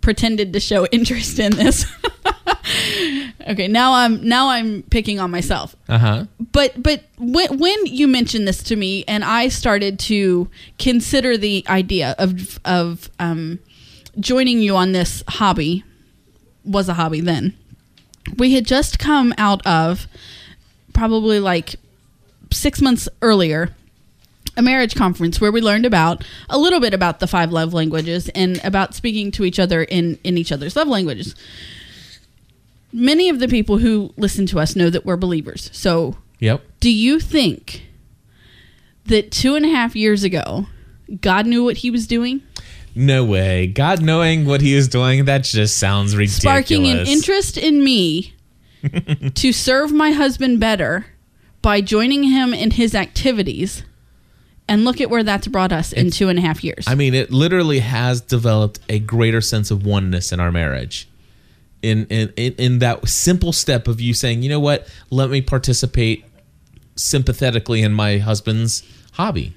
pretended 0.00 0.52
to 0.52 0.60
show 0.60 0.86
interest 0.86 1.38
in 1.38 1.52
this? 1.52 1.86
okay, 3.48 3.68
now 3.68 3.92
I'm 3.94 4.26
now 4.26 4.48
I'm 4.50 4.82
picking 4.90 5.18
on 5.18 5.30
myself. 5.30 5.74
uh 5.88 5.98
huh. 5.98 6.24
But 6.52 6.80
but 6.82 7.02
when 7.18 7.58
when 7.58 7.86
you 7.86 8.06
mentioned 8.06 8.46
this 8.46 8.62
to 8.64 8.76
me, 8.76 9.04
and 9.08 9.24
I 9.24 9.48
started 9.48 9.98
to 10.00 10.48
consider 10.78 11.36
the 11.36 11.64
idea 11.68 12.14
of 12.18 12.58
of 12.64 13.10
um, 13.18 13.58
joining 14.20 14.60
you 14.60 14.76
on 14.76 14.92
this 14.92 15.22
hobby, 15.28 15.84
was 16.64 16.88
a 16.88 16.94
hobby 16.94 17.20
then. 17.20 17.54
We 18.38 18.54
had 18.54 18.64
just 18.64 18.98
come 18.98 19.34
out 19.36 19.64
of 19.66 20.06
probably 20.94 21.38
like 21.40 21.76
six 22.52 22.80
months 22.80 23.08
earlier 23.20 23.74
a 24.56 24.62
marriage 24.62 24.94
conference 24.94 25.40
where 25.40 25.50
we 25.50 25.60
learned 25.60 25.84
about 25.84 26.22
a 26.48 26.56
little 26.56 26.78
bit 26.78 26.94
about 26.94 27.18
the 27.18 27.26
five 27.26 27.50
love 27.50 27.74
languages 27.74 28.28
and 28.30 28.64
about 28.64 28.94
speaking 28.94 29.30
to 29.32 29.44
each 29.44 29.58
other 29.58 29.82
in 29.82 30.18
in 30.24 30.38
each 30.38 30.52
other's 30.52 30.76
love 30.76 30.86
languages 30.88 31.34
many 32.92 33.28
of 33.28 33.40
the 33.40 33.48
people 33.48 33.78
who 33.78 34.12
listen 34.16 34.46
to 34.46 34.60
us 34.60 34.76
know 34.76 34.88
that 34.90 35.04
we're 35.04 35.16
believers 35.16 35.68
so 35.72 36.16
Yep. 36.40 36.62
do 36.80 36.90
you 36.90 37.18
think 37.20 37.82
that 39.06 39.30
two 39.30 39.54
and 39.54 39.64
a 39.64 39.68
half 39.68 39.96
years 39.96 40.22
ago 40.24 40.66
god 41.20 41.46
knew 41.46 41.64
what 41.64 41.78
he 41.78 41.90
was 41.90 42.06
doing 42.06 42.40
No 42.96 43.24
way. 43.24 43.66
God 43.66 44.02
knowing 44.02 44.46
what 44.46 44.60
he 44.60 44.72
is 44.74 44.86
doing, 44.86 45.24
that 45.24 45.42
just 45.42 45.78
sounds 45.78 46.14
ridiculous. 46.14 46.40
sparking 46.42 46.86
an 46.86 47.04
interest 47.08 47.58
in 47.58 47.82
me 47.82 48.33
to 49.34 49.52
serve 49.52 49.92
my 49.92 50.10
husband 50.10 50.60
better 50.60 51.06
by 51.62 51.80
joining 51.80 52.24
him 52.24 52.52
in 52.52 52.72
his 52.72 52.94
activities 52.94 53.82
and 54.68 54.84
look 54.84 55.00
at 55.00 55.10
where 55.10 55.22
that's 55.22 55.46
brought 55.46 55.72
us 55.72 55.92
in 55.92 56.10
two 56.10 56.28
and 56.28 56.38
a 56.38 56.42
half 56.42 56.64
years 56.64 56.84
I 56.86 56.94
mean, 56.94 57.14
it 57.14 57.30
literally 57.30 57.80
has 57.80 58.20
developed 58.20 58.80
a 58.88 58.98
greater 58.98 59.40
sense 59.40 59.70
of 59.70 59.84
oneness 59.84 60.32
in 60.32 60.40
our 60.40 60.52
marriage. 60.52 61.08
In, 61.82 62.06
in 62.06 62.32
in 62.36 62.54
in 62.54 62.78
that 62.78 63.06
simple 63.06 63.52
step 63.52 63.88
of 63.88 64.00
you 64.00 64.14
saying, 64.14 64.42
you 64.42 64.48
know 64.48 64.60
what, 64.60 64.88
let 65.10 65.28
me 65.28 65.42
participate 65.42 66.24
sympathetically 66.96 67.82
in 67.82 67.92
my 67.92 68.18
husband's 68.18 68.82
hobby. 69.12 69.54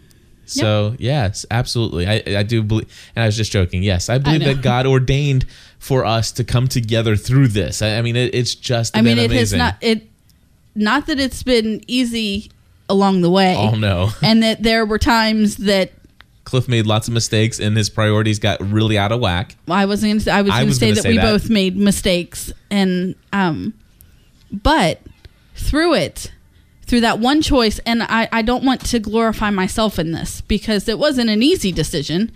So 0.49 0.95
yes, 0.97 1.45
absolutely, 1.51 2.07
I 2.07 2.23
I 2.39 2.43
do 2.43 2.63
believe, 2.63 2.87
and 3.15 3.23
I 3.23 3.25
was 3.25 3.37
just 3.37 3.51
joking. 3.51 3.83
Yes, 3.83 4.09
I 4.09 4.17
believe 4.17 4.41
know. 4.41 4.53
that 4.53 4.61
God 4.61 4.85
ordained 4.95 5.45
for 5.79 6.05
us 6.05 6.31
to 6.33 6.43
come 6.43 6.67
together 6.67 7.15
through 7.15 7.49
this. 7.49 7.81
I, 7.81 7.97
I 7.97 8.01
mean, 8.01 8.15
it, 8.15 8.33
it's 8.33 8.55
just 8.55 8.97
I 8.97 9.01
mean, 9.01 9.17
it 9.17 9.31
has 9.31 9.53
not 9.53 9.75
it. 9.81 10.07
Not 10.75 11.07
that 11.07 11.19
it's 11.19 11.43
been 11.43 11.83
easy 11.87 12.51
along 12.89 13.21
the 13.21 13.29
way. 13.29 13.55
Oh 13.57 13.75
no, 13.75 14.11
And 14.23 14.41
that 14.43 14.63
there 14.63 14.85
were 14.85 14.99
times 14.99 15.57
that 15.57 15.91
Cliff 16.43 16.69
made 16.69 16.85
lots 16.85 17.09
of 17.09 17.13
mistakes, 17.13 17.59
and 17.59 17.75
his 17.75 17.89
priorities 17.89 18.39
got 18.39 18.61
really 18.61 18.97
out 18.97 19.11
of 19.11 19.19
whack. 19.19 19.55
I 19.67 19.85
wasn't. 19.85 20.23
Gonna, 20.23 20.37
I 20.37 20.41
was 20.43 20.51
going 20.51 20.67
to 20.67 20.73
say 20.73 20.91
that 20.93 21.03
say 21.03 21.09
we 21.09 21.17
that. 21.17 21.23
both 21.23 21.49
made 21.49 21.75
mistakes, 21.75 22.53
and 22.71 23.15
um, 23.33 23.73
but 24.51 25.01
through 25.55 25.95
it, 25.95 26.31
through 26.87 27.01
that 27.01 27.19
one 27.19 27.41
choice, 27.41 27.79
and 27.85 28.01
I 28.03 28.27
I 28.31 28.41
don't 28.41 28.63
want 28.63 28.81
to 28.87 28.99
glorify 28.99 29.49
myself 29.49 29.99
in 29.99 30.11
this 30.11 30.41
because 30.41 30.87
it 30.87 30.97
wasn't 30.97 31.29
an 31.29 31.43
easy 31.43 31.71
decision, 31.71 32.31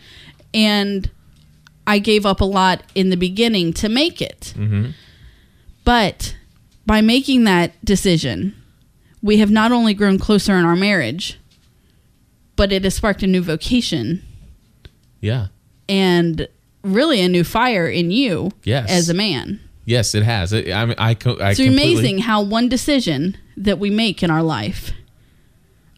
and 0.54 1.10
I 1.88 2.00
gave 2.00 2.26
up 2.26 2.42
a 2.42 2.46
lot 2.46 2.84
in 2.94 3.10
the 3.10 3.18
beginning 3.18 3.74
to 3.74 3.90
make 3.90 4.22
it. 4.22 4.54
Mm-hmm. 4.56 4.92
But 5.84 6.36
by 6.86 7.02
making 7.02 7.44
that 7.46 7.74
decision, 7.84 8.56
we 9.22 9.38
have 9.38 9.50
not 9.52 9.72
only 9.72 9.94
grown 9.94 10.20
closer 10.20 10.56
in 10.58 10.66
our 10.66 10.76
marriage, 10.76 11.40
but 12.56 12.72
it 12.72 12.84
has 12.84 12.96
sparked 12.96 13.24
a 13.24 13.28
new 13.28 13.42
vocation 13.42 14.22
Yeah. 15.22 15.48
and 15.90 16.48
really 16.84 17.22
a 17.22 17.28
new 17.30 17.44
fire 17.44 17.88
in 17.88 18.12
you 18.12 18.52
Yes. 18.64 18.90
as 18.92 19.10
a 19.10 19.14
man. 19.14 19.60
Yes, 19.92 20.16
it 20.16 20.24
has. 20.24 20.54
It, 20.54 20.72
I 20.72 20.86
mean, 20.86 20.96
I, 20.98 21.14
co- 21.16 21.38
I 21.38 21.52
It's 21.52 21.60
amazing 21.60 22.20
how 22.20 22.42
one 22.42 22.70
decision 22.70 23.36
that 23.58 23.78
we 23.78 23.90
make 23.90 24.24
in 24.24 24.32
our 24.32 24.42
life 24.42 24.92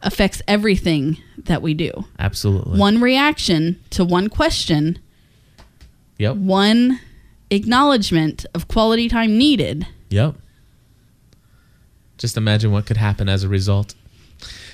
affects 0.02 0.42
everything 0.48 1.18
that 1.38 1.62
we 1.62 1.76
do. 1.76 1.92
Absolutely. 2.18 2.80
One 2.80 3.00
reaction 3.00 3.80
to 3.92 4.04
one 4.04 4.30
question, 4.30 4.98
Yep. 6.18 6.38
one 6.38 7.00
acknowledgement 7.52 8.48
of 8.56 8.68
quality 8.68 9.08
time 9.08 9.38
needed. 9.38 9.86
Yep. 10.10 10.38
Just 12.18 12.36
imagine 12.36 12.72
what 12.72 12.88
could 12.88 12.98
happen 12.98 13.30
as 13.30 13.44
a 13.44 13.48
result. 13.48 13.94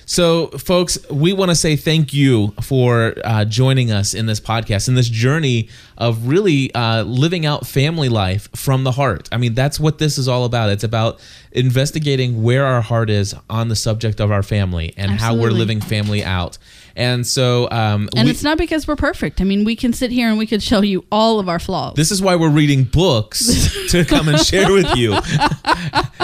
So, 0.10 0.47
folks, 0.47 0.97
we 1.12 1.34
want 1.34 1.51
to 1.51 1.55
say 1.55 1.76
thank 1.76 2.16
you 2.16 2.51
for 2.64 3.14
uh, 3.24 3.45
joining 3.45 3.91
us 3.91 4.16
in 4.16 4.26
this 4.26 4.39
podcast, 4.39 4.88
in 4.88 4.95
this 4.95 5.07
journey 5.07 5.70
of 5.99 6.28
really 6.28 6.74
uh, 6.74 7.03
living 7.03 7.45
out 7.45 7.68
family 7.68 8.10
life 8.10 8.49
from 8.55 8.84
the 8.84 8.91
heart. 8.91 9.30
I 9.32 9.38
mean, 9.38 9.53
that's 9.53 9.80
what 9.80 9.99
this 9.99 10.18
is 10.18 10.28
all 10.28 10.45
about. 10.45 10.72
It's 10.72 10.84
about 10.84 11.20
investigating 11.51 12.41
where 12.41 12.66
our 12.66 12.82
heart 12.82 13.12
is 13.12 13.36
on 13.51 13.68
the 13.68 13.76
subject 13.76 14.20
of 14.20 14.32
our 14.32 14.41
family 14.41 14.95
and 14.97 15.12
how 15.12 15.36
we're 15.36 15.51
living 15.51 15.80
family 15.80 16.24
out. 16.24 16.57
And 16.96 17.26
so, 17.26 17.70
um, 17.72 18.10
And 18.16 18.26
we- 18.26 18.32
it's 18.32 18.44
not 18.44 18.58
because 18.58 18.88
we're 18.88 18.96
perfect. 18.96 19.42
I 19.42 19.44
mean, 19.44 19.64
we 19.64 19.76
can 19.76 19.94
sit 19.94 20.12
here 20.12 20.30
and 20.30 20.38
we 20.38 20.46
could 20.48 20.62
show 20.64 20.82
you 20.82 21.06
all 21.12 21.40
of 21.40 21.48
our 21.50 21.60
flaws. 21.60 21.96
This 21.96 22.12
is 22.12 22.22
why 22.22 22.36
we're 22.36 22.50
reading 22.50 22.84
books 22.84 23.70
to 23.90 24.04
come 24.06 24.28
and 24.28 24.40
share 24.40 24.72
with 24.72 24.96
you. 24.96 25.18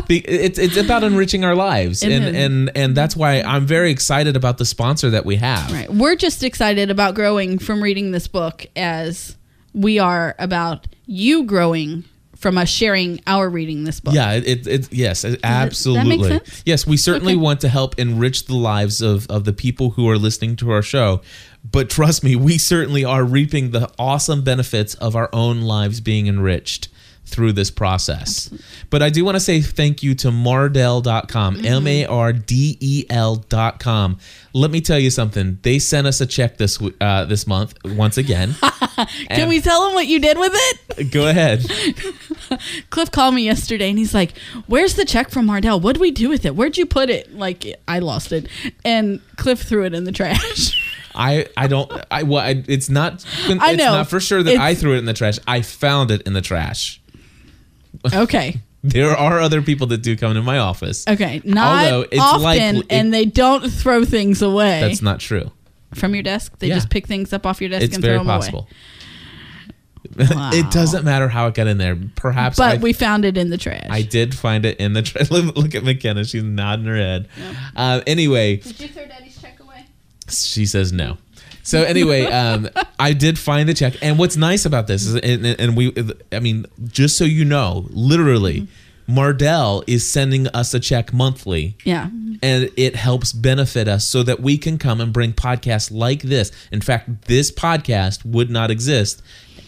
It's 0.07 0.59
it's 0.59 0.77
about 0.77 1.03
enriching 1.03 1.43
our 1.43 1.55
lives, 1.55 2.03
It 2.03 2.11
and 2.11 2.25
is. 2.25 2.35
and 2.35 2.71
and 2.75 2.95
that's 2.95 3.15
why 3.15 3.41
I'm 3.41 3.65
very 3.65 3.89
excited 3.89 4.35
about 4.35 4.59
the 4.59 4.65
sponsor 4.65 5.09
that 5.09 5.25
we 5.25 5.37
have. 5.37 5.71
Right. 5.71 5.91
We're 5.91 6.15
just 6.15 6.43
excited 6.43 6.91
about 6.91 7.15
growing 7.15 7.57
from 7.57 7.81
reading 7.81 8.11
this 8.11 8.27
book 8.27 8.67
as 8.75 9.35
we 9.73 9.97
are 9.97 10.35
about 10.37 10.85
you 11.07 11.43
growing 11.45 12.03
from 12.35 12.57
us 12.57 12.69
sharing 12.69 13.21
our 13.27 13.49
reading 13.49 13.83
this 13.83 13.99
book. 13.99 14.13
Yeah, 14.13 14.33
it, 14.33 14.67
it, 14.67 14.93
yes, 14.93 15.23
it- 15.23 15.39
absolutely. 15.43 16.29
sense? 16.29 16.63
Yes, 16.65 16.85
we 16.87 16.97
certainly 16.97 17.33
Okay. 17.33 17.41
want 17.41 17.61
to 17.61 17.69
help 17.69 17.97
enrich 17.99 18.45
the 18.45 18.55
lives 18.55 19.01
of 19.01 19.25
of 19.29 19.45
the 19.45 19.53
people 19.53 19.91
who 19.91 20.09
are 20.09 20.17
listening 20.17 20.55
to 20.57 20.71
our 20.71 20.81
show. 20.81 21.21
But 21.69 21.89
trust 21.89 22.23
me, 22.23 22.35
we 22.35 22.57
certainly 22.57 23.03
are 23.03 23.23
reaping 23.23 23.71
the 23.71 23.91
awesome 23.97 24.43
benefits 24.43 24.93
of 24.95 25.15
our 25.15 25.29
own 25.33 25.61
lives 25.61 25.99
being 26.01 26.27
enriched 26.27 26.89
through 27.25 27.53
this 27.53 27.71
process. 27.71 28.49
But 28.89 29.01
I 29.01 29.09
do 29.09 29.25
want 29.25 29.35
to 29.35 29.39
say 29.39 29.59
thank 29.61 30.03
you 30.03 30.13
to 30.15 30.27
Mardel.com, 30.29 31.55
Mm-hmm. 31.55 31.65
M 31.65 31.87
A 31.87 32.05
R 32.05 32.33
D 32.33 32.77
E 32.79 33.05
L.com. 33.09 34.17
Let 34.53 34.71
me 34.71 34.79
tell 34.79 34.99
you 34.99 35.09
something. 35.09 35.57
They 35.63 35.79
sent 35.79 36.07
us 36.07 36.21
a 36.21 36.25
check 36.25 36.57
this 36.57 36.79
uh, 37.01 37.25
this 37.25 37.45
month 37.47 37.75
once 37.83 38.17
again. 38.17 38.55
Can 39.29 39.49
we 39.49 39.59
tell 39.59 39.85
them 39.85 39.93
what 39.95 40.07
you 40.07 40.19
did 40.19 40.37
with 40.37 40.51
it? 40.55 41.11
Go 41.11 41.27
ahead. 41.27 41.65
Cliff 42.89 43.11
called 43.11 43.33
me 43.35 43.43
yesterday 43.43 43.89
and 43.89 43.97
he's 43.97 44.13
like, 44.13 44.37
Where's 44.67 44.95
the 44.95 45.05
check 45.05 45.29
from 45.29 45.47
Mardel? 45.47 45.81
What 45.81 45.95
do 45.95 46.01
we 46.01 46.11
do 46.11 46.29
with 46.29 46.45
it? 46.45 46.55
Where'd 46.55 46.77
you 46.77 46.85
put 46.85 47.09
it? 47.09 47.33
Like, 47.35 47.65
I 47.87 47.99
lost 47.99 48.31
it. 48.31 48.47
And 48.85 49.19
Cliff 49.35 49.61
threw 49.61 49.83
it 49.85 49.93
in 49.93 50.03
the 50.05 50.11
trash. 50.11 50.81
I 51.17 51.47
I 51.55 51.67
don't 51.67 51.89
I 52.11 52.23
well 52.23 52.41
I, 52.41 52.61
it's 52.67 52.89
not 52.89 53.25
I 53.47 53.75
know. 53.75 53.91
not 53.93 54.09
for 54.09 54.19
sure 54.19 54.43
that 54.43 54.51
It's- 54.51 54.61
I 54.65 54.75
threw 54.75 54.95
it 54.95 54.97
in 54.99 55.05
the 55.05 55.13
trash. 55.13 55.39
I 55.47 55.61
found 55.61 56.11
it 56.11 56.21
in 56.23 56.33
the 56.33 56.41
trash. 56.41 57.01
Okay. 58.13 58.57
There 58.87 59.17
are 59.17 59.39
other 59.39 59.63
people 59.63 59.87
that 59.87 60.03
do 60.03 60.15
come 60.15 60.35
to 60.35 60.43
my 60.43 60.59
office. 60.59 61.07
Okay. 61.07 61.41
Not 61.43 61.85
Although 61.85 62.01
it's 62.03 62.21
often, 62.21 62.41
likely- 62.43 62.83
and 62.91 63.11
they 63.11 63.25
don't 63.25 63.67
throw 63.71 64.05
things 64.05 64.43
away 64.43 64.79
That's 64.81 65.01
not 65.01 65.19
true. 65.19 65.51
from 65.95 66.13
your 66.13 66.21
desk. 66.21 66.59
They 66.59 66.67
Yeah. 66.67 66.75
just 66.75 66.91
pick 66.91 67.07
things 67.07 67.33
up 67.33 67.47
off 67.47 67.61
your 67.61 67.71
desk 67.71 67.83
It's 67.83 67.95
and 67.95 68.03
very 68.03 68.17
throw 68.17 68.23
them 68.25 68.29
away. 68.29 68.37
possible. 68.37 68.67
Wow. 70.19 70.51
it 70.53 70.69
doesn't 70.69 71.03
matter 71.03 71.27
how 71.27 71.47
it 71.47 71.55
got 71.55 71.65
in 71.65 71.79
there. 71.79 71.97
Perhaps 72.15 72.57
But 72.57 72.75
I, 72.75 72.77
we 72.77 72.93
found 72.93 73.25
it 73.25 73.37
in 73.37 73.49
the 73.49 73.57
trash. 73.57 73.87
I 73.89 74.03
did 74.03 74.35
find 74.35 74.65
it 74.67 74.77
in 74.79 74.93
the 74.93 75.01
trash. 75.01 75.31
look, 75.31 75.55
look 75.57 75.73
at 75.73 75.83
McKenna. 75.83 76.23
She's 76.23 76.43
nodding 76.43 76.85
her 76.85 76.95
head. 76.95 77.27
Uh, 77.75 78.01
anyway, 78.05 78.57
Did 78.57 78.79
you 78.79 78.87
throw 78.89 79.07
Daddy's 79.07 79.41
check 79.41 79.59
away? 79.61 79.85
she 80.29 80.67
says 80.67 80.93
no. 80.93 81.17
So 81.65 81.83
anyway, 81.83 82.25
um, 82.25 82.69
I 82.99 83.13
did 83.13 83.37
find 83.39 83.67
the 83.67 83.73
check, 83.73 83.95
and 84.01 84.17
what's 84.19 84.37
nice 84.37 84.65
about 84.65 84.85
this 84.87 85.05
is, 85.05 85.15
and, 85.15 85.45
and 85.59 85.75
we, 85.75 85.91
I 86.31 86.39
mean, 86.39 86.65
just 86.87 87.17
so 87.17 87.23
you 87.25 87.43
know, 87.43 87.87
literally, 87.89 88.67
Mardel 89.09 89.83
is 89.87 90.09
sending 90.09 90.47
us 90.49 90.73
a 90.73 90.79
check 90.79 91.13
monthly 91.13 91.75
Yeah. 91.83 92.09
and 92.41 92.69
it 92.77 92.95
helps 92.95 93.31
benefit 93.33 93.87
us 93.87 94.07
so 94.07 94.23
that 94.23 94.39
we 94.41 94.57
can 94.57 94.77
come 94.77 94.99
and 95.01 95.11
bring 95.13 95.33
podcasts 95.33 95.91
like 95.91 96.21
this. 96.23 96.51
In 96.71 96.81
fact, 96.81 97.27
this 97.27 97.51
podcast 97.51 98.25
would 98.25 98.49
not 98.49 98.71
exist 98.71 99.21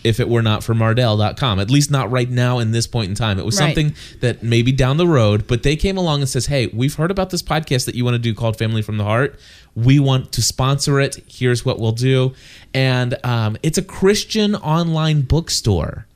if 0.03 0.19
it 0.19 0.29
were 0.29 0.41
not 0.41 0.63
for 0.63 0.73
Mardel.com, 0.73 1.59
at 1.59 1.69
least 1.69 1.91
not 1.91 2.09
right 2.11 2.29
now 2.29 2.59
in 2.59 2.71
this 2.71 2.87
point 2.87 3.09
in 3.09 3.15
time. 3.15 3.39
It 3.39 3.45
was 3.45 3.59
Right. 3.59 3.67
something 3.75 3.95
that 4.21 4.41
maybe 4.43 4.71
down 4.71 4.97
the 4.97 5.07
road, 5.07 5.45
but 5.47 5.63
they 5.63 5.75
came 5.75 5.97
along 5.97 6.21
and 6.21 6.29
says, 6.29 6.45
"Hey, 6.45 6.67
we've 6.67 6.93
heard 6.95 7.11
about 7.11 7.29
this 7.31 7.41
podcast 7.41 7.85
that 7.85 7.95
you 7.95 8.05
want 8.05 8.13
to 8.15 8.19
do 8.19 8.33
called 8.33 8.57
Family 8.57 8.81
from 8.81 8.97
the 8.97 9.03
Heart. 9.03 9.39
We 9.77 9.99
want 9.99 10.31
to 10.33 10.41
sponsor 10.41 10.99
it. 10.99 11.23
Here's 11.27 11.63
what 11.63 11.79
we'll 11.79 11.91
do." 11.91 12.33
And 12.73 13.15
um, 13.23 13.57
it's 13.63 13.77
a 13.77 13.83
Christian 13.83 14.55
online 14.55 15.21
bookstore. 15.21 16.07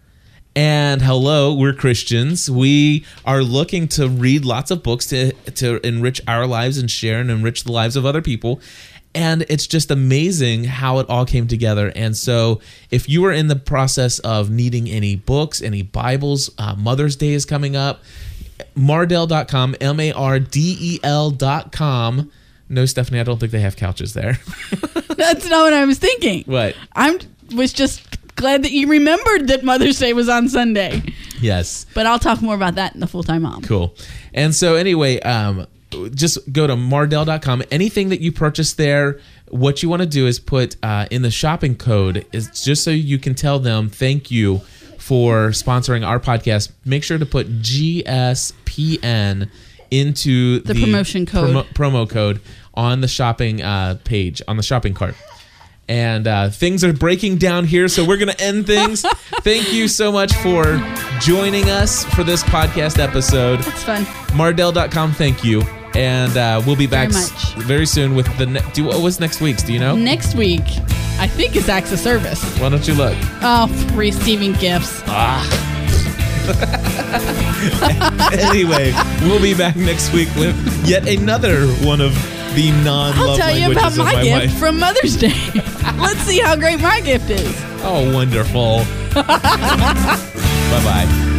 And 0.53 1.01
hello, 1.01 1.53
we're 1.53 1.73
Christians. 1.73 2.51
We 2.51 3.05
are 3.23 3.41
looking 3.41 3.87
to 3.89 4.09
read 4.09 4.43
lots 4.43 4.69
of 4.69 4.83
books 4.83 5.05
to 5.07 5.31
to 5.31 5.85
enrich 5.87 6.19
our 6.27 6.45
lives 6.45 6.77
and 6.77 6.91
share 6.91 7.21
and 7.21 7.31
enrich 7.31 7.63
the 7.63 7.71
lives 7.71 7.95
of 7.95 8.05
other 8.05 8.21
people. 8.21 8.59
And 9.13 9.45
it's 9.49 9.67
just 9.67 9.91
amazing 9.91 10.65
how 10.65 10.99
it 10.99 11.09
all 11.09 11.25
came 11.25 11.47
together. 11.47 11.91
And 11.95 12.15
so, 12.15 12.61
if 12.91 13.07
you 13.07 13.23
are 13.25 13.31
in 13.31 13.47
the 13.47 13.55
process 13.55 14.19
of 14.19 14.49
needing 14.49 14.89
any 14.89 15.15
books, 15.15 15.61
any 15.61 15.81
Bibles, 15.81 16.49
uh, 16.57 16.75
Mother's 16.75 17.15
Day 17.15 17.31
is 17.31 17.45
coming 17.45 17.75
up. 17.75 18.03
Mardel.com, 18.75 19.75
M 19.81 19.99
A 19.99 20.11
R 20.11 20.39
D 20.39 20.77
E 20.79 20.99
L.com. 21.03 22.31
No, 22.71 22.85
Stephanie, 22.85 23.19
I 23.19 23.23
don't 23.23 23.37
think 23.39 23.51
they 23.51 23.59
have 23.59 23.75
couches 23.75 24.13
there. 24.13 24.39
That's 25.09 25.47
not 25.49 25.63
what 25.63 25.73
I 25.73 25.85
was 25.85 25.99
thinking. 25.99 26.43
what? 26.45 26.75
I'm 26.95 27.19
was 27.53 27.73
just 27.73 28.01
glad 28.37 28.63
that 28.63 28.71
you 28.71 28.87
remembered 28.87 29.47
that 29.49 29.63
Mother's 29.63 29.99
Day 29.99 30.13
was 30.13 30.29
on 30.29 30.47
Sunday. 30.47 31.03
Yes. 31.41 31.85
But 31.93 32.05
I'll 32.05 32.17
talk 32.17 32.41
more 32.41 32.55
about 32.55 32.75
that 32.75 32.93
in 32.93 33.01
the 33.01 33.07
full 33.07 33.23
time 33.23 33.41
mom. 33.41 33.61
Cool. 33.63 33.93
And 34.33 34.55
so 34.55 34.75
anyway, 34.75 35.19
um, 35.19 35.67
just 36.15 36.51
go 36.53 36.65
to 36.65 36.75
Mardel.com. 36.75 37.63
Anything 37.71 38.07
that 38.09 38.21
you 38.21 38.31
purchase 38.31 38.73
there, 38.75 39.19
what 39.49 39.83
you 39.83 39.89
want 39.89 40.01
to 40.01 40.07
do 40.07 40.25
is 40.27 40.39
put 40.39 40.77
uh, 40.81 41.07
in 41.11 41.23
the 41.23 41.31
shopping 41.31 41.75
code 41.75 42.25
is 42.31 42.63
just 42.63 42.85
so 42.85 42.89
you 42.91 43.19
can 43.19 43.35
tell 43.35 43.59
them 43.59 43.89
thank 43.89 44.31
you 44.31 44.59
for 44.97 45.49
sponsoring 45.49 46.07
our 46.07 46.19
podcast. 46.21 46.71
Make 46.85 47.03
sure 47.03 47.17
to 47.17 47.25
put 47.25 47.47
GSPN 47.61 49.49
into 49.89 50.59
The 50.61 50.73
promotion 50.73 51.25
code. 51.25 51.49
promo, 51.49 51.65
promo 51.73 52.09
code 52.09 52.39
on 52.73 53.01
the 53.01 53.07
shopping 53.07 53.61
uh, 53.61 53.97
page 54.03 54.41
on 54.47 54.57
the 54.57 54.63
shopping 54.63 54.93
cart. 54.93 55.15
And 55.87 56.25
uh, 56.25 56.49
things 56.49 56.83
are 56.85 56.93
breaking 56.93 57.37
down 57.37 57.65
here, 57.65 57.89
so 57.89 58.05
we're 58.05 58.17
going 58.17 58.29
to 58.31 58.41
end 58.41 58.65
things. 58.65 59.01
Thank 59.41 59.73
you 59.73 59.89
so 59.89 60.09
much 60.11 60.33
for 60.35 60.63
joining 61.19 61.69
us 61.69 62.05
for 62.05 62.23
this 62.23 62.43
podcast 62.43 62.97
episode. 62.97 63.59
It's 63.59 63.83
fun. 63.83 64.05
Mardel.com, 64.35 65.11
thank 65.13 65.43
you. 65.43 65.61
And 65.93 66.37
uh, 66.37 66.61
we'll 66.65 66.77
be 66.77 66.87
back 66.87 67.09
Very 67.09 67.65
very 67.65 67.85
soon 67.85 68.15
with 68.15 68.25
the. 68.37 68.45
Ne- 68.45 68.61
do 68.71 68.85
what 68.85 69.01
was 69.01 69.19
next 69.19 69.41
week's? 69.41 69.63
Do 69.63 69.73
you 69.73 69.79
know? 69.79 69.97
Next 69.97 70.35
week, 70.35 70.63
I 71.19 71.27
think 71.27 71.57
it's 71.57 71.67
acts 71.67 71.91
of 71.91 71.99
service. 71.99 72.41
Why 72.59 72.69
don't 72.69 72.87
you 72.87 72.93
look? 72.93 73.17
Oh, 73.41 73.67
receiving 73.93 74.53
gifts. 74.53 75.01
ah 75.07 75.67
anyway, 78.31 78.93
we'll 79.21 79.41
be 79.41 79.53
back 79.53 79.75
next 79.75 80.13
week 80.13 80.29
with 80.35 80.55
yet 80.87 81.07
another 81.07 81.67
one 81.85 81.99
of 81.99 82.13
the 82.55 82.71
non-love 82.83 83.17
I'll 83.17 83.37
tell 83.37 83.57
you 83.57 83.71
about 83.71 83.95
my, 83.97 84.13
my 84.13 84.23
gift 84.23 84.57
from 84.57 84.79
Mother's 84.79 85.15
Day. 85.17 85.33
Let's 85.97 86.19
see 86.21 86.39
how 86.39 86.55
great 86.55 86.79
my 86.81 86.99
gift 87.01 87.29
is. 87.29 87.55
Oh, 87.83 88.11
wonderful. 88.13 88.83
bye 89.13 90.83
bye. 90.83 91.30